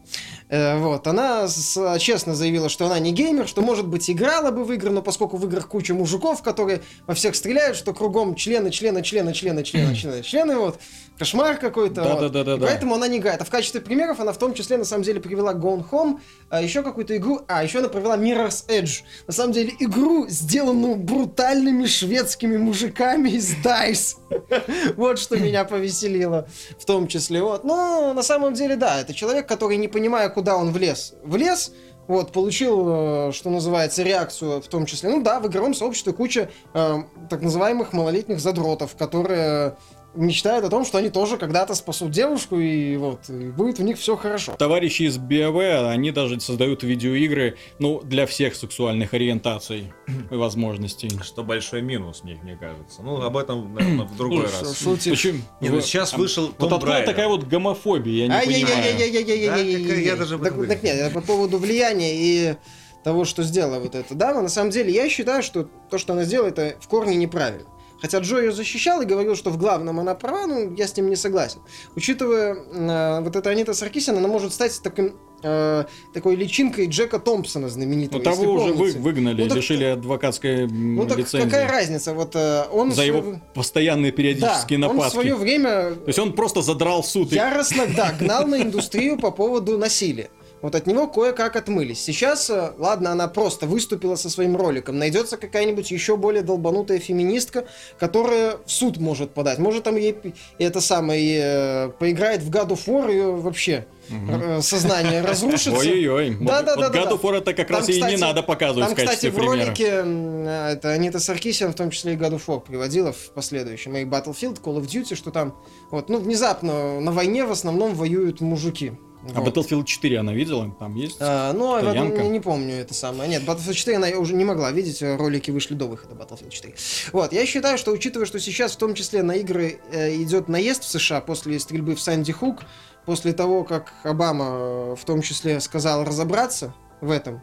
вот, 0.53 1.07
она 1.07 1.49
с- 1.49 1.99
честно 1.99 2.35
заявила, 2.35 2.69
что 2.69 2.85
она 2.87 2.99
не 2.99 3.11
геймер, 3.13 3.49
что, 3.49 3.63
может 3.63 3.87
быть, 3.87 4.11
играла 4.11 4.51
бы 4.51 4.65
в 4.65 4.73
игры, 4.73 4.91
но 4.91 5.01
поскольку 5.01 5.39
в 5.39 5.47
играх 5.47 5.67
куча 5.69 5.95
мужиков, 5.95 6.43
которые 6.43 6.83
во 7.07 7.15
всех 7.15 7.35
стреляют, 7.37 7.77
что 7.77 7.95
кругом 7.95 8.35
члены, 8.35 8.71
члены, 8.71 9.03
члены, 9.03 9.33
члены, 9.33 9.63
члены, 9.65 9.95
члены, 9.97 10.23
члены, 10.23 10.57
вот, 10.57 10.79
кошмар 11.19 11.57
какой-то. 11.57 12.03
вот. 12.03 12.13
Да-да-да-да-да. 12.21 12.67
И 12.67 12.69
Поэтому 12.69 12.95
она 12.97 13.09
не 13.09 13.17
играет. 13.19 13.41
А 13.41 13.45
в 13.45 13.51
качестве 13.51 13.81
примеров 13.81 14.21
она 14.21 14.33
в 14.33 14.39
том 14.39 14.53
числе, 14.53 14.77
на 14.77 14.85
самом 14.85 15.05
деле, 15.05 15.21
привела 15.21 15.55
Gone 15.55 15.85
Home, 15.91 16.21
а 16.51 16.61
еще 16.61 16.83
какую-то 16.83 17.17
игру, 17.17 17.41
а, 17.49 17.65
еще 17.65 17.79
она 17.79 17.89
провела 17.89 18.19
Mirror's 18.19 18.67
Edge. 18.69 19.03
На 19.27 19.33
самом 19.33 19.53
деле, 19.55 19.73
игру, 19.81 20.27
сделанную 20.29 20.97
брутальными 20.97 21.87
шведскими 21.87 22.59
мужиками 22.59 23.31
из 23.31 23.55
DICE. 23.65 24.17
Вот 24.97 25.19
что 25.19 25.37
меня 25.37 25.65
повеселило 25.65 26.47
в 26.79 26.85
том 26.85 27.07
числе. 27.07 27.43
Вот. 27.43 27.65
Но 27.65 28.13
на 28.15 28.23
самом 28.23 28.55
деле, 28.55 28.77
да, 28.77 29.01
это 29.01 29.15
человек, 29.15 29.47
который, 29.47 29.77
не 29.77 29.89
понимая, 29.89 30.29
куда 30.29 30.42
он 30.57 30.73
влез, 30.73 31.15
влез, 31.23 31.73
вот, 32.09 32.33
получил, 32.33 32.85
э, 33.29 33.33
что 33.33 33.51
называется, 33.51 34.03
реакцию, 34.03 34.61
в 34.61 34.69
том 34.69 34.87
числе, 34.87 35.11
ну 35.11 35.23
да, 35.23 35.41
в 35.41 35.47
игровом 35.47 35.75
сообществе 35.75 36.13
куча 36.13 36.51
э, 36.75 37.03
так 37.31 37.43
называемых 37.43 37.93
малолетних 37.93 38.41
задротов, 38.41 38.97
которые 38.97 39.77
мечтают 40.15 40.65
о 40.65 40.69
том, 40.69 40.85
что 40.85 40.99
они 40.99 41.11
тоже 41.11 41.37
когда-то 41.37 41.75
спасут 41.75 42.11
девушку, 42.11 42.59
и 42.59 42.97
вот, 42.97 43.29
и 43.29 43.51
будет 43.51 43.79
в 43.79 43.83
них 43.83 43.99
все 43.99 44.17
хорошо. 44.17 44.55
Товарищи 44.59 45.03
из 45.03 45.19
БВ, 45.19 45.89
они 45.89 46.11
даже 46.11 46.41
создают 46.41 46.83
видеоигры, 46.83 47.57
ну, 47.79 48.01
для 48.03 48.27
всех 48.27 48.55
сексуальных 48.55 49.15
ориентаций 49.15 49.93
и 50.31 50.35
возможностей. 50.35 51.11
Что 51.23 51.43
большой 51.43 51.83
минус, 51.83 52.23
мне, 52.25 52.39
мне 52.43 52.57
кажется. 52.57 53.03
Ну, 53.03 53.23
об 53.23 53.37
этом, 53.37 53.75
наверное, 53.75 54.07
в 54.07 54.17
другой 54.17 54.45
раз. 54.45 54.79
Шутишь. 54.79 55.13
Почему? 55.13 55.41
Не, 55.61 55.71
ну, 55.71 55.81
сейчас 55.81 56.15
вышел 56.15 56.49
Том 56.49 56.71
Вот 56.71 56.77
откуда 56.77 57.05
такая 57.05 57.29
вот 57.29 57.45
гомофобия, 57.45 58.27
я 58.27 58.29
не 58.29 58.47
понимаю. 58.47 60.69
Так 60.69 60.83
нет, 60.83 61.13
по 61.13 61.21
поводу 61.21 61.59
влияния 61.59 62.15
и 62.15 62.55
того, 63.03 63.25
что 63.25 63.43
сделала 63.43 63.81
вот 63.81 63.95
эта 63.95 64.15
дама, 64.15 64.43
на 64.43 64.49
самом 64.49 64.71
деле 64.71 64.93
я 64.93 65.09
считаю, 65.09 65.43
что 65.43 65.69
то, 65.91 65.99
что 65.99 66.13
она 66.13 66.25
сделала, 66.25 66.49
это 66.49 66.77
в 66.81 66.89
корне 66.89 67.17
неправильно. 67.17 67.69
Хотя 68.03 68.19
Джо 68.19 68.39
ее 68.41 68.51
защищал 68.53 69.01
и 69.01 69.05
говорил, 69.07 69.37
что 69.37 69.51
в 69.51 69.57
главном 69.57 70.01
она 70.01 70.15
права, 70.17 70.47
ну, 70.47 70.75
я 70.75 70.87
с 70.89 70.97
ним 70.97 71.09
не 71.09 71.17
согласен. 71.17 71.61
Учитывая 71.97 72.55
э, 72.57 73.21
вот 73.23 73.37
эта 73.37 73.49
Анита 73.51 73.75
Саркисян, 73.75 74.17
она 74.19 74.27
может 74.27 74.53
стать 74.53 74.81
таким, 74.83 75.15
э, 75.45 75.85
такой 76.13 76.35
личинкой 76.35 76.87
Джека 76.89 77.21
Томпсона 77.21 77.69
знаменитого. 77.69 78.19
Ну, 78.19 78.25
того 78.25 78.53
уже 78.55 78.73
вы, 78.73 78.91
выгнали, 78.93 79.43
Ну, 79.43 79.49
так- 79.49 79.57
лишили 79.59 79.85
адвокатской 79.85 80.67
Ну 80.67 81.07
так 81.07 81.19
лицензии. 81.19 81.45
какая 81.49 81.69
разница? 81.69 82.13
Вот 82.13 82.35
э, 82.35 82.65
он 82.73 82.91
За 82.93 83.05
его 83.05 83.39
постоянные 83.55 84.11
периодические 84.11 84.81
да, 84.81 84.89
он 84.89 84.95
в 84.95 84.97
нападки. 84.97 85.15
свое 85.15 85.35
время 85.37 85.93
То 85.95 86.09
есть 86.09 86.19
он 86.19 86.33
просто 86.33 86.61
задрал 86.61 87.05
суд. 87.05 87.33
и- 87.33 87.37
яростно, 87.37 87.87
да, 87.97 88.13
гнал 88.19 88.47
на 88.49 88.61
индустрию 88.63 89.17
по 89.17 89.31
поводу 89.31 89.79
насилия. 89.79 90.29
Вот 90.63 90.77
от 90.77 90.87
него 90.87 91.09
кое-как 91.09 91.57
отмылись. 91.57 92.03
Сейчас, 92.03 92.49
э, 92.49 92.73
ладно, 92.79 93.11
она 93.11 93.27
просто 93.27 93.67
выступила 93.67 94.15
со 94.15 94.31
своим 94.31 94.57
роликом. 94.57 94.97
Найдется 94.97 95.37
какая-нибудь 95.37 95.91
еще 95.91 96.17
более 96.17 96.43
долбанутая 96.43 97.01
феминистка, 97.01 97.65
которая 97.99 98.59
в 98.65 98.71
суд 98.71 98.99
может 98.99 99.33
подать. 99.35 99.59
Может, 99.59 99.83
там 99.83 99.97
ей 99.97 100.17
это 100.59 100.81
самое 100.81 101.41
э, 101.43 101.89
поиграет 101.99 102.43
в 102.43 102.51
God 102.51 102.69
of 102.69 102.87
War, 102.87 103.11
ее 103.11 103.33
вообще 103.33 103.87
э, 104.09 104.61
сознание 104.63 105.23
разрушится. 105.27 105.81
Ой-ой-ой. 105.81 106.37
Да-да-да-да-да. 106.41 107.11
Вот 107.11 107.21
God 107.21 107.21
of 107.21 107.23
War 107.23 107.39
это 107.39 107.55
как 107.55 107.67
Там, 107.67 107.79
раз 107.79 107.89
и 107.89 108.01
не 108.01 108.17
надо 108.17 108.45
показывать 108.45 108.87
Там, 108.87 108.95
в 108.95 108.97
качестве 108.97 109.31
кстати, 109.31 109.45
в 109.45 109.45
ролике 109.45 109.85
это 109.85 110.91
Анита 110.93 111.19
Саркисян, 111.19 111.73
в 111.73 111.75
том 111.75 111.91
числе 111.91 112.13
и 112.13 112.17
God 112.17 112.35
of 112.35 112.43
War, 112.47 112.61
приводила 112.61 113.13
в 113.13 113.31
последующем. 113.35 113.97
И 113.97 114.05
Battlefield, 114.05 114.63
Call 114.63 114.81
of 114.81 114.87
Duty, 114.87 115.17
что 115.17 115.33
там, 115.33 115.57
вот, 115.91 116.09
ну, 116.09 116.21
внезапно 116.21 117.01
на 117.01 117.11
войне 117.11 117.45
в 117.45 117.51
основном 117.51 117.95
воюют 117.95 118.41
мужики. 118.41 118.93
А 119.35 119.41
Вот. 119.41 119.57
Battlefield 119.57 119.85
4 119.85 120.19
она 120.19 120.33
видела? 120.33 120.75
Там 120.79 120.97
есть? 120.97 121.17
А, 121.21 121.53
ну, 121.53 121.79
я 121.79 121.93
Янка? 121.93 122.23
не, 122.23 122.29
не 122.29 122.41
помню 122.41 122.75
это 122.75 122.93
самое. 122.93 123.31
Нет, 123.31 123.43
Battlefield 123.45 123.75
4 123.75 123.97
она 123.97 124.09
уже 124.19 124.35
не 124.35 124.45
могла 124.45 124.71
видеть, 124.73 125.03
ролики 125.03 125.51
вышли 125.51 125.75
до 125.75 125.87
выхода 125.87 126.15
Battlefield 126.15 126.51
4. 126.51 126.75
Вот, 127.13 127.33
я 127.33 127.47
считаю, 127.47 127.79
что 127.79 127.93
учитывая, 127.93 128.27
что 128.27 128.41
сейчас 128.41 128.73
в 128.73 128.77
том 128.77 128.95
числе 128.95 129.23
на 129.23 129.33
игры 129.33 129.79
э, 129.93 130.15
идет 130.17 130.49
наезд 130.49 130.83
в 130.85 130.89
США 130.89 131.21
после 131.21 131.59
стрельбы 131.61 131.95
в 131.95 132.01
Санди 132.01 132.33
Хук, 132.33 132.63
после 133.07 133.33
того, 133.33 133.63
как 133.65 133.93
Обама 134.03 134.47
э, 134.49 134.97
в 134.99 135.05
том 135.05 135.23
числе 135.23 135.61
сказал 135.61 136.05
разобраться 136.05 136.75
в 137.01 137.11
этом, 137.11 137.43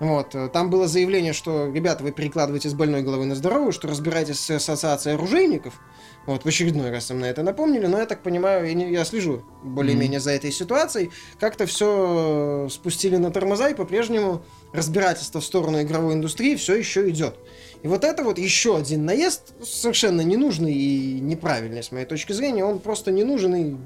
вот, 0.00 0.34
э, 0.34 0.48
там 0.48 0.70
было 0.70 0.88
заявление, 0.88 1.34
что, 1.34 1.70
ребята, 1.72 2.02
вы 2.02 2.10
перекладываете 2.10 2.70
с 2.70 2.74
больной 2.74 3.02
головы 3.02 3.26
на 3.26 3.34
здоровую, 3.34 3.72
что 3.72 3.86
разбираетесь 3.86 4.40
с 4.40 4.50
ассоциацией 4.50 5.16
оружейников. 5.16 5.74
Вот, 6.26 6.44
в 6.44 6.46
очередной 6.46 6.90
раз 6.90 7.10
им 7.10 7.20
на 7.20 7.24
это 7.24 7.42
напомнили, 7.42 7.86
но 7.86 7.98
я 7.98 8.06
так 8.06 8.22
понимаю, 8.22 8.66
я, 8.66 8.74
не- 8.74 8.92
я 8.92 9.04
слежу 9.04 9.42
более-менее 9.64 10.20
за 10.20 10.32
этой 10.32 10.52
ситуацией. 10.52 11.10
Как-то 11.40 11.66
все 11.66 12.68
спустили 12.70 13.16
на 13.16 13.30
тормоза, 13.30 13.70
и 13.70 13.74
по-прежнему 13.74 14.42
разбирательство 14.72 15.40
в 15.40 15.44
сторону 15.44 15.80
игровой 15.82 16.14
индустрии 16.14 16.56
все 16.56 16.74
еще 16.74 17.08
идет. 17.08 17.36
И 17.82 17.88
вот 17.88 18.04
это 18.04 18.22
вот 18.22 18.38
еще 18.38 18.76
один 18.76 19.06
наезд, 19.06 19.54
совершенно 19.64 20.20
ненужный 20.20 20.74
и 20.74 21.20
неправильный, 21.20 21.82
с 21.82 21.90
моей 21.90 22.06
точки 22.06 22.32
зрения. 22.32 22.64
Он 22.64 22.78
просто 22.78 23.10
не 23.10 23.24
нужен 23.24 23.54
и 23.54 23.76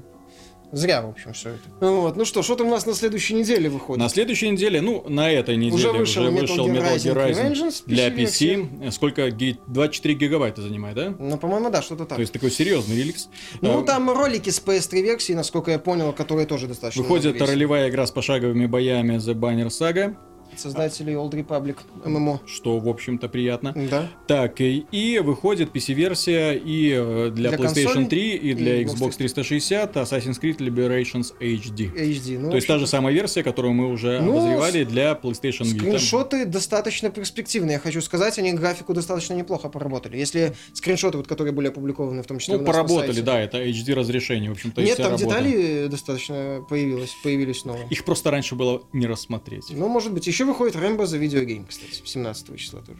зря, 0.71 1.01
в 1.01 1.09
общем, 1.09 1.33
все 1.33 1.49
это. 1.51 1.61
Вот. 1.79 2.15
Ну 2.15 2.25
что, 2.25 2.41
что 2.43 2.55
там 2.55 2.67
у 2.67 2.71
нас 2.71 2.85
на 2.85 2.93
следующей 2.93 3.33
неделе 3.35 3.69
выходит? 3.69 4.01
На 4.01 4.09
следующей 4.09 4.49
неделе, 4.49 4.81
ну, 4.81 5.03
на 5.07 5.31
этой 5.31 5.55
неделе 5.55 5.73
Уже 5.75 5.89
уже 5.89 5.99
вышел 5.99 6.31
вышел, 6.31 6.67
Metal 6.67 6.73
Gear 6.73 6.95
Metal 6.95 6.95
Gear 6.97 7.31
Rising 7.31 7.53
Rising 7.53 7.83
для. 7.85 8.09
PC. 8.09 8.91
Сколько? 8.91 9.29
Ги- 9.31 9.57
24 9.67 10.15
гигабайта 10.15 10.61
занимает, 10.61 10.95
да? 10.95 11.15
Ну, 11.17 11.37
по-моему, 11.37 11.69
да, 11.69 11.81
что-то 11.81 12.05
так. 12.05 12.15
То 12.17 12.21
есть 12.21 12.33
такой 12.33 12.51
серьезный 12.51 12.97
релиз. 12.97 13.29
Ну, 13.61 13.81
Э, 13.81 13.85
там 13.85 14.09
ролики 14.09 14.49
с 14.49 14.61
PS3 14.61 15.01
версии, 15.01 15.33
насколько 15.33 15.71
я 15.71 15.79
понял, 15.79 16.11
которые 16.13 16.45
тоже 16.47 16.67
достаточно 16.67 17.01
Выходит 17.03 17.41
ролевая 17.41 17.89
игра 17.89 18.05
с 18.05 18.11
пошаговыми 18.11 18.65
боями 18.65 19.15
The 19.17 19.33
Banner 19.33 19.67
Saga, 19.67 20.15
Создатели 20.59 21.13
Old 21.13 21.31
Republic 21.31 21.77
ММО. 22.05 22.41
что, 22.45 22.79
в 22.79 22.87
общем-то, 22.89 23.27
приятно. 23.29 23.73
Да. 23.89 24.09
Так, 24.27 24.61
и, 24.61 24.85
и 24.91 25.19
выходит 25.19 25.75
PC-версия 25.75 26.53
и 26.53 26.91
э, 26.95 27.31
для, 27.33 27.49
Для 27.49 27.57
PlayStation 27.57 27.83
консолей 27.85 28.05
3, 28.07 28.35
и 28.35 28.53
для 28.53 28.75
и 28.81 28.85
Xbox 28.85 29.15
360 29.17 29.95
Assassin's 29.95 30.39
Creed 30.41 30.57
Liberations 30.57 31.33
HD. 31.39 31.93
HD. 31.93 32.39
Ну, 32.39 32.49
То 32.49 32.55
есть 32.55 32.67
та 32.67 32.77
же 32.79 32.87
самая 32.87 33.13
версия, 33.13 33.43
которую 33.43 33.73
мы 33.73 33.89
уже 33.91 34.19
Ну, 34.21 34.31
обозревали 34.37 34.83
для 34.83 35.11
PlayStation 35.13 35.63
Vita. 35.63 35.79
Скриншоты 35.79 36.45
достаточно 36.45 37.09
перспективные, 37.09 37.73
я 37.73 37.79
хочу 37.79 38.01
сказать, 38.01 38.37
они 38.39 38.53
графику 38.53 38.93
достаточно 38.93 39.33
неплохо 39.33 39.69
поработали. 39.69 40.17
Если 40.17 40.55
скриншоты, 40.73 41.17
вот, 41.17 41.27
которые 41.27 41.53
были 41.53 41.67
опубликованы, 41.67 42.21
в 42.23 42.27
том 42.27 42.39
числе 42.39 42.57
Ну, 42.57 42.65
поработали, 42.65 43.07
сайте. 43.07 43.21
да, 43.21 43.39
это 43.39 43.63
HD 43.63 43.93
разрешение, 43.93 44.49
в 44.49 44.53
общем-то, 44.53 44.81
Нет, 44.81 44.97
там 44.97 45.11
работа. 45.11 45.25
детали 45.25 45.87
достаточно 45.87 46.65
появилось, 46.69 47.11
появились 47.23 47.65
новые. 47.65 47.87
Их 47.89 48.03
просто 48.05 48.31
раньше 48.31 48.55
было 48.55 48.83
не 48.93 49.07
рассмотреть. 49.07 49.65
Ну, 49.69 49.87
может 49.87 50.13
быть, 50.13 50.27
еще 50.45 50.51
выходит 50.51 50.75
Рэмбо 50.75 51.05
за 51.05 51.17
видеогейм, 51.17 51.65
кстати, 51.65 52.01
17 52.05 52.57
числа 52.57 52.81
тоже. 52.81 52.99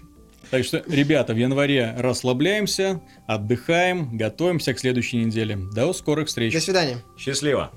Так 0.51 0.63
что, 0.63 0.83
ребята, 0.87 1.33
в 1.33 1.37
январе 1.37 1.95
расслабляемся, 1.97 3.01
отдыхаем, 3.27 4.15
готовимся 4.15 4.73
к 4.73 4.79
следующей 4.79 5.17
неделе. 5.17 5.57
До 5.73 5.91
скорых 5.93 6.27
встреч. 6.27 6.53
До 6.53 6.59
свидания. 6.59 7.03
Счастливо. 7.17 7.71